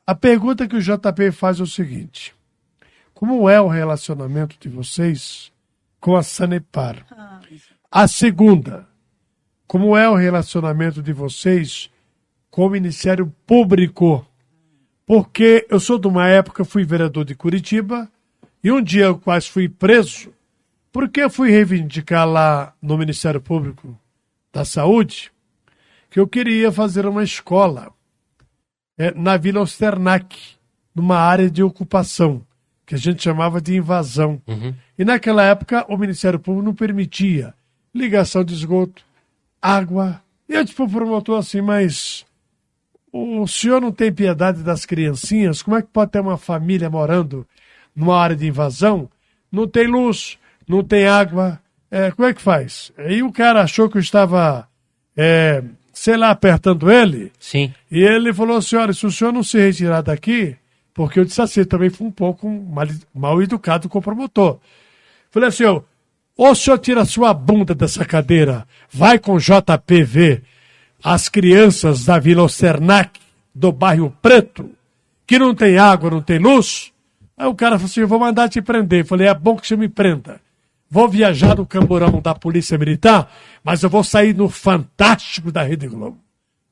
A 0.06 0.14
pergunta 0.14 0.66
que 0.66 0.76
o 0.76 0.80
JP 0.80 1.30
faz 1.32 1.60
é 1.60 1.62
o 1.62 1.66
seguinte: 1.66 2.34
como 3.12 3.48
é 3.48 3.60
o 3.60 3.68
relacionamento 3.68 4.56
de 4.58 4.68
vocês 4.68 5.52
com 6.00 6.16
a 6.16 6.22
Sanepar? 6.22 7.04
A 7.90 8.08
segunda, 8.08 8.88
como 9.66 9.96
é 9.96 10.08
o 10.08 10.14
relacionamento 10.14 11.02
de 11.02 11.12
vocês 11.12 11.90
com 12.50 12.66
o 12.66 12.70
Ministério 12.70 13.32
Público? 13.46 14.26
Porque 15.04 15.66
eu 15.70 15.78
sou 15.78 15.98
de 15.98 16.08
uma 16.08 16.26
época, 16.26 16.64
fui 16.64 16.84
vereador 16.84 17.24
de 17.24 17.34
Curitiba, 17.34 18.10
e 18.62 18.72
um 18.72 18.82
dia 18.82 19.04
eu 19.04 19.18
quase 19.18 19.48
fui 19.48 19.68
preso, 19.68 20.32
porque 20.90 21.20
eu 21.20 21.30
fui 21.30 21.50
reivindicar 21.50 22.26
lá 22.26 22.74
no 22.82 22.98
Ministério 22.98 23.40
Público 23.40 23.96
da 24.52 24.64
Saúde 24.64 25.30
que 26.16 26.20
eu 26.20 26.26
queria 26.26 26.72
fazer 26.72 27.04
uma 27.04 27.22
escola 27.22 27.92
é, 28.96 29.12
na 29.12 29.36
Vila 29.36 29.60
Osternac, 29.60 30.34
numa 30.94 31.18
área 31.18 31.50
de 31.50 31.62
ocupação, 31.62 32.40
que 32.86 32.94
a 32.94 32.98
gente 32.98 33.22
chamava 33.22 33.60
de 33.60 33.76
invasão. 33.76 34.40
E 34.98 35.04
naquela 35.04 35.42
época 35.42 35.84
o 35.90 35.98
Ministério 35.98 36.40
Público 36.40 36.64
não 36.64 36.74
permitia 36.74 37.52
ligação 37.94 38.42
de 38.42 38.54
esgoto, 38.54 39.04
água. 39.60 40.22
E 40.48 40.54
eu 40.54 40.64
disse 40.64 40.74
para 40.74 40.86
o 40.86 40.90
promotor 40.90 41.38
assim, 41.38 41.60
mas 41.60 42.24
o 43.12 43.46
senhor 43.46 43.82
não 43.82 43.92
tem 43.92 44.10
piedade 44.10 44.62
das 44.62 44.86
criancinhas? 44.86 45.60
Como 45.60 45.76
é 45.76 45.82
que 45.82 45.88
pode 45.88 46.12
ter 46.12 46.20
uma 46.20 46.38
família 46.38 46.88
morando 46.88 47.46
numa 47.94 48.18
área 48.18 48.34
de 48.34 48.46
invasão? 48.46 49.06
Não 49.52 49.68
tem 49.68 49.86
luz, 49.86 50.38
não 50.66 50.82
tem 50.82 51.06
água. 51.06 51.60
É, 51.90 52.10
como 52.10 52.26
é 52.26 52.32
que 52.32 52.40
faz? 52.40 52.90
Aí 52.96 53.22
o 53.22 53.30
cara 53.30 53.60
achou 53.60 53.86
que 53.90 53.98
eu 53.98 54.00
estava, 54.00 54.66
é, 55.14 55.62
sei 55.96 56.14
lá, 56.14 56.30
apertando 56.30 56.90
ele. 56.92 57.32
Sim. 57.40 57.72
E 57.90 58.02
ele 58.02 58.32
falou, 58.32 58.60
senhora, 58.60 58.92
se 58.92 59.06
o 59.06 59.10
senhor 59.10 59.32
não 59.32 59.42
se 59.42 59.58
retirar 59.58 60.02
daqui, 60.02 60.54
porque 60.92 61.18
eu 61.18 61.24
disse 61.24 61.40
assim, 61.40 61.64
também 61.64 61.88
fui 61.88 62.06
um 62.06 62.10
pouco 62.10 62.46
mal, 62.46 62.86
mal 63.14 63.42
educado 63.42 63.88
com 63.88 63.98
o 63.98 64.02
promotor. 64.02 64.58
Falei 65.30 65.48
assim, 65.48 65.64
ó, 65.64 65.80
ou 66.36 66.50
o 66.50 66.54
senhor 66.54 66.78
tira 66.78 67.00
a 67.00 67.06
sua 67.06 67.32
bunda 67.32 67.74
dessa 67.74 68.04
cadeira, 68.04 68.68
vai 68.92 69.18
com 69.18 69.38
JPV, 69.38 70.42
as 71.02 71.30
crianças 71.30 72.04
da 72.04 72.18
Vila 72.18 72.42
Osternac, 72.42 73.18
do 73.54 73.72
bairro 73.72 74.14
Preto, 74.20 74.70
que 75.26 75.38
não 75.38 75.54
tem 75.54 75.78
água, 75.78 76.10
não 76.10 76.20
tem 76.20 76.38
luz. 76.38 76.92
Aí 77.38 77.46
o 77.46 77.54
cara 77.54 77.78
falou 77.78 77.86
assim, 77.86 78.00
eu 78.00 78.08
vou 78.08 78.20
mandar 78.20 78.50
te 78.50 78.60
prender. 78.60 79.00
Eu 79.00 79.06
falei, 79.06 79.28
é 79.28 79.34
bom 79.34 79.56
que 79.56 79.66
você 79.66 79.76
me 79.76 79.88
prenda. 79.88 80.42
Vou 80.90 81.08
viajar 81.08 81.56
no 81.56 81.66
camburão 81.66 82.20
da 82.20 82.34
Polícia 82.34 82.78
Militar, 82.78 83.30
mas 83.62 83.82
eu 83.82 83.90
vou 83.90 84.04
sair 84.04 84.34
no 84.34 84.48
Fantástico 84.48 85.50
da 85.50 85.62
Rede 85.62 85.88
Globo. 85.88 86.18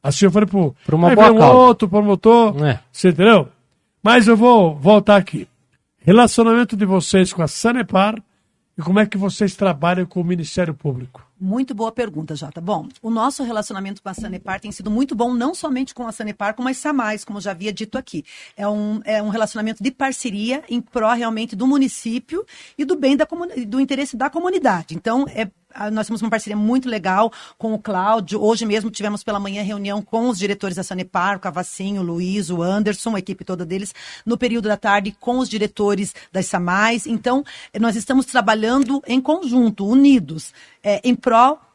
Assim 0.02 0.26
eu 0.26 0.30
falei 0.30 0.46
pro, 0.48 0.74
Por 0.84 0.94
uma 0.94 1.08
aí 1.08 1.16
boa 1.16 1.32
um 1.32 1.56
outro 1.56 1.88
promotor, 1.88 2.54
É. 2.64 2.80
você 2.92 3.08
entendeu? 3.08 3.48
Mas 4.02 4.28
eu 4.28 4.36
vou 4.36 4.76
voltar 4.76 5.16
aqui. 5.16 5.48
Relacionamento 5.98 6.76
de 6.76 6.84
vocês 6.84 7.32
com 7.32 7.42
a 7.42 7.48
Sanepar 7.48 8.14
e 8.76 8.82
como 8.82 9.00
é 9.00 9.06
que 9.06 9.16
vocês 9.16 9.56
trabalham 9.56 10.04
com 10.04 10.20
o 10.20 10.24
Ministério 10.24 10.74
Público? 10.74 11.26
Muito 11.44 11.74
boa 11.74 11.92
pergunta, 11.92 12.34
Jota. 12.34 12.58
Bom, 12.58 12.88
o 13.02 13.10
nosso 13.10 13.42
relacionamento 13.42 14.02
com 14.02 14.08
a 14.08 14.14
Sanepar 14.14 14.58
tem 14.58 14.72
sido 14.72 14.90
muito 14.90 15.14
bom, 15.14 15.34
não 15.34 15.54
somente 15.54 15.94
com 15.94 16.06
a 16.06 16.10
Sanepar, 16.10 16.54
como 16.54 16.70
a 16.70 16.72
SAMAIS, 16.72 17.22
como 17.22 17.38
já 17.38 17.50
havia 17.50 17.70
dito 17.70 17.98
aqui. 17.98 18.24
É 18.56 18.66
um, 18.66 19.02
é 19.04 19.22
um 19.22 19.28
relacionamento 19.28 19.82
de 19.82 19.90
parceria 19.90 20.64
em 20.70 20.80
pró 20.80 21.12
realmente 21.12 21.54
do 21.54 21.66
município 21.66 22.46
e 22.78 22.84
do 22.86 22.96
bem 22.96 23.14
da 23.14 23.28
do 23.68 23.78
interesse 23.78 24.16
da 24.16 24.30
comunidade. 24.30 24.94
Então, 24.94 25.26
é, 25.28 25.50
nós 25.92 26.06
temos 26.06 26.22
uma 26.22 26.30
parceria 26.30 26.56
muito 26.56 26.88
legal 26.88 27.30
com 27.58 27.74
o 27.74 27.78
Cláudio. 27.78 28.42
Hoje 28.42 28.64
mesmo 28.64 28.90
tivemos 28.90 29.22
pela 29.22 29.38
manhã 29.38 29.62
reunião 29.62 30.00
com 30.00 30.30
os 30.30 30.38
diretores 30.38 30.76
da 30.76 30.82
Sanepar, 30.82 31.36
o 31.36 31.40
Cavacinho, 31.40 32.00
o 32.00 32.04
Luiz, 32.04 32.48
o 32.48 32.62
Anderson, 32.62 33.16
a 33.16 33.18
equipe 33.18 33.44
toda 33.44 33.66
deles, 33.66 33.94
no 34.24 34.38
período 34.38 34.68
da 34.68 34.78
tarde 34.78 35.14
com 35.20 35.38
os 35.38 35.48
diretores 35.50 36.14
das 36.32 36.46
SAMAIS. 36.46 37.06
Então, 37.06 37.44
nós 37.78 37.96
estamos 37.96 38.24
trabalhando 38.24 39.02
em 39.06 39.20
conjunto, 39.20 39.86
unidos, 39.86 40.54
eh, 40.82 41.00
em 41.04 41.14
prol 41.14 41.33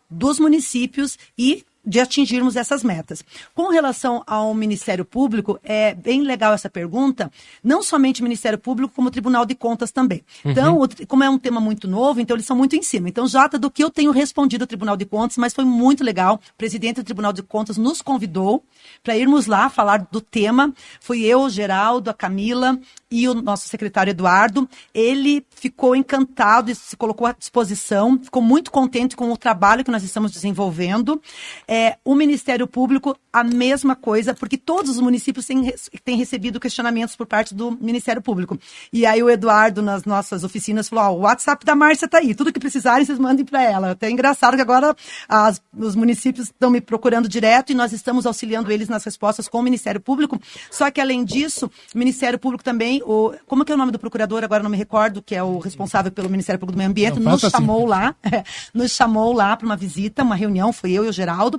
dos 0.10 0.40
municípios 0.40 1.18
e 1.38 1.66
de 1.90 2.00
atingirmos 2.00 2.56
essas 2.56 2.84
metas. 2.84 3.26
Com 3.56 3.70
relação 3.70 4.24
ao 4.28 4.54
Ministério 4.54 5.04
Público, 5.04 5.60
é 5.64 5.96
bem 5.96 6.22
legal 6.22 6.54
essa 6.54 6.70
pergunta, 6.70 7.32
não 7.64 7.82
somente 7.82 8.22
o 8.22 8.24
Ministério 8.24 8.60
Público, 8.60 8.94
como 8.96 9.08
o 9.08 9.12
Tribunal 9.12 9.44
de 9.44 9.56
Contas 9.56 9.92
também. 9.92 10.24
Então, 10.46 10.78
o 10.80 10.88
tri- 10.88 11.08
como 11.08 11.24
é 11.24 11.30
um 11.30 11.40
tema 11.40 11.60
muito 11.60 11.88
novo, 11.88 12.22
então 12.22 12.36
eles 12.36 12.46
são 12.46 12.56
muito 12.56 12.76
em 12.76 12.84
cima. 12.84 13.10
Então, 13.10 13.28
Jota, 13.28 13.58
do 13.58 13.72
que 13.72 13.84
eu 13.84 13.90
tenho 13.90 14.12
respondido 14.12 14.64
ao 14.64 14.68
Tribunal 14.68 14.96
de 14.96 15.06
Contas, 15.06 15.38
mas 15.38 15.52
foi 15.54 15.66
muito 15.66 16.04
legal. 16.04 16.36
O 16.36 16.58
presidente 16.58 16.98
do 16.98 17.04
Tribunal 17.04 17.34
de 17.34 17.42
Contas 17.42 17.76
nos 17.76 18.04
convidou 18.04 18.64
para 19.04 19.18
irmos 19.18 19.48
lá 19.48 19.68
falar 19.68 20.08
do 20.12 20.22
tema. 20.22 20.72
Fui 21.02 21.24
eu, 21.24 21.42
o 21.42 21.50
Geraldo, 21.50 22.12
a 22.12 22.14
Camila 22.14 22.78
e 23.10 23.28
o 23.28 23.34
nosso 23.34 23.68
secretário 23.68 24.12
Eduardo. 24.12 24.70
Ele 24.94 25.44
ficou 25.50 25.96
encantado 25.96 26.70
e 26.70 26.76
se 26.76 26.96
colocou 26.96 27.26
à 27.26 27.32
disposição, 27.32 28.20
ficou 28.22 28.44
muito 28.44 28.70
contente 28.70 29.16
com 29.16 29.32
o 29.32 29.38
trabalho 29.38 29.84
que 29.84 29.92
nós 29.92 30.04
estamos 30.04 30.32
desenvolvendo. 30.32 31.20
É, 31.68 31.79
o 32.04 32.16
Ministério 32.16 32.68
Público, 32.68 33.16
a 33.32 33.44
mesma 33.44 33.96
coisa, 33.96 34.34
porque 34.34 34.58
todos 34.58 34.92
os 34.92 35.00
municípios 35.00 35.46
têm, 35.46 35.74
têm 36.04 36.18
recebido 36.18 36.60
questionamentos 36.60 37.16
por 37.16 37.26
parte 37.28 37.54
do 37.54 37.72
Ministério 37.80 38.22
Público. 38.22 38.58
E 38.92 39.06
aí 39.06 39.22
o 39.22 39.30
Eduardo, 39.30 39.82
nas 39.82 40.04
nossas 40.06 40.44
oficinas, 40.44 40.90
falou: 40.90 41.04
ó, 41.06 41.12
o 41.12 41.20
WhatsApp 41.22 41.66
da 41.66 41.76
Márcia 41.76 42.08
tá 42.08 42.18
aí, 42.20 42.34
tudo 42.34 42.52
que 42.54 42.60
precisarem, 42.60 43.06
vocês 43.06 43.20
mandem 43.20 43.46
para 43.46 43.64
ela. 43.64 43.92
Até 43.92 44.08
é 44.08 44.12
engraçado 44.12 44.56
que 44.56 44.62
agora 44.62 44.96
as- 45.28 45.62
os 45.78 45.96
municípios 45.96 46.48
estão 46.48 46.70
me 46.70 46.82
procurando 46.82 47.28
direto 47.30 47.72
e 47.72 47.76
nós 47.76 47.94
estamos 47.94 48.26
auxiliando 48.26 48.72
eles 48.72 48.88
nas 48.90 49.04
respostas 49.04 49.48
com 49.48 49.60
o 49.60 49.64
Ministério 49.64 50.00
Público. 50.02 50.40
Só 50.72 50.90
que, 50.92 51.00
além 51.02 51.24
disso, 51.24 51.70
o 51.94 51.98
Ministério 51.98 52.40
Público 52.40 52.64
também, 52.64 53.02
o, 53.06 53.34
como 53.46 53.64
que 53.66 53.72
é 53.72 53.76
o 53.76 53.78
nome 53.78 53.92
do 53.92 54.00
procurador, 54.00 54.44
agora 54.44 54.64
não 54.64 54.70
me 54.70 54.78
recordo, 54.78 55.22
que 55.22 55.36
é 55.36 55.44
o 55.44 55.60
responsável 55.60 56.12
pelo 56.12 56.30
Ministério 56.30 56.60
Público 56.60 56.76
do 56.76 56.78
Meio 56.78 56.90
Ambiente, 56.90 57.20
Não, 57.20 57.32
nos 57.32 57.42
faça 57.42 57.58
assim. 57.58 57.66
chamou 57.66 57.86
lá, 57.86 58.16
nos 58.74 58.92
chamou 58.92 59.34
lá 59.34 59.56
para 59.56 59.66
uma 59.66 59.76
visita, 59.78 60.24
uma 60.24 60.36
reunião, 60.36 60.72
foi 60.74 60.92
eu 60.92 61.06
e 61.06 61.10
o 61.10 61.12
Geraldo, 61.12 61.59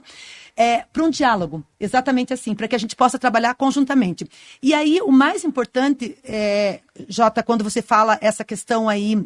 é, 0.56 0.84
para 0.92 1.02
um 1.04 1.10
diálogo, 1.10 1.64
exatamente 1.78 2.32
assim, 2.32 2.54
para 2.54 2.68
que 2.68 2.74
a 2.74 2.78
gente 2.78 2.94
possa 2.94 3.18
trabalhar 3.18 3.54
conjuntamente. 3.54 4.26
E 4.62 4.74
aí, 4.74 5.00
o 5.00 5.10
mais 5.10 5.44
importante, 5.44 6.18
é, 6.24 6.80
Jota, 7.08 7.42
quando 7.42 7.64
você 7.64 7.80
fala 7.80 8.18
essa 8.20 8.44
questão 8.44 8.88
aí 8.88 9.22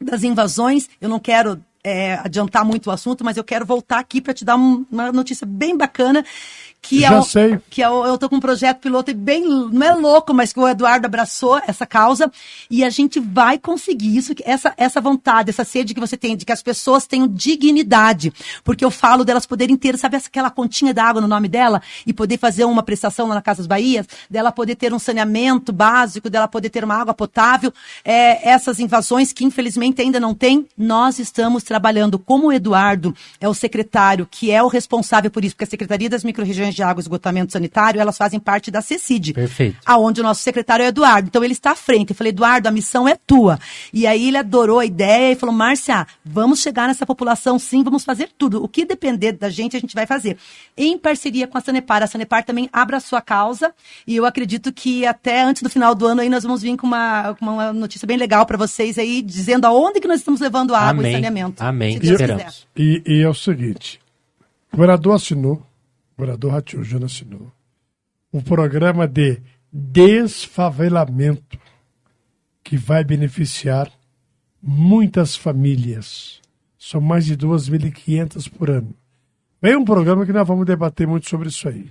das 0.00 0.22
invasões, 0.22 0.88
eu 1.00 1.08
não 1.08 1.20
quero 1.20 1.62
é, 1.84 2.14
adiantar 2.14 2.64
muito 2.64 2.86
o 2.86 2.90
assunto, 2.92 3.24
mas 3.24 3.36
eu 3.36 3.42
quero 3.42 3.66
voltar 3.66 3.98
aqui 3.98 4.20
para 4.20 4.32
te 4.32 4.44
dar 4.44 4.56
um- 4.56 4.86
uma 4.90 5.10
notícia 5.10 5.44
bem 5.44 5.76
bacana. 5.76 6.24
Que 6.84 7.00
Já 7.02 7.12
é 7.14 7.18
o- 7.18 7.22
sei. 7.22 7.60
que 7.70 7.80
é 7.80 7.88
o- 7.88 8.04
eu 8.04 8.18
tô 8.18 8.28
com 8.28 8.36
um 8.36 8.40
projeto 8.40 8.80
piloto 8.80 9.14
bem, 9.14 9.44
não 9.46 9.86
é 9.86 9.94
louco, 9.94 10.34
mas 10.34 10.52
que 10.52 10.58
o 10.58 10.66
Eduardo 10.68 11.06
abraçou 11.06 11.56
essa 11.64 11.86
causa. 11.86 12.30
E 12.68 12.82
a 12.82 12.90
gente 12.90 13.20
vai 13.20 13.56
conseguir 13.56 14.16
isso, 14.16 14.32
essa, 14.44 14.74
essa 14.76 15.00
vontade, 15.00 15.48
essa 15.48 15.62
sede 15.64 15.94
que 15.94 16.00
você 16.00 16.16
tem 16.16 16.36
de 16.36 16.44
que 16.44 16.50
as 16.50 16.60
pessoas 16.60 17.06
tenham 17.06 17.28
dignidade, 17.28 18.32
porque 18.64 18.84
eu 18.84 18.90
falo 18.90 19.24
delas 19.24 19.46
poderem 19.46 19.76
ter, 19.76 19.96
sabe 19.96 20.16
aquela 20.16 20.50
continha 20.50 20.92
d'água 20.92 21.20
no 21.22 21.28
nome 21.28 21.46
dela? 21.48 21.80
E 22.04 22.12
poder 22.12 22.36
fazer 22.36 22.64
uma 22.64 22.82
prestação 22.82 23.28
lá 23.28 23.36
na 23.36 23.42
Casa 23.42 23.58
das 23.58 23.66
Bahias, 23.68 24.06
dela 24.28 24.50
poder 24.50 24.74
ter 24.74 24.92
um 24.92 24.98
saneamento 24.98 25.72
básico, 25.72 26.28
dela 26.28 26.48
poder 26.48 26.68
ter 26.68 26.82
uma 26.84 26.96
água 26.96 27.14
potável, 27.14 27.72
é, 28.04 28.48
essas 28.50 28.80
invasões 28.80 29.32
que 29.32 29.44
infelizmente 29.44 30.02
ainda 30.02 30.18
não 30.18 30.34
tem, 30.34 30.66
nós 30.76 31.20
estamos 31.20 31.62
trabalhando. 31.62 32.18
Como 32.18 32.48
o 32.48 32.52
Eduardo 32.52 33.14
é 33.40 33.48
o 33.48 33.54
secretário 33.54 34.26
que 34.28 34.50
é 34.50 34.60
o 34.62 34.66
responsável 34.68 35.30
por 35.30 35.44
isso, 35.44 35.54
porque 35.54 35.64
a 35.64 35.68
Secretaria 35.70 36.10
das 36.10 36.24
Microrregiões 36.24 36.71
questões 36.72 36.74
de 36.74 36.82
água 36.82 37.00
e 37.00 37.02
esgotamento 37.02 37.52
sanitário, 37.52 38.00
elas 38.00 38.16
fazem 38.16 38.40
parte 38.40 38.70
da 38.70 38.80
CECID. 38.80 39.34
Perfeito. 39.34 39.78
Aonde 39.84 40.20
o 40.20 40.24
nosso 40.24 40.42
secretário 40.42 40.82
é 40.82 40.86
o 40.86 40.88
Eduardo. 40.88 41.28
Então 41.28 41.44
ele 41.44 41.52
está 41.52 41.72
à 41.72 41.76
frente. 41.76 42.10
Eu 42.10 42.16
falei, 42.16 42.30
Eduardo, 42.30 42.68
a 42.68 42.72
missão 42.72 43.06
é 43.06 43.16
tua. 43.26 43.58
E 43.92 44.06
aí 44.06 44.28
ele 44.28 44.38
adorou 44.38 44.78
a 44.78 44.86
ideia 44.86 45.32
e 45.32 45.36
falou, 45.36 45.54
Márcia, 45.54 46.06
vamos 46.24 46.60
chegar 46.60 46.88
nessa 46.88 47.06
população 47.06 47.58
sim, 47.58 47.82
vamos 47.82 48.04
fazer 48.04 48.30
tudo. 48.36 48.62
O 48.62 48.68
que 48.68 48.84
depender 48.84 49.32
da 49.32 49.50
gente, 49.50 49.76
a 49.76 49.80
gente 49.80 49.94
vai 49.94 50.06
fazer. 50.06 50.36
Em 50.76 50.96
parceria 50.98 51.46
com 51.46 51.58
a 51.58 51.60
Sanepar. 51.60 52.02
A 52.02 52.06
Sanepar 52.06 52.44
também 52.44 52.68
abre 52.72 52.96
a 52.96 53.00
sua 53.00 53.20
causa 53.20 53.72
e 54.06 54.16
eu 54.16 54.24
acredito 54.24 54.72
que 54.72 55.06
até 55.06 55.42
antes 55.42 55.62
do 55.62 55.70
final 55.70 55.94
do 55.94 56.06
ano 56.06 56.20
aí 56.20 56.28
nós 56.28 56.42
vamos 56.42 56.62
vir 56.62 56.76
com 56.76 56.86
uma, 56.86 57.34
com 57.34 57.44
uma 57.44 57.72
notícia 57.72 58.06
bem 58.06 58.16
legal 58.16 58.46
para 58.46 58.56
vocês 58.56 58.98
aí, 58.98 59.22
dizendo 59.22 59.66
aonde 59.66 60.00
que 60.00 60.08
nós 60.08 60.18
estamos 60.18 60.40
levando 60.40 60.74
água 60.74 61.00
Amém. 61.00 61.12
e 61.12 61.14
saneamento. 61.14 61.62
Amém. 61.62 61.92
se 61.92 62.00
Deus 62.00 62.12
Esperamos. 62.12 62.66
quiser. 62.74 63.02
E, 63.06 63.18
e 63.20 63.22
é 63.22 63.28
o 63.28 63.34
seguinte: 63.34 64.00
o 64.72 64.76
vereador 64.76 65.14
assinou, 65.14 65.62
o 66.22 66.26
vereador 66.26 66.52
Ratinho 66.52 66.84
Júnior 66.84 67.06
assinou, 67.06 67.52
o 68.30 68.40
programa 68.42 69.06
de 69.06 69.40
desfavelamento 69.72 71.58
que 72.62 72.76
vai 72.76 73.04
beneficiar 73.04 73.90
muitas 74.62 75.34
famílias. 75.34 76.40
São 76.78 77.00
mais 77.00 77.26
de 77.26 77.36
2.500 77.36 78.50
por 78.50 78.70
ano. 78.70 78.94
Vem 79.60 79.76
um 79.76 79.84
programa 79.84 80.26
que 80.26 80.32
nós 80.32 80.46
vamos 80.46 80.66
debater 80.66 81.06
muito 81.06 81.28
sobre 81.28 81.48
isso 81.48 81.68
aí. 81.68 81.88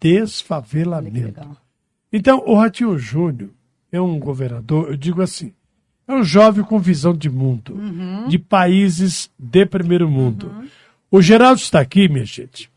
Desfavelamento. 0.00 1.58
Então, 2.12 2.42
o 2.46 2.54
Ratinho 2.54 2.98
Júnior 2.98 3.50
é 3.90 4.00
um 4.00 4.18
governador, 4.18 4.88
eu 4.90 4.96
digo 4.96 5.22
assim, 5.22 5.52
é 6.06 6.12
um 6.12 6.22
jovem 6.22 6.64
com 6.64 6.78
visão 6.78 7.14
de 7.14 7.30
mundo, 7.30 7.76
de 8.28 8.38
países 8.38 9.30
de 9.38 9.64
primeiro 9.66 10.08
mundo. 10.08 10.50
O 11.10 11.22
Geraldo 11.22 11.60
está 11.60 11.80
aqui, 11.80 12.08
minha 12.08 12.24
gente. 12.24 12.70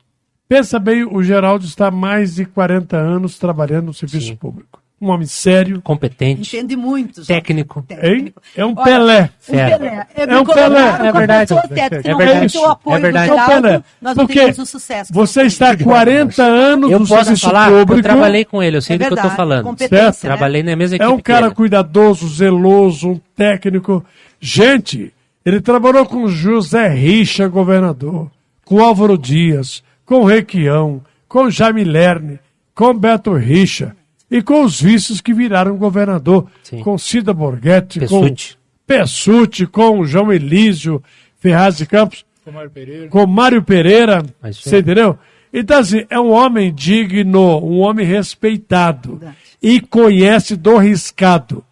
Pensa 0.47 0.79
bem, 0.79 1.03
o 1.03 1.21
Geraldo 1.21 1.65
está 1.65 1.87
há 1.87 1.91
mais 1.91 2.35
de 2.35 2.45
40 2.45 2.95
anos 2.95 3.37
trabalhando 3.37 3.87
no 3.87 3.93
serviço 3.93 4.35
público. 4.37 4.81
Um 4.99 5.09
homem 5.09 5.27
sério, 5.27 5.79
competente, 5.79 6.57
Entende 6.57 6.75
muito. 6.75 7.23
Técnico. 7.23 7.85
hein? 8.01 8.33
É 8.55 8.65
um 8.65 8.73
Olha, 8.75 8.83
Pelé. 8.83 9.29
Um 9.47 9.53
Pelé. 9.53 10.07
É 10.15 10.25
me 10.25 10.35
um 10.37 10.43
Pelé. 10.43 10.79
É 11.07 11.11
verdade. 11.11 11.53
É 11.53 11.67
verdade. 11.67 12.07
É 12.07 12.15
verdade. 12.15 13.27
do 13.27 13.35
Geraldo, 13.35 13.61
Pelé. 13.61 13.83
nós 14.01 14.17
não 14.17 14.25
Porque 14.25 14.39
Você 15.11 15.41
está 15.43 15.69
há 15.69 15.77
40 15.77 16.41
anos 16.41 16.89
Eu 16.91 16.99
no 16.99 17.07
posso 17.07 17.25
serviço 17.25 17.45
falar, 17.45 17.69
público. 17.69 17.93
eu 17.93 18.01
trabalhei 18.01 18.43
com 18.43 18.63
ele, 18.63 18.77
eu 18.77 18.81
sei 18.81 18.95
É 18.95 18.97
do 18.97 19.01
que 19.05 19.11
eu 19.11 19.15
verdade, 19.17 19.35
falando. 19.35 19.77
Certo? 19.77 19.93
né? 19.93 20.11
Trabalhei 20.19 20.63
na 20.63 20.75
mesma 20.75 20.95
É 20.95 20.97
equipe 20.97 21.11
um 21.13 21.19
cara 21.19 21.51
cuidadoso, 21.51 22.27
zeloso, 22.29 23.09
um 23.09 23.21
técnico. 23.35 24.03
Gente, 24.39 25.13
ele 25.45 25.61
trabalhou 25.61 26.07
com 26.07 26.27
José 26.27 26.87
Richa, 26.87 27.47
governador, 27.47 28.31
com 28.65 28.79
Álvaro 28.83 29.15
Dias, 29.15 29.83
com 30.07 30.23
Requião, 30.23 31.01
com 31.27 31.51
Jaime 31.51 31.83
Lerner, 31.83 32.39
com 32.73 32.93
Beto 32.97 33.33
Richa 33.33 33.95
e 34.31 34.41
com 34.41 34.63
os 34.63 34.81
vices 34.81 35.21
que 35.21 35.33
viraram 35.33 35.77
governador, 35.77 36.47
Sim. 36.63 36.79
com 36.79 36.97
Cida 36.97 37.33
Borghetti, 37.33 37.99
Pessutti. 37.99 38.53
com 38.55 38.59
Pessutti, 38.87 39.67
com 39.67 40.03
João 40.05 40.31
Elísio 40.33 41.03
Ferraz 41.39 41.77
de 41.77 41.85
Campos, 41.85 42.25
Com 42.43 42.51
Mário 42.51 42.71
Pereira. 42.71 43.07
com 43.09 43.27
Mário 43.27 43.61
Pereira, 43.61 44.25
É 44.41 44.51
você 44.51 44.79
entendeu? 44.79 45.19
Então, 45.53 45.77
assim, 45.79 46.05
é 46.09 46.19
um 46.19 46.31
homem 46.31 46.73
digno, 46.73 47.59
um 47.63 47.79
homem 47.79 48.05
respeitado 48.05 49.19
e 49.61 49.79
conhece 49.81 50.55
do 50.55 50.77
riscado. 50.77 51.63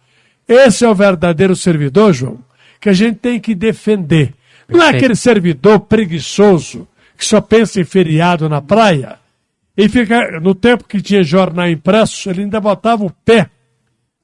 Esse 0.48 0.84
é 0.84 0.88
o 0.88 0.94
verdadeiro 0.94 1.56
servidor, 1.56 2.12
João, 2.12 2.38
que 2.80 2.88
a 2.88 2.92
gente 2.92 3.16
tem 3.16 3.40
que 3.40 3.54
defender. 3.54 4.32
Não 4.68 4.78
é 4.78 4.82
Perfeito. 4.82 4.96
aquele 4.96 5.14
servidor 5.16 5.80
preguiçoso 5.80 6.86
que 7.16 7.24
só 7.24 7.40
pensa 7.40 7.80
em 7.80 7.84
feriado 7.84 8.48
na 8.48 8.60
praia 8.62 9.18
e 9.76 9.88
fica, 9.88 10.38
no 10.40 10.54
tempo 10.54 10.84
que 10.84 11.00
tinha 11.02 11.22
jornal 11.22 11.68
impresso, 11.68 12.30
ele 12.30 12.42
ainda 12.42 12.60
botava 12.60 13.04
o 13.04 13.10
pé 13.24 13.50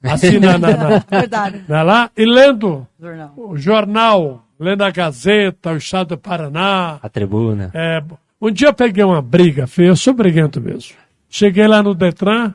assim 0.03 0.39
na, 0.39 0.59
na, 0.59 0.77
na- 0.77 1.05
Verdade. 1.11 1.65
na 1.69 1.83
lá 1.83 2.11
e 2.17 2.25
lendo 2.25 2.87
Jornal. 3.01 3.33
o 3.37 3.57
jornal, 3.57 4.45
lendo 4.59 4.83
a 4.83 4.91
Gazeta, 4.91 5.73
o 5.73 5.77
Estado 5.77 6.09
do 6.09 6.19
Paraná, 6.19 6.99
A 7.03 7.09
tribuna. 7.09 7.71
é, 7.75 8.03
um 8.41 8.51
dia 8.51 8.69
eu 8.69 8.75
peguei 8.75 9.05
uma 9.05 9.23
briga 9.23 9.67
feia, 9.67 9.89
eu 9.89 9.97
sou 9.97 10.13
briguento 10.15 10.61
mesmo. 10.61 10.95
Cheguei 11.29 11.67
lá 11.67 11.83
no 11.83 11.95
Detran 11.95 12.53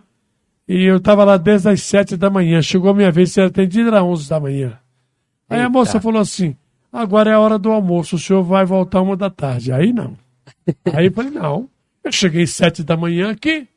e 0.68 0.84
eu 0.84 0.98
estava 0.98 1.24
lá 1.24 1.38
desde 1.38 1.70
as 1.70 1.82
sete 1.82 2.18
da 2.18 2.30
manhã. 2.30 2.62
Chegou 2.62 2.92
a 2.92 2.94
minha 2.94 3.12
vez 3.12 3.30
de 3.30 3.36
ser 3.36 3.42
atendido 3.42 3.96
às 3.96 4.04
onze 4.04 4.30
da 4.30 4.40
manhã. 4.40 4.74
Aí 5.50 5.58
a 5.60 5.62
Eita. 5.62 5.70
moça 5.70 6.02
falou 6.02 6.22
assim: 6.22 6.56
agora 6.92 7.32
é 7.32 7.34
a 7.34 7.40
hora 7.40 7.58
do 7.58 7.72
almoço, 7.72 8.18
o 8.18 8.20
senhor 8.20 8.44
vai 8.44 8.66
voltar 8.66 9.02
uma 9.02 9.16
da 9.16 9.30
tarde. 9.30 9.72
Aí 9.72 9.94
não. 9.94 10.14
Aí 10.94 11.06
eu 11.08 11.12
falei: 11.12 11.32
não. 11.32 11.70
Eu 12.04 12.12
cheguei 12.12 12.44
às 12.44 12.52
sete 12.52 12.84
da 12.84 12.96
manhã 12.96 13.32
aqui, 13.32 13.68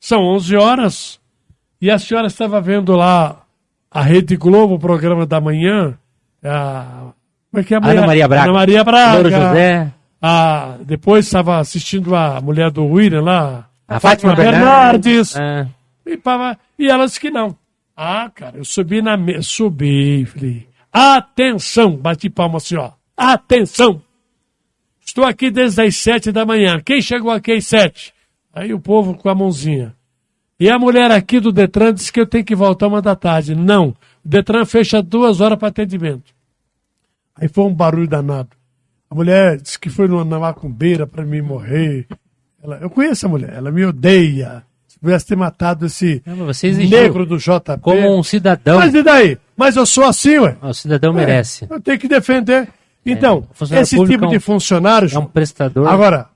são 0.00 0.22
onze 0.24 0.56
horas, 0.56 1.20
e 1.80 1.90
a 1.90 1.98
senhora 1.98 2.26
estava 2.26 2.60
vendo 2.60 2.96
lá 2.96 3.42
a 3.90 4.02
Rede 4.02 4.36
Globo, 4.36 4.74
o 4.74 4.78
programa 4.78 5.24
da 5.26 5.40
manhã. 5.40 5.96
A, 6.44 7.12
como 7.50 7.60
é 7.60 7.64
que 7.64 7.74
é 7.74 7.76
a 7.76 7.80
Ana 7.86 8.06
Maria 8.06 8.26
Braga. 8.28 8.44
Ana 8.44 8.52
Maria 8.52 8.84
Braga. 8.84 9.12
Louro 9.14 9.30
José. 9.30 9.92
A, 10.22 10.76
depois 10.84 11.26
estava 11.26 11.58
assistindo 11.58 12.14
a 12.14 12.40
mulher 12.40 12.70
do 12.70 12.84
William 12.86 13.22
lá, 13.22 13.68
A 13.88 13.98
Fátima 14.00 14.34
Fátima 14.34 14.50
Bernardes. 14.52 15.36
Ah, 15.36 15.66
E, 16.04 16.16
pava- 16.16 16.58
e 16.78 16.88
elas 16.90 17.16
que 17.18 17.30
não. 17.30 17.56
Ah, 17.96 18.30
cara, 18.34 18.56
eu 18.58 18.64
subi 18.64 19.00
na 19.00 19.16
mesa, 19.16 19.42
subi, 19.42 20.24
falei, 20.26 20.66
atenção, 20.92 21.96
bati 21.96 22.28
palma 22.30 22.56
assim, 22.58 22.76
ó, 22.76 22.90
atenção. 23.16 24.02
Estou 25.10 25.24
aqui 25.24 25.50
desde 25.50 25.82
as 25.82 25.96
sete 25.96 26.30
da 26.30 26.46
manhã. 26.46 26.80
Quem 26.84 27.02
chegou 27.02 27.32
aqui 27.32 27.50
às 27.50 27.66
sete? 27.66 28.14
Aí 28.54 28.72
o 28.72 28.78
povo 28.78 29.14
com 29.14 29.28
a 29.28 29.34
mãozinha. 29.34 29.92
E 30.58 30.70
a 30.70 30.78
mulher 30.78 31.10
aqui 31.10 31.40
do 31.40 31.50
Detran 31.50 31.92
disse 31.92 32.12
que 32.12 32.20
eu 32.20 32.26
tenho 32.26 32.44
que 32.44 32.54
voltar 32.54 32.86
uma 32.86 33.02
da 33.02 33.16
tarde. 33.16 33.56
Não, 33.56 33.88
o 33.88 33.96
Detran 34.24 34.64
fecha 34.64 35.02
duas 35.02 35.40
horas 35.40 35.58
para 35.58 35.66
atendimento. 35.66 36.32
Aí 37.34 37.48
foi 37.48 37.64
um 37.64 37.74
barulho 37.74 38.06
danado. 38.06 38.50
A 39.10 39.14
mulher 39.16 39.56
disse 39.60 39.80
que 39.80 39.90
foi 39.90 40.06
numa 40.06 40.38
macumbeira 40.38 41.08
para 41.08 41.24
mim 41.26 41.40
morrer. 41.42 42.06
Ela- 42.62 42.78
eu 42.80 42.88
conheço 42.88 43.26
a 43.26 43.28
mulher, 43.28 43.52
ela 43.54 43.72
me 43.72 43.84
odeia. 43.84 44.62
Se 44.86 44.96
pudesse 44.96 45.26
ter 45.26 45.36
matado 45.36 45.86
esse 45.86 46.22
negro 46.88 47.26
do 47.26 47.36
JP. 47.36 47.80
como 47.82 48.16
um 48.16 48.22
cidadão. 48.22 48.78
Mas 48.78 48.94
e 48.94 49.02
daí? 49.02 49.36
Mas 49.56 49.74
eu 49.74 49.84
sou 49.84 50.04
assim, 50.04 50.38
ué. 50.38 50.56
O 50.62 50.72
cidadão 50.72 51.10
É, 51.14 51.16
merece. 51.16 51.66
eu 51.68 51.80
tenho 51.80 51.98
que 51.98 52.06
defender. 52.06 52.68
Então, 53.04 53.46
o 53.50 53.54
funcionário 53.54 53.82
esse 53.84 53.96
tipo 54.06 54.24
é 54.24 54.28
um- 54.28 54.30
de 54.30 54.38
funcionário. 54.38 55.08
É 55.12 55.18
um 55.18 55.24
prestador. 55.26 55.88
Agora, 55.88 56.26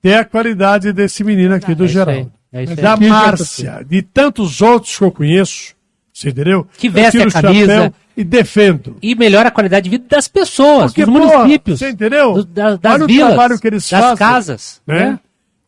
tem 0.00 0.14
a 0.14 0.24
qualidade 0.24 0.92
desse 0.92 1.22
menino 1.24 1.54
aqui 1.54 1.74
do 1.74 1.84
É 1.84 1.86
isso 1.86 1.98
aí, 1.98 2.04
Geraldo. 2.06 2.32
é 2.52 2.62
isso 2.64 2.72
aí. 2.72 2.76
Da 2.80 2.96
Márcia, 2.96 3.86
de 3.88 4.02
tantos 4.02 4.60
outros 4.62 4.96
que 4.96 5.04
eu 5.04 5.10
conheço, 5.12 5.74
você 6.12 6.30
entendeu? 6.30 6.66
Que 6.78 6.86
Eu 6.88 6.92
veste 6.92 7.12
tiro 7.12 7.24
a 7.24 7.28
o 7.28 7.30
chapéu 7.30 7.50
camisa. 7.52 7.94
E 8.16 8.22
defendo. 8.22 8.96
E 9.02 9.14
melhora 9.16 9.48
a 9.48 9.50
qualidade 9.50 9.84
de 9.84 9.90
vida 9.90 10.04
das 10.08 10.28
pessoas, 10.28 10.92
Porque, 10.92 11.04
dos 11.04 11.12
pô, 11.12 11.38
municípios. 11.38 11.80
você 11.80 11.90
entendeu? 11.90 12.34
do- 12.34 12.44
da- 12.44 12.76
das 12.76 12.94
Olha 12.94 13.04
o 13.04 13.06
vilas, 13.08 13.28
trabalho 13.34 13.58
que 13.60 13.66
eles 13.66 13.90
das 13.90 14.00
fazem, 14.00 14.16
casas. 14.16 14.80
né? 14.86 14.98
né? 15.10 15.18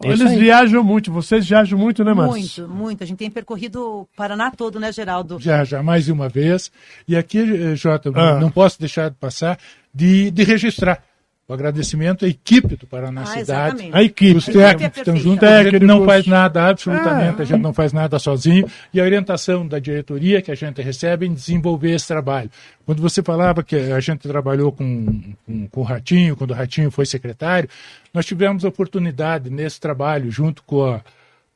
É 0.05 0.09
Eles 0.11 0.31
aí. 0.31 0.39
viajam 0.39 0.85
muito, 0.85 1.11
vocês 1.11 1.49
viajam 1.49 1.77
muito, 1.79 2.05
né, 2.05 2.13
Márcio? 2.13 2.69
Muito, 2.69 2.69
muito. 2.69 3.03
A 3.03 3.07
gente 3.07 3.17
tem 3.17 3.31
percorrido 3.31 3.81
o 3.81 4.09
Paraná 4.15 4.51
todo, 4.51 4.79
né, 4.79 4.93
Geraldo? 4.93 5.39
Já, 5.41 5.65
já, 5.65 5.83
mais 5.83 6.09
uma 6.11 6.29
vez. 6.29 6.71
E 7.09 7.17
aqui, 7.17 7.39
eh, 7.39 7.75
Jota, 7.75 8.13
Ah. 8.15 8.39
não 8.39 8.51
posso 8.51 8.79
deixar 8.79 9.09
de 9.09 9.17
passar 9.17 9.59
de, 9.97 10.31
de 10.31 10.45
registrar 10.45 11.03
o 11.49 11.55
agradecimento 11.55 12.25
à 12.25 12.29
equipe 12.29 12.75
do 12.75 12.89
Paraná 12.89 13.23
Ah, 13.23 13.27
Cidade. 13.27 13.41
exatamente. 13.77 13.97
A 13.97 14.03
equipe. 14.03 14.37
Os 14.37 14.47
técnicos 14.47 14.95
que 14.95 14.99
estão 14.99 15.17
juntos, 15.17 15.49
a 15.49 15.63
gente 15.63 15.85
não 15.85 16.05
faz 16.05 16.27
nada, 16.27 16.67
absolutamente, 16.69 17.39
É. 17.39 17.43
a 17.43 17.45
gente 17.47 17.61
não 17.63 17.73
faz 17.73 17.93
nada 17.93 18.19
sozinho. 18.19 18.69
E 18.93 19.01
a 19.01 19.05
orientação 19.05 19.65
da 19.67 19.79
diretoria 19.79 20.43
que 20.43 20.51
a 20.51 20.57
gente 20.57 20.83
recebe 20.83 21.25
em 21.25 21.33
desenvolver 21.33 21.93
esse 21.93 22.09
trabalho. 22.09 22.51
Quando 22.85 23.01
você 23.01 23.23
falava 23.23 23.63
que 23.63 23.77
a 23.77 24.01
gente 24.01 24.27
trabalhou 24.29 24.73
com, 24.73 25.33
com, 25.47 25.69
com 25.69 25.81
o 25.81 25.85
Ratinho, 25.85 26.35
quando 26.37 26.51
o 26.51 26.55
Ratinho 26.55 26.91
foi 26.91 27.07
secretário, 27.07 27.69
nós 28.13 28.27
tivemos 28.27 28.65
a 28.65 28.69
oportunidade 28.69 29.49
nesse 29.49 29.79
trabalho, 29.81 30.29
junto 30.33 30.65
com 30.65 30.85
a, 30.85 31.01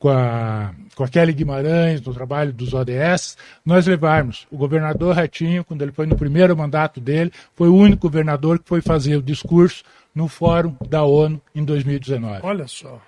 com 0.01 0.09
a, 0.09 0.73
com 0.97 1.05
a 1.05 1.09
Kelly 1.09 1.35
Guimarães, 1.35 2.01
no 2.01 2.15
trabalho 2.15 2.55
dos 2.55 2.73
ODS, 2.73 3.37
nós 3.65 3.87
levarmos 3.87 4.47
o 4.51 4.57
governador 4.57 5.15
Ratinho, 5.15 5.63
quando 5.63 5.83
ele 5.83 5.93
foi 5.93 6.07
no 6.07 6.17
primeiro 6.17 6.57
mandato 6.57 6.99
dele, 6.99 7.31
foi 7.55 7.69
o 7.69 7.75
único 7.77 8.09
governador 8.09 8.59
que 8.59 8.67
foi 8.67 8.81
fazer 8.81 9.17
o 9.17 9.23
discurso 9.23 9.85
no 10.15 10.27
Fórum 10.27 10.75
da 10.89 11.05
ONU 11.05 11.39
em 11.55 11.63
2019. 11.63 12.41
Olha 12.43 12.67
só. 12.67 12.99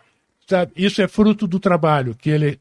Isso 0.76 1.00
é 1.00 1.08
fruto 1.08 1.46
do 1.46 1.58
trabalho 1.58 2.14
que 2.14 2.28
ele 2.28 2.60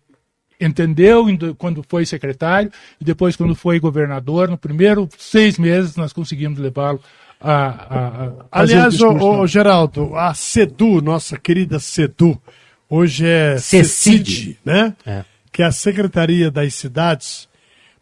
entendeu 0.62 1.26
quando 1.58 1.84
foi 1.90 2.06
secretário 2.06 2.72
e 3.02 3.04
depois 3.04 3.36
quando 3.36 3.54
foi 3.54 3.82
governador. 3.82 4.50
No 4.50 4.58
primeiro 4.58 5.10
seis 5.18 5.58
meses 5.60 5.98
nós 5.98 6.14
conseguimos 6.14 6.58
levá-lo 6.58 7.02
a, 7.42 7.54
a, 7.54 8.08
a 8.08 8.28
o 8.30 8.46
Aliás, 8.50 8.98
na- 8.98 9.08
ô, 9.10 9.46
Geraldo, 9.46 10.16
a 10.16 10.34
CEDU, 10.34 11.02
nossa 11.02 11.38
querida 11.38 11.80
CEDU, 11.80 12.42
hoje 12.92 13.26
é 13.26 13.58
CECID. 13.58 14.26
CECID, 14.26 14.58
né? 14.64 14.96
É. 15.06 15.24
Que 15.52 15.64
é 15.64 15.66
a 15.66 15.72
Secretaria 15.72 16.52
das 16.52 16.76
Cidades. 16.76 17.50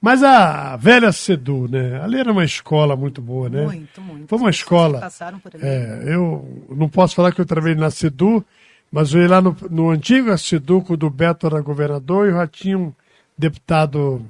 Mas 0.02 0.24
a 0.24 0.78
velha 0.78 1.12
CEDU, 1.12 1.68
né? 1.70 2.02
Ali 2.02 2.20
era 2.20 2.32
uma 2.32 2.46
escola 2.46 2.96
muito 2.96 3.22
boa, 3.22 3.50
né? 3.50 3.64
Muito, 3.66 4.02
muito. 4.02 4.28
Foi 4.28 4.38
uma 4.40 4.50
escola. 4.50 5.00
Passaram 5.00 5.40
por 5.40 5.54
ali. 5.54 5.64
É, 5.66 6.04
eu 6.08 6.66
não 6.70 6.88
posso 6.88 7.16
falar 7.16 7.34
que 7.34 7.42
eu 7.42 7.46
trabalhei 7.46 7.76
na 7.76 7.92
CEDU, 7.92 8.46
Mas 8.92 9.14
eu 9.14 9.22
ia 9.22 9.30
lá 9.30 9.42
no, 9.42 9.56
no 9.70 9.90
antigo 9.90 10.32
Arciduco 10.32 10.98
do 10.98 11.10
Beto 11.10 11.46
era 11.48 11.62
governador 11.62 12.28
e 12.28 12.32
o 12.32 12.36
Ratinho, 12.38 12.96
deputado 13.38 14.26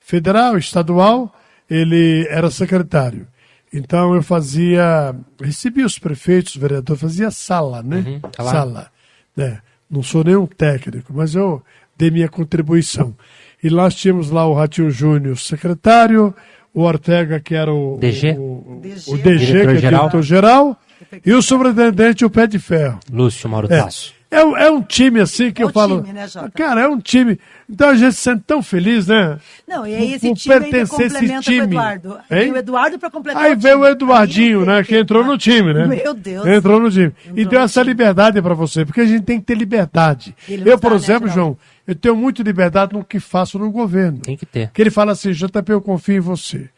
federal, 0.00 0.58
estadual, 0.58 1.34
ele 1.68 2.26
era 2.28 2.50
secretário. 2.50 3.26
Então 3.72 4.14
eu 4.14 4.22
fazia, 4.22 5.14
recebia 5.40 5.86
os 5.86 5.98
prefeitos, 5.98 6.54
os 6.54 6.60
vereadores, 6.60 7.00
fazia 7.00 7.30
sala, 7.30 7.82
né? 7.82 7.96
Uhum, 8.06 8.20
tá 8.20 8.44
sala. 8.44 8.90
né? 9.36 9.60
Não 9.90 10.02
sou 10.02 10.24
nenhum 10.24 10.46
técnico, 10.46 11.12
mas 11.14 11.34
eu 11.34 11.62
dei 11.96 12.10
minha 12.10 12.28
contribuição. 12.28 13.14
E 13.62 13.70
nós 13.70 13.94
tínhamos 13.94 14.30
lá 14.30 14.46
o 14.46 14.54
Ratinho 14.54 14.90
Júnior, 14.90 15.38
secretário, 15.38 16.34
o 16.74 16.82
Ortega, 16.82 17.40
que 17.40 17.54
era 17.54 17.72
o 17.72 17.96
DG. 17.98 18.32
o, 18.38 18.42
o, 18.42 18.80
o 18.80 18.80
DG, 18.82 19.22
que 19.22 19.28
é 19.28 19.38
Diretor-geral. 19.38 20.00
diretor-geral, 20.00 20.76
e 21.24 21.32
o 21.32 21.40
superintendente, 21.42 22.24
o 22.24 22.30
Pé 22.30 22.46
de 22.46 22.58
Ferro. 22.58 22.98
Lúcio 23.10 23.48
Mauro 23.48 23.66
É. 23.72 23.80
Tasso. 23.82 24.14
É, 24.28 24.44
um- 24.44 24.56
é 24.56 24.68
um 24.70 24.82
time 24.82 25.20
assim 25.20 25.52
que 25.52 25.62
eu 25.62 25.70
falo. 25.70 26.00
time, 26.00 26.12
né, 26.12 26.26
Jota? 26.26 26.50
cara, 26.50 26.80
é 26.82 26.88
um 26.88 26.98
time. 26.98 27.38
Então 27.70 27.90
a 27.90 27.94
gente 27.94 28.14
se 28.14 28.22
sente 28.22 28.42
tão 28.46 28.60
feliz, 28.62 29.06
né? 29.06 29.38
Não, 29.68 29.86
e 29.86 29.94
aí 29.94 30.12
esse 30.14 30.28
Por 30.28 30.36
time 30.36 30.54
ainda 30.54 30.66
pertencer 30.68 31.00
a 31.00 31.06
esse 31.06 31.14
complementa 31.14 31.32
com 31.34 31.38
o 31.38 31.42
time. 31.42 31.64
Eduardo. 31.64 32.12
Hein? 32.30 32.38
Tem 32.40 32.52
o 32.52 32.56
Eduardo 32.56 32.98
para 32.98 33.10
completar 33.10 33.42
Aí 33.44 33.52
o 33.54 33.58
veio 33.58 33.78
o 33.80 33.86
Eduardinho, 33.86 34.64
né? 34.66 34.82
Que 34.82 34.98
entrou 34.98 35.24
no 35.24 35.38
time, 35.38 35.72
né? 35.72 35.86
Meu 35.86 36.12
Deus. 36.12 36.46
Entrou 36.46 36.80
no 36.80 36.90
time. 36.90 37.12
E 37.36 37.44
deu 37.44 37.60
essa 37.60 37.82
liberdade 37.82 38.42
pra 38.42 38.54
você, 38.54 38.84
porque 38.84 39.00
a 39.00 39.06
gente 39.06 39.22
tem 39.22 39.38
que 39.38 39.46
ter 39.46 39.54
liberdade. 39.56 40.34
Eu, 40.48 40.76
por 40.78 40.88
tá, 40.90 40.90
né, 40.90 40.96
exemplo? 40.96 41.28
João, 41.28 41.56
eu 41.86 41.94
tenho 41.94 42.16
muito 42.16 42.42
liberdade 42.42 42.94
no 42.94 43.04
que 43.04 43.20
faço 43.20 43.58
no 43.60 43.70
governo. 43.70 44.18
Tem 44.18 44.36
que 44.36 44.44
ter. 44.46 44.70
Que 44.72 44.82
ele 44.82 44.90
fala 44.90 45.12
assim, 45.12 45.30
JP, 45.32 45.70
eu 45.72 45.80
confio 45.80 46.16
em 46.16 46.20
você. 46.20 46.68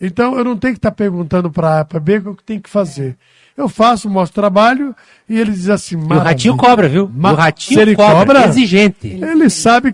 Então 0.00 0.36
eu 0.38 0.44
não 0.44 0.56
tenho 0.56 0.74
que 0.74 0.78
estar 0.78 0.92
perguntando 0.92 1.50
para 1.50 1.80
A, 1.80 1.84
para 1.84 2.00
B 2.00 2.18
o 2.24 2.34
que 2.34 2.44
tem 2.44 2.58
que 2.60 2.70
fazer. 2.70 3.16
Eu 3.60 3.68
faço, 3.68 4.08
mostro 4.08 4.40
trabalho 4.40 4.96
e 5.28 5.38
ele 5.38 5.52
diz 5.52 5.68
assim, 5.68 5.96
E 5.96 6.14
o 6.14 6.18
Ratinho 6.18 6.56
cobra, 6.56 6.88
viu? 6.88 7.04
O 7.04 7.34
Ratinho 7.34 7.94
cobra, 7.94 8.16
cobra, 8.16 8.48
exigente. 8.48 9.06
Ele 9.06 9.50
sabe 9.50 9.92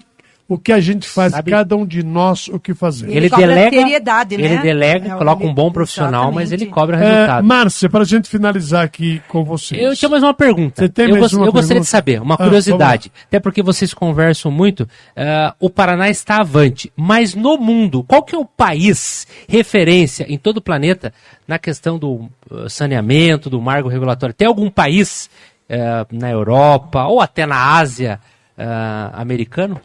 o 0.48 0.56
que 0.56 0.72
a 0.72 0.78
gente 0.80 1.08
faz, 1.08 1.32
Sabe- 1.32 1.50
cada 1.50 1.76
um 1.76 1.84
de 1.84 2.04
nós 2.04 2.46
o 2.46 2.60
que 2.60 2.72
fazer. 2.72 3.10
Ele, 3.10 3.28
cobra 3.28 3.46
delega, 3.48 3.76
seriedade, 3.76 4.36
né? 4.36 4.44
ele 4.44 4.58
delega, 4.58 5.14
É, 5.14 5.16
coloca 5.16 5.42
ele- 5.42 5.50
um 5.50 5.54
bom 5.54 5.72
profissional, 5.72 6.30
mas 6.30 6.52
ele 6.52 6.64
exatamente. 6.66 6.74
cobra 6.74 6.96
É, 6.96 7.00
resultado. 7.14 7.44
Márcia, 7.44 7.88
para 7.90 8.02
a 8.02 8.04
gente 8.06 8.28
finalizar 8.28 8.84
aqui 8.84 9.20
com 9.26 9.42
vocês. 9.44 9.82
Eu 9.82 9.96
tinha 9.96 10.08
mais 10.08 10.22
uma 10.22 10.32
pergunta. 10.34 10.82
Você 10.82 10.88
tem 10.88 11.06
eu 11.06 11.10
mais 11.12 11.22
gos- 11.22 11.32
uma 11.32 11.46
eu 11.46 11.52
gostaria 11.52 11.68
pergunta? 11.68 11.84
de 11.84 11.90
saber, 11.90 12.22
uma 12.22 12.34
Ah, 12.34 12.38
curiosidade. 12.38 13.10
até 13.26 13.40
porque 13.40 13.60
vocês 13.62 13.92
conversam 13.92 14.50
muito. 14.52 14.88
ah, 15.16 15.54
o 15.58 15.68
Paraná 15.68 16.08
está 16.08 16.40
avante. 16.42 16.92
Mas 16.96 17.34
no 17.34 17.56
mundo, 17.58 18.04
qual 18.04 18.22
que 18.22 18.34
é 18.36 18.38
o 18.38 18.44
país 18.44 19.26
referência 19.48 20.26
em 20.28 20.38
todo 20.38 20.58
o 20.58 20.62
planeta 20.62 21.12
na 21.48 21.58
questão 21.58 21.98
do 21.98 22.28
ah, 22.50 22.68
saneamento, 22.68 23.50
do 23.50 23.60
marco 23.60 23.88
regulatório? 23.88 24.32
Tem 24.34 24.46
algum 24.46 24.70
país 24.70 25.28
ah, 25.68 26.06
na 26.12 26.30
Europa 26.30 27.04
ou 27.06 27.20
até 27.20 27.44
na 27.46 27.76
Ásia 27.78 28.20
ah, 28.56 29.10
americano? 29.14 29.80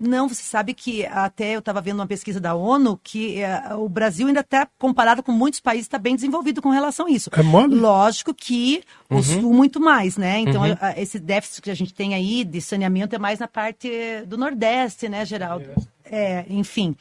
Não, 0.00 0.28
você 0.28 0.42
sabe 0.42 0.74
que 0.74 1.04
até 1.06 1.56
eu 1.56 1.58
estava 1.58 1.80
vendo 1.80 1.96
uma 1.96 2.06
pesquisa 2.06 2.38
da 2.40 2.54
ONU 2.54 3.00
que 3.02 3.40
eh, 3.42 3.74
o 3.74 3.88
Brasil 3.88 4.28
ainda 4.28 4.40
está, 4.40 4.68
comparado 4.78 5.24
com 5.24 5.32
muitos 5.32 5.58
países, 5.58 5.86
está 5.86 5.98
bem 5.98 6.14
desenvolvido 6.14 6.62
com 6.62 6.70
relação 6.70 7.06
a 7.06 7.10
isso. 7.10 7.28
É 7.32 7.42
mole? 7.42 7.74
Lógico 7.74 8.32
que 8.32 8.82
o 9.10 9.16
Uhum. 9.16 9.22
Sul 9.22 9.52
muito 9.52 9.80
mais, 9.80 10.16
né? 10.16 10.38
Então, 10.38 10.62
Uhum. 10.62 10.76
a- 10.80 10.96
esse 11.00 11.18
déficit 11.18 11.62
que 11.62 11.70
a 11.70 11.74
gente 11.74 11.92
tem 11.92 12.14
aí 12.14 12.44
de 12.44 12.60
saneamento 12.60 13.16
é 13.16 13.18
mais 13.18 13.40
na 13.40 13.48
parte 13.48 13.90
do 14.26 14.38
Nordeste, 14.38 15.08
né, 15.08 15.24
Geraldo? 15.26 15.66
É, 16.04 16.44
enfim. 16.48 16.94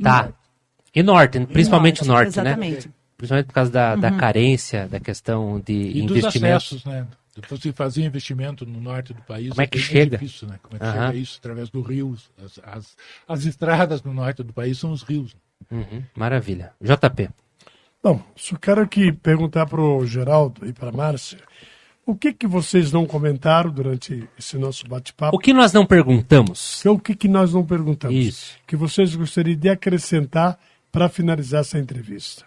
Tá. 0.00 0.28
E 0.94 1.02
norte, 1.02 1.40
principalmente 1.46 2.02
o 2.02 2.06
norte, 2.06 2.36
norte, 2.36 2.36
né? 2.40 2.50
exatamente. 2.50 2.90
Principalmente 3.16 3.46
por 3.46 3.52
causa 3.54 3.70
da, 3.72 3.96
da 3.96 4.10
Uhum. 4.10 4.16
carência, 4.16 4.86
da 4.86 5.00
questão 5.00 5.58
de 5.58 5.72
E 5.72 6.02
dos 6.06 6.18
investimento. 6.18 6.56
acessos, 6.56 6.84
né? 6.84 7.04
De 7.34 7.48
Você 7.48 7.72
fazer 7.72 8.04
investimento 8.04 8.64
no 8.64 8.80
norte 8.80 9.12
do 9.12 9.20
país. 9.22 9.48
Como 9.50 9.60
é 9.62 9.66
que 9.66 9.78
bem 9.78 9.86
chega? 9.86 10.18
difícil, 10.18 10.46
né? 10.48 10.58
Como 10.62 10.76
é 10.76 10.78
que 10.78 10.84
Aham. 10.84 11.06
chega 11.08 11.18
isso? 11.18 11.38
Através 11.38 11.68
do 11.70 11.82
rio. 11.82 12.16
As, 12.42 12.60
as, 12.64 12.96
as 13.26 13.44
estradas 13.44 14.02
no 14.02 14.14
norte 14.14 14.42
do 14.42 14.52
país 14.52 14.78
são 14.78 14.92
os 14.92 15.02
rios. 15.02 15.34
Uhum, 15.70 16.02
Maravilha. 16.14 16.72
JP. 16.80 17.28
Bom, 18.02 18.22
só 18.36 18.56
quero 18.56 18.82
aqui 18.82 19.10
perguntar 19.12 19.66
para 19.66 19.80
o 19.80 20.06
Geraldo 20.06 20.66
e 20.68 20.72
para 20.72 20.90
a 20.90 20.92
Márcia, 20.92 21.38
o 22.06 22.14
que 22.14 22.34
que 22.34 22.46
vocês 22.46 22.92
não 22.92 23.06
comentaram 23.06 23.70
durante 23.70 24.28
esse 24.38 24.58
nosso 24.58 24.86
bate-papo? 24.86 25.34
O 25.34 25.40
que 25.40 25.54
nós 25.54 25.72
não 25.72 25.86
perguntamos? 25.86 26.84
O 26.84 26.98
que 26.98 27.14
que 27.14 27.28
nós 27.28 27.54
não 27.54 27.64
perguntamos? 27.64 28.14
Isso. 28.14 28.58
Que 28.66 28.76
vocês 28.76 29.16
gostariam 29.16 29.56
de 29.58 29.70
acrescentar 29.70 30.58
para 30.92 31.08
finalizar 31.08 31.62
essa 31.62 31.78
entrevista. 31.78 32.44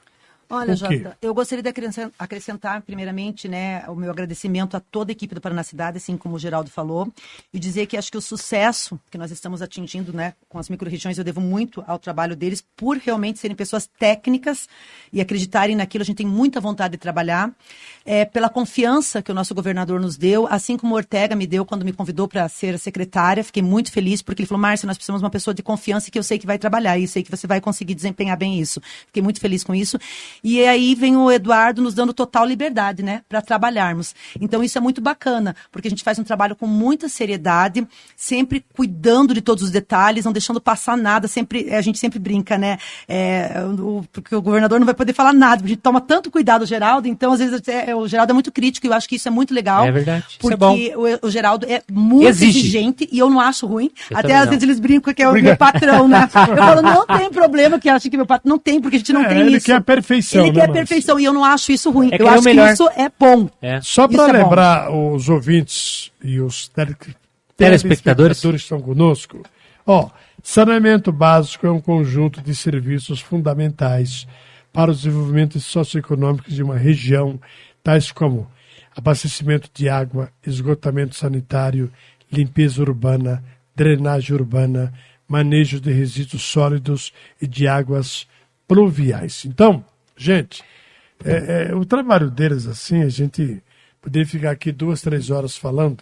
Olha? 0.49 0.75
Jota, 0.75 1.17
eu 1.21 1.33
gostaria 1.33 1.61
de 1.61 1.69
acrescen- 1.69 2.11
acrescentar, 2.17 2.81
primeiramente, 2.81 3.47
né, 3.47 3.83
o 3.87 3.95
meu 3.95 4.11
agradecimento 4.11 4.77
a 4.77 4.79
toda 4.79 5.11
a 5.11 5.13
equipe 5.13 5.35
do 5.35 5.41
Paraná 5.41 5.63
Cidade, 5.63 5.97
assim 5.97 6.15
como 6.15 6.35
o 6.35 6.39
Geraldo 6.39 6.69
falou, 6.69 7.11
e 7.53 7.59
dizer 7.59 7.85
que 7.85 7.97
acho 7.97 8.11
que 8.11 8.17
o 8.17 8.21
sucesso 8.21 8.99
que 9.11 9.17
nós 9.17 9.31
estamos 9.31 9.61
atingindo 9.61 10.13
né, 10.13 10.33
com 10.47 10.57
as 10.57 10.69
microrregiões, 10.69 11.17
eu 11.17 11.23
devo 11.23 11.41
muito 11.41 11.83
ao 11.87 11.99
trabalho 11.99 12.35
deles, 12.35 12.63
por 12.75 12.97
realmente 12.97 13.39
serem 13.39 13.55
pessoas 13.55 13.89
técnicas 13.99 14.67
e 15.11 15.19
acreditarem 15.19 15.75
naquilo. 15.75 16.01
A 16.01 16.05
gente 16.05 16.17
tem 16.17 16.27
muita 16.27 16.61
vontade 16.61 16.93
de 16.93 16.97
trabalhar, 16.97 17.51
é, 18.05 18.23
pela 18.23 18.49
confiança 18.49 19.21
que 19.21 19.31
o 19.31 19.35
nosso 19.35 19.53
governador 19.53 19.99
nos 19.99 20.15
deu, 20.17 20.47
assim 20.47 20.77
como 20.77 20.93
o 20.93 20.97
Ortega 20.97 21.35
me 21.35 21.45
deu 21.45 21.65
quando 21.65 21.83
me 21.83 21.91
convidou 21.91 22.27
para 22.27 22.47
ser 22.47 22.79
secretária. 22.79 23.43
Fiquei 23.43 23.61
muito 23.61 23.91
feliz, 23.91 24.21
porque 24.21 24.41
ele 24.41 24.47
falou: 24.47 24.61
Márcia, 24.61 24.87
nós 24.87 24.97
precisamos 24.97 25.21
de 25.21 25.25
uma 25.25 25.29
pessoa 25.29 25.53
de 25.53 25.61
confiança 25.61 26.09
que 26.09 26.17
eu 26.17 26.23
sei 26.23 26.39
que 26.39 26.45
vai 26.47 26.57
trabalhar 26.57 26.97
e 26.97 27.07
sei 27.07 27.21
que 27.23 27.29
você 27.29 27.45
vai 27.45 27.59
conseguir 27.59 27.95
desempenhar 27.95 28.37
bem 28.37 28.59
isso. 28.59 28.81
Fiquei 29.07 29.21
muito 29.21 29.39
feliz 29.39 29.63
com 29.63 29.75
isso. 29.75 29.99
E 30.43 30.63
aí 30.65 30.95
vem 30.95 31.15
o 31.17 31.31
Eduardo 31.31 31.81
nos 31.81 31.93
dando 31.93 32.13
total 32.13 32.45
liberdade, 32.45 33.03
né, 33.03 33.21
para 33.27 33.41
trabalharmos. 33.41 34.13
Então 34.39 34.63
isso 34.63 34.77
é 34.77 34.81
muito 34.81 35.01
bacana, 35.01 35.55
porque 35.71 35.87
a 35.87 35.91
gente 35.91 36.03
faz 36.03 36.17
um 36.19 36.23
trabalho 36.23 36.55
com 36.55 36.67
muita 36.67 37.07
seriedade, 37.09 37.85
sempre 38.15 38.63
cuidando 38.73 39.33
de 39.33 39.41
todos 39.41 39.63
os 39.63 39.71
detalhes, 39.71 40.25
não 40.25 40.31
deixando 40.31 40.59
passar 40.61 40.97
nada. 40.97 41.27
Sempre 41.27 41.73
a 41.73 41.81
gente 41.81 41.97
sempre 41.99 42.19
brinca, 42.19 42.57
né, 42.57 42.77
é, 43.07 43.51
o, 43.79 44.03
porque 44.11 44.35
o 44.35 44.41
governador 44.41 44.79
não 44.79 44.85
vai 44.85 44.95
poder 44.95 45.13
falar 45.13 45.33
nada. 45.33 45.63
A 45.63 45.67
gente 45.67 45.79
toma 45.81 45.99
tanto 46.01 46.29
cuidado, 46.31 46.65
Geraldo. 46.65 47.07
Então 47.07 47.31
às 47.33 47.39
vezes 47.39 47.55
até, 47.55 47.95
o 47.95 48.07
Geraldo 48.07 48.31
é 48.31 48.33
muito 48.33 48.51
crítico 48.51 48.85
e 48.87 48.89
eu 48.89 48.93
acho 48.93 49.07
que 49.07 49.15
isso 49.15 49.27
é 49.27 49.31
muito 49.31 49.53
legal. 49.53 49.85
É 49.85 49.91
verdade, 49.91 50.25
isso 50.29 50.39
Porque 50.39 50.53
é 50.53 50.57
bom. 50.57 50.77
O, 51.23 51.27
o 51.27 51.31
Geraldo 51.31 51.65
é 51.69 51.81
muito 51.91 52.27
Exige. 52.27 52.59
exigente 52.59 53.09
e 53.11 53.19
eu 53.19 53.29
não 53.29 53.39
acho 53.39 53.65
ruim. 53.65 53.89
Eu 54.09 54.17
até 54.17 54.35
às 54.35 54.43
não. 54.45 54.49
vezes 54.51 54.63
eles 54.63 54.79
brincam 54.79 55.13
que 55.13 55.21
é 55.21 55.27
o 55.27 55.29
Obrigado. 55.29 55.49
meu 55.51 55.57
patrão, 55.57 56.07
né? 56.07 56.29
Eu 56.47 56.55
falo, 56.57 56.81
não 56.81 57.05
tem 57.05 57.29
problema 57.29 57.79
que 57.79 57.89
acha 57.89 58.09
que 58.09 58.15
meu 58.17 58.25
patrão. 58.25 58.49
Não 58.51 58.57
tem, 58.59 58.79
porque 58.79 58.95
a 58.95 58.99
gente 58.99 59.11
não 59.13 59.21
É, 59.23 59.29
tem 59.29 59.39
ele 59.39 59.57
isso. 59.57 59.65
quer 59.65 59.75
a 59.75 59.81
perfeição, 59.81 60.26
Ele 60.35 60.51
né, 60.51 60.65
quer 60.65 60.71
perfeição 60.73 61.19
e 61.19 61.25
eu 61.25 61.33
não 61.33 61.43
acho 61.43 61.71
isso 61.71 61.89
ruim. 61.91 62.09
É 62.11 62.21
eu 62.21 62.25
o 62.25 62.29
acho 62.29 62.39
que 62.43 62.45
melhor. 62.49 62.71
isso 62.73 62.89
é 62.95 63.09
bom. 63.19 63.49
É. 63.61 63.79
Só 63.81 64.07
para 64.07 64.23
é 64.23 64.27
bom. 64.27 64.33
lembrar 64.43 64.91
os 64.91 65.29
ouvintes 65.29 66.11
e 66.23 66.39
os 66.39 66.67
tele- 66.67 66.95
Telespectadores. 67.55 67.81
telespectadores 68.41 68.61
que 68.61 68.65
estão 68.65 68.81
conosco, 68.81 69.41
ó, 69.85 70.09
saneamento 70.43 71.11
básico 71.11 71.65
é 71.65 71.71
um 71.71 71.81
conjunto 71.81 72.41
de 72.41 72.53
serviços 72.55 73.19
fundamentais 73.19 74.27
para 74.71 74.91
o 74.91 74.93
desenvolvimento 74.95 75.59
socioeconômico 75.59 76.51
de 76.51 76.61
uma 76.61 76.77
região, 76.77 77.39
tais 77.83 78.11
como 78.11 78.47
abastecimento 78.95 79.69
de 79.73 79.89
água, 79.89 80.29
esgotamento 80.45 81.15
sanitário, 81.15 81.91
limpeza 82.31 82.81
urbana, 82.81 83.43
drenagem 83.75 84.35
urbana, 84.35 84.93
manejo 85.27 85.79
de 85.79 85.91
resíduos 85.91 86.43
sólidos 86.43 87.11
e 87.41 87.47
de 87.47 87.67
águas 87.67 88.27
pluviais. 88.67 89.45
Então, 89.45 89.83
gente, 90.17 90.63
é, 91.23 91.69
é, 91.71 91.75
o 91.75 91.85
trabalho 91.85 92.29
deles, 92.29 92.65
assim, 92.67 93.03
a 93.03 93.09
gente 93.09 93.61
poderia 94.01 94.27
ficar 94.27 94.51
aqui 94.51 94.71
duas, 94.71 95.01
três 95.01 95.29
horas 95.29 95.55
falando 95.57 95.97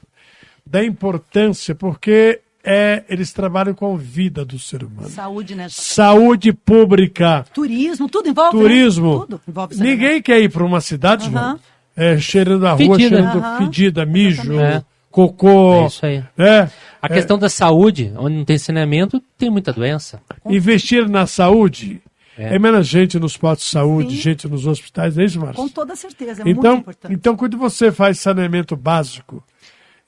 da 0.66 0.84
importância, 0.84 1.76
porque 1.76 2.42
é, 2.64 3.04
eles 3.08 3.32
trabalham 3.32 3.74
com 3.76 3.94
a 3.94 3.98
vida 3.98 4.44
do 4.44 4.58
ser 4.58 4.84
humano. 4.84 5.10
Saúde, 5.10 5.54
né? 5.56 5.68
Saúde 5.70 6.52
pública, 6.52 7.46
Turismo, 7.54 8.10
tudo 8.10 8.30
envolve. 8.30 8.58
né? 8.58 8.64
turismo. 8.64 9.20
Tudo 9.22 9.42
envolve 9.48 9.76
saneamento. 9.76 10.02
Ninguém 10.04 10.22
quer 10.22 10.40
ir 10.42 10.50
para 10.50 10.64
uma 10.64 10.82
cidade, 10.82 11.30
João, 11.30 11.38
Aham. 11.44 11.60
é, 11.96 12.18
cheirando 12.18 12.66
a 12.66 12.72
rua, 12.72 12.78
Fedida. 12.78 13.00
cheirando 13.00 13.38
Aham. 13.38 13.58
fedida, 13.60 14.06
mijo, 14.06 14.60
É. 14.60 14.84
cocô. 15.12 15.84
É 15.84 15.86
isso 15.88 16.06
aí. 16.06 16.24
É, 16.38 16.68
A 17.02 17.08
questão 17.08 17.38
da 17.38 17.48
saúde, 17.50 18.12
onde 18.18 18.36
não 18.36 18.44
tem 18.46 18.58
saneamento, 18.58 19.22
tem 19.38 19.50
muita 19.52 19.72
doença. 19.72 20.20
investir 20.48 21.08
na 21.08 21.28
saúde. 21.28 22.02
É. 22.38 22.56
É. 22.56 22.60
menos 22.60 22.88
gente 22.88 23.18
nos 23.20 23.38
postos 23.38 23.68
de 23.68 23.72
saúde, 23.72 24.16
Sim. 24.16 24.22
gente 24.22 24.48
nos 24.48 24.68
hospitais, 24.68 25.18
é 25.18 25.24
isso, 25.24 25.40
Márcio? 25.40 25.56
Com 25.56 25.70
toda 25.70 25.96
certeza, 25.96 26.42
é 26.42 26.46
muito 26.46 26.60
Então, 26.60 26.76
importante. 26.78 27.14
então, 27.14 27.36
quando 27.36 27.58
você 27.58 27.92
faz 27.92 28.20
saneamento 28.20 28.76
básico, 28.76 29.44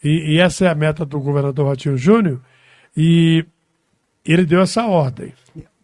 e, 0.03 0.35
e 0.35 0.39
essa 0.39 0.65
é 0.65 0.69
a 0.69 0.75
meta 0.75 1.05
do 1.05 1.19
governador 1.19 1.69
Ratinho 1.69 1.97
Júnior, 1.97 2.41
e 2.95 3.45
ele 4.25 4.45
deu 4.45 4.61
essa 4.61 4.85
ordem, 4.85 5.33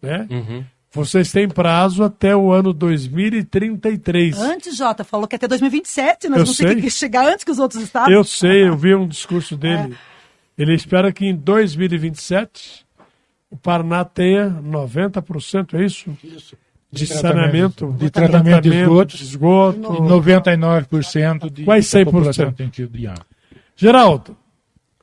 né? 0.02 0.26
Uhum. 0.30 0.64
Vocês 0.92 1.32
têm 1.32 1.48
prazo 1.48 2.04
até 2.04 2.36
o 2.36 2.52
ano 2.52 2.72
2033. 2.72 4.38
Antes, 4.38 4.76
Jota, 4.76 5.02
falou 5.02 5.26
que 5.26 5.34
até 5.34 5.48
2027 5.48 6.28
nós 6.28 6.38
Eu 6.38 6.44
vamos 6.44 6.56
ter 6.58 6.68
sei. 6.72 6.80
que 6.80 6.90
chegar 6.90 7.26
antes 7.26 7.44
que 7.44 7.50
os 7.50 7.58
outros 7.58 7.82
estados. 7.82 8.12
Eu 8.12 8.22
sei, 8.22 8.68
eu 8.68 8.76
vi 8.76 8.94
um 8.94 9.08
discurso 9.08 9.56
dele. 9.58 9.96
Ele 10.56 10.72
espera 10.74 11.12
que 11.12 11.26
em 11.26 11.34
2027 11.34 12.83
o 13.54 13.56
Paraná 13.56 14.04
tenha 14.04 14.50
90%, 14.50 15.74
é 15.78 15.84
isso? 15.84 16.10
De, 16.90 17.06
saneamento, 17.06 17.94
de 17.96 18.10
tratamento 18.10 18.62
de 18.62 18.80
esgotos, 18.80 19.18
de 19.18 19.24
esgoto. 19.24 19.94
E 19.94 19.98
99% 20.00 21.50
de 21.52 21.62
Quase 21.64 21.92
da 21.92 22.00
100%. 22.00 22.04
população 22.04 22.52
tem 22.52 22.68
tido 22.68 22.96
de 22.98 23.06
água. 23.06 23.24
Geraldo, 23.76 24.36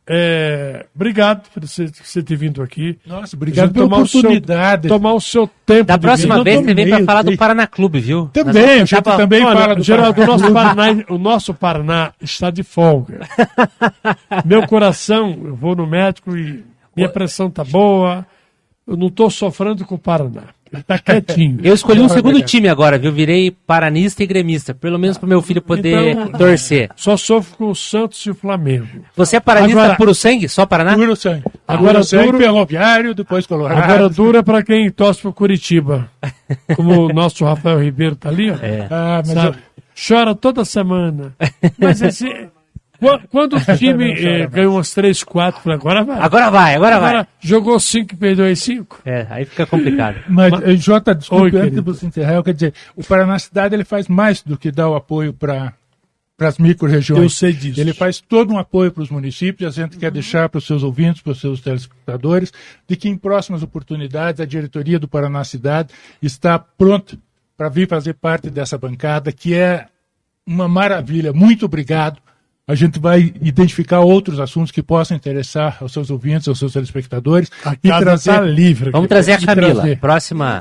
é, 0.06 0.86
obrigado 0.94 1.48
por 1.54 1.66
você, 1.66 1.88
você 1.88 2.22
ter 2.24 2.36
vindo 2.36 2.62
aqui. 2.62 2.98
Nossa, 3.06 3.36
obrigado 3.38 3.72
pela 3.72 3.86
tomar 3.86 4.02
o 4.02 4.08
seu- 4.08 4.20
oportunidade. 4.20 4.88
tomar 4.90 5.14
o 5.14 5.22
seu 5.22 5.50
tempo. 5.66 5.86
Da 5.86 5.96
de 5.96 6.02
próxima 6.02 6.44
vez 6.44 6.60
você 6.60 6.74
vem 6.74 6.86
meio, 6.86 7.06
falar 7.06 7.22
do. 7.22 7.38
Paraná 7.38 7.68
Clube, 7.68 8.00
viu? 8.02 8.30
Também, 8.34 8.54
Nós 8.54 8.66
a 8.82 8.86
gente 8.86 9.02
pra- 9.02 9.16
também 9.18 9.46
Olha, 9.46 9.60
fala 9.60 9.76
do 9.76 9.84
Geraldo, 9.84 10.22
o 10.22 10.26
nosso, 10.26 10.52
Paraná. 10.52 10.76
Paraná, 10.76 11.06
o 11.10 11.18
nosso 11.18 11.54
Paraná 11.54 12.14
está 12.22 12.50
de 12.50 12.64
folga. 12.64 13.20
Meu 14.46 14.66
coração, 14.68 15.38
eu 15.44 15.56
vou 15.56 15.76
no 15.76 15.86
médico 15.88 16.36
e 16.36 16.64
minha 16.96 17.10
pressão 17.10 17.50
tá 17.50 17.64
boa. 17.64 18.26
Eu 18.92 18.98
não 18.98 19.08
estou 19.08 19.30
sofrendo 19.30 19.86
com 19.86 19.96
o 19.96 19.98
Paraná. 19.98 20.42
Ele 20.74 20.84
tá 20.84 20.98
quietinho. 21.00 21.60
Eu 21.64 21.74
escolhi 21.74 22.00
um 22.00 22.08
segundo 22.08 22.42
time 22.42 22.70
agora, 22.70 22.98
viu? 22.98 23.12
Virei 23.12 23.52
paranista 23.52 24.24
e 24.24 24.26
gremista. 24.26 24.74
Pelo 24.74 24.98
menos 24.98 25.18
pro 25.18 25.28
meu 25.28 25.42
filho 25.42 25.62
poder 25.62 26.12
Então, 26.12 26.28
torcer. 26.32 26.90
Só 26.96 27.18
sofro 27.18 27.58
com 27.58 27.70
o 27.72 27.76
Santos 27.76 28.20
e 28.26 28.30
o 28.32 28.34
Flamengo. 28.36 28.88
Você 29.16 29.36
é 29.36 29.40
paranista 29.42 29.80
Agora- 29.82 29.96
puro 29.98 30.16
sangue? 30.16 30.48
Só 30.48 30.66
Paraná? 30.66 30.96
Puro 30.96 31.14
sangue. 31.16 31.44
Agora 31.68 31.94
Puro 31.96 32.04
sangue, 32.06 32.26
duro- 32.28 32.38
ferroviário, 32.38 33.14
depois 33.14 33.46
colorado. 33.46 33.82
Agora 33.84 34.08
dura 34.10 34.44
para 34.44 34.64
quem 34.64 34.90
torce 34.90 35.22
pro 35.22 35.34
Curitiba. 35.34 36.10
Como 36.76 37.08
o 37.08 37.14
nosso 37.14 37.44
Rafael 37.44 37.82
Ribeiro 37.82 38.16
tá 38.16 38.30
ali, 38.30 38.50
ó. 38.52 38.56
É. 38.62 38.88
Ah, 38.90 39.22
mas 39.26 39.34
Sabe? 39.34 39.58
Chora 40.08 40.34
toda 40.36 40.64
semana. 40.64 41.34
Mas 41.78 42.02
esse. 42.02 42.26
Qu- 43.02 43.28
Quando 43.30 43.58
o 43.58 43.60
time 43.78 44.12
eh, 44.14 44.46
ganhou 44.48 44.76
umas 44.76 44.94
3, 44.94 45.24
4, 45.24 45.72
agora 45.72 46.04
vai. 46.04 46.20
Agora 46.20 46.50
vai, 46.52 46.76
agora 46.76 47.00
vai. 47.00 47.28
jogou 47.40 47.80
5 47.80 48.14
e 48.14 48.18
perdeu 48.18 48.46
aí 48.46 48.56
5. 48.56 49.02
É, 49.04 49.26
aí 49.30 49.44
fica 49.46 49.66
complicado. 49.66 50.18
Mas, 50.30 50.54
eh, 50.62 50.76
Jota, 50.78 51.16
desculpe, 51.16 51.56
Oi, 51.56 51.62
antes 51.64 51.74
de 51.76 51.82
você 51.82 52.06
encerrar, 52.06 52.36
eu 52.36 52.44
quero 52.44 52.56
dizer, 52.56 52.74
o 52.96 53.04
Paraná 53.04 53.40
Cidade 53.40 53.74
ele 53.74 53.84
faz 53.84 54.08
mais 54.08 54.44
do 54.44 54.56
que 54.56 54.72
dar 54.72 54.88
o 54.88 54.96
apoio 54.96 55.34
para 55.34 55.74
as 56.40 56.60
micro-regiões. 56.60 57.24
Eu 57.24 57.30
sei 57.30 57.54
disso. 57.54 57.82
Ele 57.82 57.92
faz 57.94 58.20
todo 58.22 58.54
um 58.54 58.60
apoio 58.60 58.92
para 58.92 59.02
os 59.02 59.10
municípios, 59.10 59.76
a 59.78 59.82
gente 59.82 59.98
quer 59.98 60.12
deixar 60.12 60.48
para 60.48 60.60
os 60.60 60.68
seus 60.68 60.84
ouvintes, 60.84 61.24
para 61.24 61.32
os 61.32 61.42
seus 61.42 61.60
telespectadores, 61.60 62.54
de 62.88 62.96
que 62.96 63.10
em 63.10 63.18
próximas 63.18 63.64
oportunidades 63.64 64.40
a 64.40 64.46
diretoria 64.46 65.00
do 65.00 65.08
Paraná 65.08 65.44
Cidade 65.44 65.90
está 66.22 66.60
pronta 66.60 67.18
para 67.58 67.68
vir 67.70 67.88
fazer 67.88 68.14
parte 68.14 68.50
dessa 68.50 68.78
bancada, 68.78 69.32
que 69.32 69.54
é 69.56 69.88
uma 70.46 70.68
maravilha. 70.68 71.32
Muito 71.34 71.66
obrigado. 71.66 72.20
A 72.72 72.76
gente 72.76 73.00
vai 73.00 73.34
identificar 73.42 74.00
outros 74.00 74.40
assuntos 74.40 74.72
que 74.72 74.82
possam 74.82 75.18
interessar 75.18 75.78
aos 75.82 75.92
seus 75.92 76.10
ouvintes, 76.10 76.48
aos 76.48 76.58
seus 76.58 76.72
telespectadores. 76.72 77.52
A 77.66 77.76
casa 77.76 78.32
tá 78.32 78.42
livre. 78.42 78.92
Vamos 78.92 79.10
trazer 79.10 79.34
a 79.34 79.40
E 79.42 79.46
Camila. 79.46 79.74
trazer. 79.74 80.00
Próxima, 80.00 80.60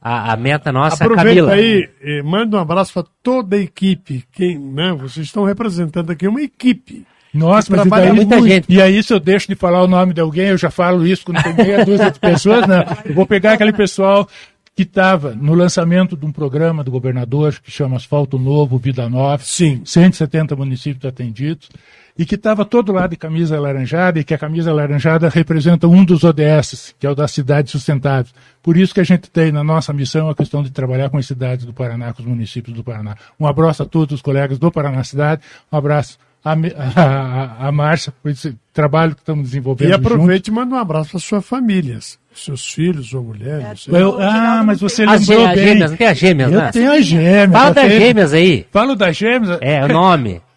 a, 0.00 0.32
a 0.32 0.36
meta 0.36 0.72
nossa 0.72 0.96
é 0.96 1.06
a 1.06 1.06
Aproveita 1.06 1.28
Camila. 1.28 1.52
aí, 1.52 1.88
eh, 2.02 2.20
manda 2.24 2.56
um 2.56 2.60
abraço 2.60 2.92
para 2.92 3.04
toda 3.22 3.54
a 3.54 3.60
equipe. 3.60 4.24
Quem, 4.32 4.58
né, 4.58 4.92
vocês 4.98 5.26
estão 5.26 5.44
representando 5.44 6.10
aqui 6.10 6.26
uma 6.26 6.42
equipe. 6.42 7.06
Nossa, 7.32 7.66
que 7.68 7.70
mas 7.76 7.86
e 7.86 7.88
trabalha 7.88 8.06
daí, 8.06 8.14
muita 8.16 8.42
gente. 8.42 8.66
E 8.68 8.82
aí, 8.82 9.00
se 9.00 9.14
eu 9.14 9.20
deixo 9.20 9.46
de 9.46 9.54
falar 9.54 9.82
o 9.84 9.86
nome 9.86 10.12
de 10.12 10.20
alguém, 10.20 10.48
eu 10.48 10.58
já 10.58 10.68
falo 10.70 11.06
isso 11.06 11.24
quando 11.24 11.42
tem 11.44 11.54
meia 11.54 11.84
dúzia 11.84 12.10
de 12.10 12.18
pessoas, 12.18 12.66
não. 12.66 12.84
Eu 13.04 13.14
vou 13.14 13.24
pegar 13.24 13.52
aquele 13.52 13.72
pessoal 13.72 14.28
que 14.74 14.82
estava 14.82 15.34
no 15.34 15.54
lançamento 15.54 16.16
de 16.16 16.24
um 16.24 16.32
programa 16.32 16.82
do 16.82 16.90
governador 16.90 17.54
que 17.62 17.70
chama 17.70 17.96
Asfalto 17.96 18.38
Novo, 18.38 18.78
Vida 18.78 19.08
Nova. 19.08 19.42
Sim. 19.42 19.82
170 19.84 20.56
municípios 20.56 21.04
atendidos. 21.04 21.68
E 22.16 22.26
que 22.26 22.34
estava 22.34 22.64
todo 22.64 22.92
lado 22.92 23.10
de 23.10 23.16
camisa 23.16 23.56
alaranjada, 23.56 24.20
e 24.20 24.24
que 24.24 24.34
a 24.34 24.38
camisa 24.38 24.70
alaranjada 24.70 25.30
representa 25.30 25.88
um 25.88 26.04
dos 26.04 26.24
ODS, 26.24 26.94
que 26.98 27.06
é 27.06 27.10
o 27.10 27.14
das 27.14 27.30
cidades 27.30 27.72
sustentáveis. 27.72 28.34
Por 28.62 28.76
isso 28.76 28.92
que 28.92 29.00
a 29.00 29.04
gente 29.04 29.30
tem 29.30 29.50
na 29.50 29.64
nossa 29.64 29.94
missão 29.94 30.28
a 30.28 30.34
questão 30.34 30.62
de 30.62 30.70
trabalhar 30.70 31.08
com 31.08 31.16
as 31.16 31.26
cidades 31.26 31.64
do 31.64 31.72
Paraná, 31.72 32.12
com 32.12 32.20
os 32.20 32.28
municípios 32.28 32.76
do 32.76 32.84
Paraná. 32.84 33.16
Um 33.40 33.46
abraço 33.46 33.82
a 33.82 33.86
todos 33.86 34.16
os 34.16 34.22
colegas 34.22 34.58
do 34.58 34.70
Paraná 34.70 35.02
Cidade, 35.02 35.40
um 35.70 35.76
abraço 35.76 36.18
a, 36.44 36.52
a, 36.52 37.64
a, 37.64 37.68
a 37.68 37.72
Márcia 37.72 38.12
por 38.22 38.30
esse 38.30 38.54
trabalho 38.72 39.14
que 39.14 39.20
estamos 39.22 39.44
desenvolvendo. 39.44 39.90
E 39.90 39.92
aproveite 39.92 40.50
e 40.50 40.52
manda 40.52 40.74
um 40.74 40.78
abraço 40.78 41.10
para 41.12 41.20
suas 41.20 41.44
famílias. 41.46 42.18
Seus 42.34 42.66
filhos 42.72 43.12
ou 43.12 43.22
mulheres. 43.22 43.86
Eu- 43.88 44.18
ah, 44.20 44.62
mas 44.64 44.80
você 44.80 45.04
As 45.04 45.26
lembrou 45.28 45.48
gê- 45.48 45.54
bem. 45.54 45.64
gêmeas, 45.66 45.90
não 45.90 45.96
tem 45.98 46.06
as 46.06 46.18
gêmeas, 46.18 46.52
Eu 46.52 46.58
né? 46.60 46.70
tenho 46.72 46.92
as 46.92 47.04
gêmeas. 47.04 47.52
Fala 47.52 47.74
das 47.74 47.86
tenho- 47.86 48.00
gêmeas 48.00 48.32
aí. 48.32 48.66
Falo 48.72 48.96
das 48.96 49.16
gêmeas. 49.16 49.58
É, 49.60 49.84
o 49.84 49.88
nome. 49.88 50.40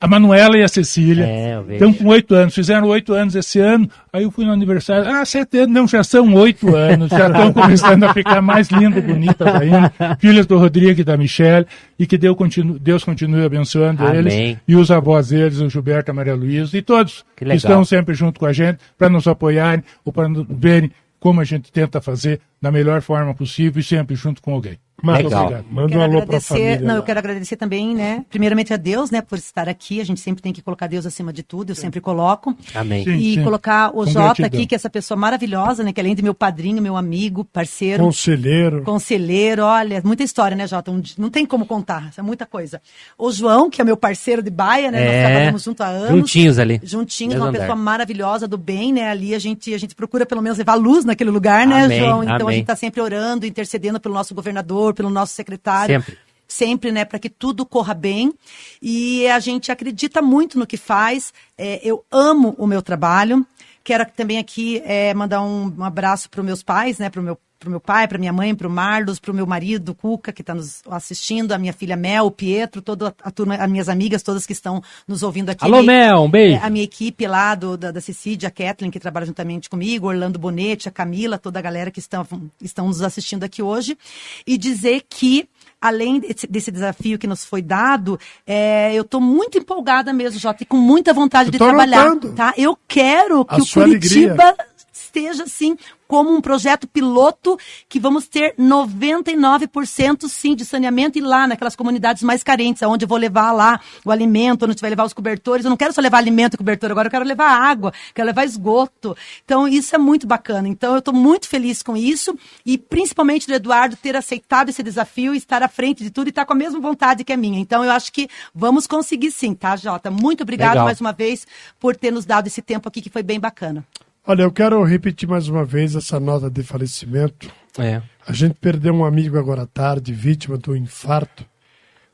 A 0.00 0.06
Manuela 0.06 0.56
e 0.56 0.62
a 0.62 0.68
Cecília. 0.68 1.24
É. 1.24 1.60
Estão 1.70 1.92
com 1.92 2.06
oito 2.06 2.32
anos. 2.32 2.54
Fizeram 2.54 2.86
oito 2.86 3.12
anos 3.12 3.34
esse 3.34 3.58
ano. 3.58 3.90
Aí 4.12 4.22
eu 4.22 4.30
fui 4.30 4.44
no 4.44 4.52
aniversário. 4.52 5.10
Ah, 5.10 5.24
sete 5.24 5.58
anos. 5.58 5.74
Não, 5.74 5.88
já 5.88 6.04
são 6.04 6.32
oito 6.34 6.72
anos. 6.76 7.10
Já 7.10 7.26
estão 7.26 7.52
começando 7.52 8.04
a 8.04 8.14
ficar 8.14 8.40
mais 8.40 8.68
lindas, 8.68 9.02
bonitas 9.02 9.48
ainda. 9.48 9.92
Filhas 10.20 10.46
do 10.46 10.56
Rodrigo 10.56 11.00
e 11.00 11.04
da 11.04 11.16
Michelle. 11.16 11.66
E 11.98 12.06
que 12.06 12.16
Deus 12.16 12.36
continue, 12.36 12.78
Deus 12.78 13.02
continue 13.02 13.44
abençoando 13.44 14.06
Amém. 14.06 14.18
eles. 14.18 14.58
E 14.68 14.76
os 14.76 14.88
avós 14.92 15.30
deles, 15.30 15.58
o 15.60 15.68
Gilberto 15.68 16.12
a 16.12 16.14
Maria 16.14 16.36
Luísa. 16.36 16.78
E 16.78 16.82
todos 16.82 17.24
Que 17.36 17.44
legal. 17.44 17.56
estão 17.56 17.84
sempre 17.84 18.14
junto 18.14 18.38
com 18.38 18.46
a 18.46 18.52
gente 18.52 18.78
para 18.96 19.08
nos 19.08 19.26
apoiarem 19.26 19.82
ou 20.04 20.12
para 20.12 20.28
nos 20.28 20.46
verem 20.48 20.92
como 21.18 21.40
a 21.40 21.44
gente 21.44 21.72
tenta 21.72 22.00
fazer 22.00 22.40
da 22.62 22.70
melhor 22.70 23.02
forma 23.02 23.34
possível 23.34 23.80
e 23.80 23.82
sempre 23.82 24.14
junto 24.14 24.40
com 24.40 24.54
alguém. 24.54 24.78
Muito 25.02 25.24
Legal. 25.24 25.42
obrigado. 25.44 25.64
Manda 25.70 25.96
um 25.96 26.00
alô 26.02 26.10
para 26.10 26.18
a 26.18 26.22
agradecer, 26.24 26.48
família. 26.48 26.80
não, 26.80 26.94
eu 26.94 27.00
lá. 27.00 27.06
quero 27.06 27.18
agradecer 27.20 27.56
também, 27.56 27.94
né? 27.94 28.24
Primeiramente 28.28 28.74
a 28.74 28.76
Deus, 28.76 29.10
né, 29.10 29.20
por 29.22 29.38
estar 29.38 29.68
aqui. 29.68 30.00
A 30.00 30.04
gente 30.04 30.20
sempre 30.20 30.42
tem 30.42 30.52
que 30.52 30.60
colocar 30.60 30.86
Deus 30.88 31.06
acima 31.06 31.32
de 31.32 31.42
tudo, 31.44 31.70
eu 31.70 31.76
sempre 31.76 32.00
coloco. 32.00 32.56
Amém. 32.74 33.04
Sim, 33.04 33.14
e 33.16 33.34
sim. 33.36 33.44
colocar 33.44 33.90
o 33.90 33.92
Com 33.92 34.06
Jota 34.06 34.18
gratidão. 34.24 34.46
aqui, 34.46 34.66
que 34.66 34.74
é 34.74 34.76
essa 34.76 34.90
pessoa 34.90 35.16
maravilhosa, 35.16 35.84
né? 35.84 35.92
Que 35.92 36.00
além 36.00 36.14
de 36.14 36.22
meu 36.22 36.34
padrinho, 36.34 36.82
meu 36.82 36.96
amigo, 36.96 37.44
parceiro, 37.44 38.02
Conselheiro. 38.04 38.82
conselheiro, 38.82 39.62
olha, 39.62 40.02
muita 40.04 40.22
história, 40.24 40.56
né, 40.56 40.66
Jota? 40.66 40.90
Um 40.90 41.00
não 41.16 41.30
tem 41.30 41.46
como 41.46 41.64
contar, 41.64 42.08
isso 42.10 42.18
é 42.20 42.22
muita 42.22 42.44
coisa. 42.44 42.80
O 43.16 43.30
João, 43.30 43.70
que 43.70 43.80
é 43.80 43.84
meu 43.84 43.96
parceiro 43.96 44.42
de 44.42 44.50
baia, 44.50 44.90
né? 44.90 45.00
É, 45.00 45.04
Nós 45.22 45.26
trabalhamos 45.30 45.62
junto 45.62 45.82
há 45.82 45.86
anos. 45.86 46.10
juntinhos 46.10 46.58
ali. 46.58 46.80
Juntinhos, 46.82 47.34
Mesmo 47.34 47.44
uma 47.44 47.50
andar. 47.50 47.60
pessoa 47.60 47.76
maravilhosa 47.76 48.48
do 48.48 48.58
bem, 48.58 48.92
né? 48.92 49.08
Ali 49.10 49.34
a 49.34 49.38
gente, 49.38 49.72
a 49.72 49.78
gente 49.78 49.94
procura 49.94 50.26
pelo 50.26 50.42
menos 50.42 50.58
levar 50.58 50.74
luz 50.74 51.04
naquele 51.04 51.30
lugar, 51.30 51.66
né, 51.66 51.84
Amém, 51.84 52.00
João? 52.00 52.22
Então 52.24 52.34
a 52.34 52.40
amém. 52.40 52.54
gente 52.56 52.62
está 52.62 52.74
sempre 52.76 53.00
orando, 53.00 53.46
intercedendo 53.46 54.00
pelo 54.00 54.14
nosso 54.14 54.34
governador, 54.34 54.87
pelo 54.94 55.10
nosso 55.10 55.34
secretário. 55.34 56.00
Sempre. 56.00 56.18
Sempre, 56.50 56.90
né, 56.90 57.04
para 57.04 57.18
que 57.18 57.28
tudo 57.28 57.66
corra 57.66 57.92
bem. 57.92 58.32
E 58.80 59.28
a 59.28 59.38
gente 59.38 59.70
acredita 59.70 60.22
muito 60.22 60.58
no 60.58 60.66
que 60.66 60.78
faz. 60.78 61.32
É, 61.58 61.78
eu 61.86 62.02
amo 62.10 62.54
o 62.56 62.66
meu 62.66 62.80
trabalho. 62.80 63.46
Quero 63.84 64.06
também 64.16 64.38
aqui 64.38 64.82
é, 64.84 65.12
mandar 65.12 65.42
um, 65.42 65.74
um 65.76 65.84
abraço 65.84 66.30
para 66.30 66.40
os 66.40 66.46
meus 66.46 66.62
pais, 66.62 66.98
né, 66.98 67.10
para 67.10 67.20
o 67.20 67.24
meu 67.24 67.38
pro 67.58 67.70
meu 67.70 67.80
pai, 67.80 68.06
para 68.06 68.18
minha 68.18 68.32
mãe, 68.32 68.54
para 68.54 68.68
o 68.68 68.70
Marlos, 68.70 69.18
para 69.18 69.32
o 69.32 69.34
meu 69.34 69.46
marido, 69.46 69.94
Cuca, 69.94 70.32
que 70.32 70.42
está 70.42 70.54
nos 70.54 70.80
assistindo, 70.88 71.52
a 71.52 71.58
minha 71.58 71.72
filha 71.72 71.96
Mel, 71.96 72.26
o 72.26 72.30
Pietro, 72.30 72.80
toda 72.80 73.14
a 73.22 73.30
turma, 73.30 73.56
as 73.56 73.70
minhas 73.70 73.88
amigas 73.88 74.22
todas 74.22 74.46
que 74.46 74.52
estão 74.52 74.82
nos 75.06 75.22
ouvindo 75.22 75.50
aqui. 75.50 75.64
Alô, 75.64 75.82
Mel, 75.82 76.22
um 76.22 76.30
beijo. 76.30 76.56
é, 76.56 76.64
a 76.64 76.70
minha 76.70 76.84
equipe 76.84 77.26
lá 77.26 77.54
do, 77.54 77.76
da, 77.76 77.90
da 77.90 78.00
Cecília, 78.00 78.48
a 78.48 78.50
Kathleen, 78.50 78.90
que 78.90 79.00
trabalha 79.00 79.26
juntamente 79.26 79.68
comigo, 79.68 80.06
Orlando 80.06 80.38
Bonetti, 80.38 80.88
a 80.88 80.92
Camila, 80.92 81.36
toda 81.36 81.58
a 81.58 81.62
galera 81.62 81.90
que 81.90 81.98
estão, 81.98 82.26
estão 82.62 82.86
nos 82.86 83.02
assistindo 83.02 83.42
aqui 83.42 83.60
hoje. 83.60 83.98
E 84.46 84.56
dizer 84.56 85.02
que, 85.08 85.48
além 85.80 86.20
desse, 86.20 86.70
desafio 86.70 87.18
que 87.18 87.26
nos 87.26 87.44
foi 87.44 87.60
dado, 87.60 88.20
é, 88.46 88.94
eu 88.94 89.02
estou 89.02 89.20
muito 89.20 89.58
empolgada 89.58 90.12
mesmo, 90.12 90.38
Jota, 90.38 90.62
e 90.62 90.66
com 90.66 90.76
muita 90.76 91.12
vontade 91.12 91.50
de 91.50 91.58
trabalhar. 91.58 92.02
anotando. 92.02 92.34
Tá? 92.34 92.54
Eu 92.56 92.78
quero 92.86 93.40
A 93.40 93.56
que 93.56 93.60
o 93.62 93.64
sua 93.64 93.84
Curitiba 93.84 94.44
alegria. 94.44 94.77
Esteja 95.00 95.44
assim 95.44 95.76
como 96.08 96.34
um 96.34 96.40
projeto 96.40 96.88
piloto 96.88 97.58
que 97.86 98.00
vamos 98.00 98.26
ter 98.26 98.54
99% 98.58 100.26
sim 100.26 100.56
de 100.56 100.64
saneamento 100.64 101.18
e 101.18 101.20
lá 101.20 101.46
naquelas 101.46 101.76
comunidades 101.76 102.22
mais 102.22 102.42
carentes, 102.42 102.82
onde 102.82 103.04
eu 103.04 103.08
vou 103.08 103.18
levar 103.18 103.52
lá 103.52 103.78
o 104.04 104.10
alimento, 104.10 104.64
onde 104.64 104.80
vai 104.80 104.88
levar 104.88 105.04
os 105.04 105.12
cobertores. 105.12 105.66
Eu 105.66 105.68
não 105.68 105.76
quero 105.76 105.92
só 105.92 106.00
levar 106.00 106.16
alimento 106.16 106.54
e 106.54 106.56
cobertor, 106.56 106.90
agora 106.90 107.08
eu 107.08 107.10
quero 107.10 107.26
levar 107.26 107.50
água, 107.50 107.92
quero 108.14 108.26
levar 108.26 108.44
esgoto. 108.46 109.14
Então 109.44 109.68
isso 109.68 109.94
é 109.94 109.98
muito 109.98 110.26
bacana. 110.26 110.66
Então 110.66 110.94
eu 110.94 111.00
estou 111.00 111.12
muito 111.12 111.46
feliz 111.46 111.82
com 111.82 111.94
isso 111.94 112.34
e 112.64 112.78
principalmente 112.78 113.46
do 113.46 113.52
Eduardo 113.52 113.94
ter 113.96 114.16
aceitado 114.16 114.70
esse 114.70 114.82
desafio 114.82 115.34
e 115.34 115.36
estar 115.36 115.62
à 115.62 115.68
frente 115.68 116.02
de 116.02 116.10
tudo 116.10 116.28
e 116.28 116.30
estar 116.30 116.46
com 116.46 116.54
a 116.54 116.56
mesma 116.56 116.80
vontade 116.80 117.22
que 117.22 117.32
a 117.34 117.36
minha. 117.36 117.60
Então 117.60 117.84
eu 117.84 117.90
acho 117.90 118.10
que 118.10 118.28
vamos 118.54 118.86
conseguir 118.86 119.30
sim, 119.30 119.54
tá, 119.54 119.76
Jota? 119.76 120.10
Muito 120.10 120.42
obrigado 120.42 120.70
Legal. 120.70 120.84
mais 120.86 121.00
uma 121.02 121.12
vez 121.12 121.46
por 121.78 121.94
ter 121.94 122.10
nos 122.10 122.24
dado 122.24 122.46
esse 122.46 122.62
tempo 122.62 122.88
aqui 122.88 123.02
que 123.02 123.10
foi 123.10 123.22
bem 123.22 123.38
bacana. 123.38 123.84
Olha, 124.30 124.42
eu 124.42 124.52
quero 124.52 124.84
repetir 124.84 125.26
mais 125.26 125.48
uma 125.48 125.64
vez 125.64 125.96
essa 125.96 126.20
nota 126.20 126.50
de 126.50 126.62
falecimento. 126.62 127.50
É. 127.78 128.02
A 128.26 128.32
gente 128.34 128.56
perdeu 128.60 128.92
um 128.92 129.02
amigo 129.02 129.38
agora 129.38 129.62
à 129.62 129.66
tarde, 129.66 130.12
vítima 130.12 130.58
do 130.58 130.76
infarto. 130.76 131.46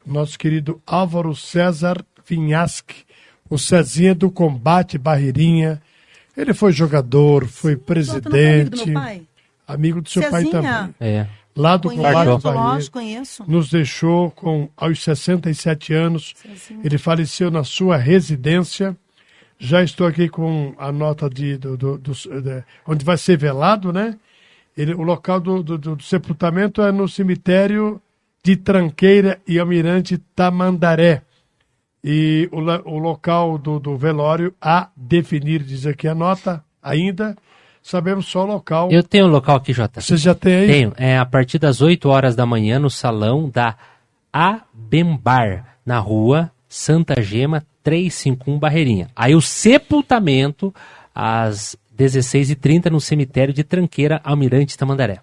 Nosso 0.06 0.38
querido 0.38 0.80
Álvaro 0.86 1.34
César 1.34 2.04
Vinhasque, 2.24 3.02
o 3.50 3.58
Cezinha 3.58 4.14
do 4.14 4.30
Combate 4.30 4.96
Barreirinha. 4.96 5.82
Ele 6.36 6.54
foi 6.54 6.70
jogador, 6.70 7.48
foi 7.48 7.72
foi 7.72 7.72
amigo 7.72 7.80
do 7.80 8.30
presidente, 8.30 8.86
meu 8.86 8.94
pai? 8.94 9.22
amigo 9.66 10.00
do 10.00 10.08
seu 10.08 10.22
pai 10.30 10.44
Cezinha. 10.44 10.62
também. 10.62 10.94
É. 11.00 11.26
Lá 11.56 11.76
do 11.76 11.90
Combate 11.90 12.14
Conheço, 12.14 12.38
Barreirinha. 12.38 12.72
lógico, 12.74 12.92
conheço. 12.92 13.44
Nos 13.48 13.70
deixou 13.70 14.30
com 14.30 14.68
aos 14.76 15.02
67 15.02 15.92
anos. 15.92 16.32
Cezinha. 16.36 16.80
Ele 16.84 16.96
faleceu 16.96 17.50
na 17.50 17.64
sua 17.64 17.96
residência. 17.96 18.96
Já 19.58 19.82
estou 19.82 20.06
aqui 20.06 20.28
com 20.28 20.74
a 20.78 20.90
nota 20.92 21.28
de, 21.30 21.56
do, 21.56 21.76
do- 21.76 21.98
do- 21.98 22.12
de- 22.42 22.64
onde 22.86 23.04
vai 23.04 23.16
ser 23.16 23.36
velado, 23.38 23.92
né? 23.92 24.16
Ele, 24.76 24.92
o 24.94 25.02
local 25.02 25.40
do, 25.40 25.62
do- 25.62 25.78
do 25.78 26.02
sepultamento 26.02 26.82
é 26.82 26.90
no 26.90 27.08
cemitério 27.08 28.00
de 28.42 28.56
Tranqueira 28.56 29.40
e 29.46 29.58
Almirante 29.58 30.18
Tamandaré. 30.34 31.22
E 32.02 32.48
o, 32.52 32.58
o 32.90 32.98
local 32.98 33.56
do, 33.56 33.78
do 33.78 33.96
velório 33.96 34.52
a 34.60 34.90
definir, 34.96 35.62
diz 35.62 35.86
aqui 35.86 36.06
a 36.06 36.14
nota, 36.14 36.62
ainda. 36.82 37.36
Sabemos 37.82 38.26
só 38.26 38.44
o 38.44 38.46
local. 38.46 38.90
Eu 38.90 39.02
tenho 39.02 39.26
um 39.26 39.30
local 39.30 39.56
aqui, 39.56 39.72
Jota. 39.72 40.00
Você 40.00 40.16
já 40.16 40.34
tem 40.34 40.54
aí? 40.56 40.66
Tenho. 40.66 40.92
É 40.96 41.18
a 41.18 41.24
partir 41.26 41.58
das 41.58 41.80
8 41.80 42.08
horas 42.08 42.34
da 42.34 42.44
manhã 42.46 42.78
no 42.78 42.90
salão 42.90 43.48
da 43.48 43.76
Abembar, 44.32 45.76
na 45.84 45.98
rua 45.98 46.50
Santa 46.68 47.20
Gema 47.22 47.64
351 47.84 48.58
Barreirinha. 48.58 49.10
Aí 49.14 49.34
o 49.34 49.40
sepultamento 49.40 50.74
às 51.14 51.76
16h30 51.96 52.90
no 52.90 53.00
cemitério 53.00 53.54
de 53.54 53.62
Tranqueira, 53.62 54.20
Almirante 54.24 54.76
Tamandaré. 54.76 55.20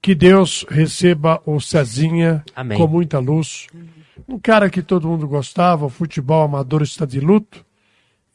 Que 0.00 0.14
Deus 0.14 0.64
receba 0.68 1.42
o 1.44 1.60
Cezinha 1.60 2.44
Amém. 2.54 2.78
com 2.78 2.86
muita 2.86 3.18
luz. 3.18 3.66
Um 4.28 4.38
cara 4.38 4.70
que 4.70 4.82
todo 4.82 5.08
mundo 5.08 5.26
gostava, 5.26 5.86
o 5.86 5.90
futebol 5.90 6.44
amador 6.44 6.82
está 6.82 7.04
de 7.04 7.20
luto. 7.20 7.64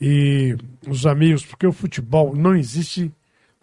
E 0.01 0.55
os 0.88 1.05
amigos, 1.05 1.45
porque 1.45 1.67
o 1.67 1.73
futebol 1.73 2.36
não 2.36 2.55
existe 2.55 3.11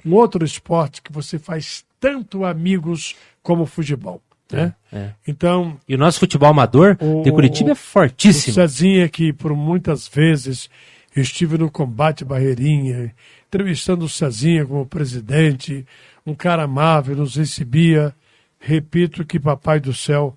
um 0.04 0.14
outro 0.14 0.44
esporte 0.44 1.02
que 1.02 1.12
você 1.12 1.38
faz 1.38 1.84
tanto 1.98 2.44
amigos 2.44 3.16
como 3.42 3.62
o 3.62 3.66
futebol. 3.66 4.20
Né? 4.50 4.72
É. 4.92 5.10
Então, 5.26 5.78
E 5.88 5.94
o 5.94 5.98
nosso 5.98 6.20
futebol 6.20 6.48
amador 6.48 6.96
de 7.24 7.32
Curitiba 7.32 7.70
é 7.70 7.72
o 7.72 7.76
fortíssimo. 7.76 8.54
Cezinha, 8.54 9.08
que 9.08 9.32
por 9.32 9.54
muitas 9.54 10.06
vezes 10.06 10.70
eu 11.14 11.22
estive 11.22 11.58
no 11.58 11.70
combate 11.70 12.24
Barreirinha, 12.24 13.12
entrevistando 13.48 14.04
o 14.04 14.08
Cezinha 14.08 14.64
como 14.64 14.86
presidente, 14.86 15.84
um 16.24 16.34
cara 16.34 16.64
amável, 16.64 17.16
nos 17.16 17.36
recebia. 17.36 18.14
Repito 18.58 19.24
que 19.24 19.38
Papai 19.38 19.80
do 19.80 19.92
Céu 19.92 20.36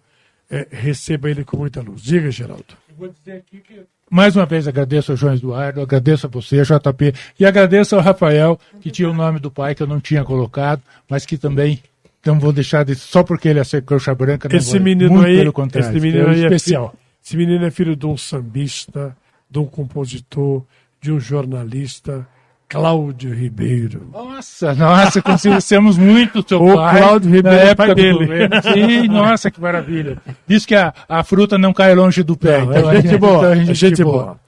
eh, 0.49 0.67
receba 0.71 1.29
ele 1.29 1.43
com 1.43 1.57
muita 1.57 1.81
luz. 1.81 2.01
Diga, 2.01 2.31
Geraldo. 2.31 2.77
Mais 4.09 4.35
uma 4.35 4.45
vez 4.45 4.67
agradeço 4.67 5.11
ao 5.11 5.17
João 5.17 5.35
Eduardo, 5.35 5.81
agradeço 5.81 6.25
a 6.25 6.29
você, 6.29 6.63
JP, 6.63 7.13
e 7.39 7.45
agradeço 7.45 7.95
ao 7.95 8.01
Rafael, 8.01 8.59
que 8.81 8.89
tinha 8.89 9.09
o 9.09 9.13
nome 9.13 9.39
do 9.39 9.51
pai 9.51 9.75
que 9.75 9.83
eu 9.83 9.87
não 9.87 9.99
tinha 9.99 10.23
colocado, 10.23 10.81
mas 11.07 11.25
que 11.25 11.37
também 11.37 11.79
não 12.25 12.39
vou 12.39 12.51
deixar 12.51 12.83
de, 12.83 12.95
só 12.95 13.23
porque 13.23 13.47
ele 13.47 13.59
é 13.59 13.81
coxa 13.81 14.13
branca, 14.13 14.49
Esse 14.55 14.73
vou, 14.73 14.81
menino 14.81 15.11
muito 15.11 15.27
aí, 15.27 15.37
pelo 15.37 15.53
contrário, 15.53 15.89
esse 15.89 15.99
menino 15.99 16.27
é 16.27 16.31
aí 16.31 16.41
é 16.41 16.43
especial. 16.43 16.89
filho, 16.89 16.99
esse 17.23 17.37
menino 17.37 17.65
é 17.65 17.71
filho 17.71 17.95
de 17.95 18.05
um 18.05 18.17
sambista, 18.17 19.15
de 19.49 19.59
um 19.59 19.65
compositor, 19.65 20.63
de 21.01 21.11
um 21.11 21.19
jornalista, 21.19 22.27
Cláudio 22.69 23.33
Ribeiro. 23.33 24.09
Nossa, 24.13 24.75
nossa, 24.75 25.21
conhecemos 25.23 25.97
muito 25.97 26.39
o 26.39 26.45
seu 26.47 26.61
O 26.63 26.75
pai. 26.75 27.01
Cláudio 27.01 27.31
Ribeiro 27.31 27.57
na 27.57 27.63
é 27.63 27.69
época 27.69 27.95
dele. 27.95 28.27
Sim, 28.61 29.07
nossa, 29.07 29.49
que 29.49 29.59
maravilha. 29.59 30.19
Diz 30.45 30.67
que 30.67 30.75
a, 30.75 30.93
a 31.09 31.23
fruta 31.23 31.57
não 31.57 31.73
cai 31.73 31.95
longe 31.95 32.21
do 32.21 32.37
pé. 32.37 32.63
Não, 32.63 32.71
então 32.71 32.91
é 32.91 33.01
gente 33.01 33.17
boa, 33.17 33.37
então 33.55 33.71
é 33.71 33.73
gente 33.73 34.03
boa. 34.03 34.37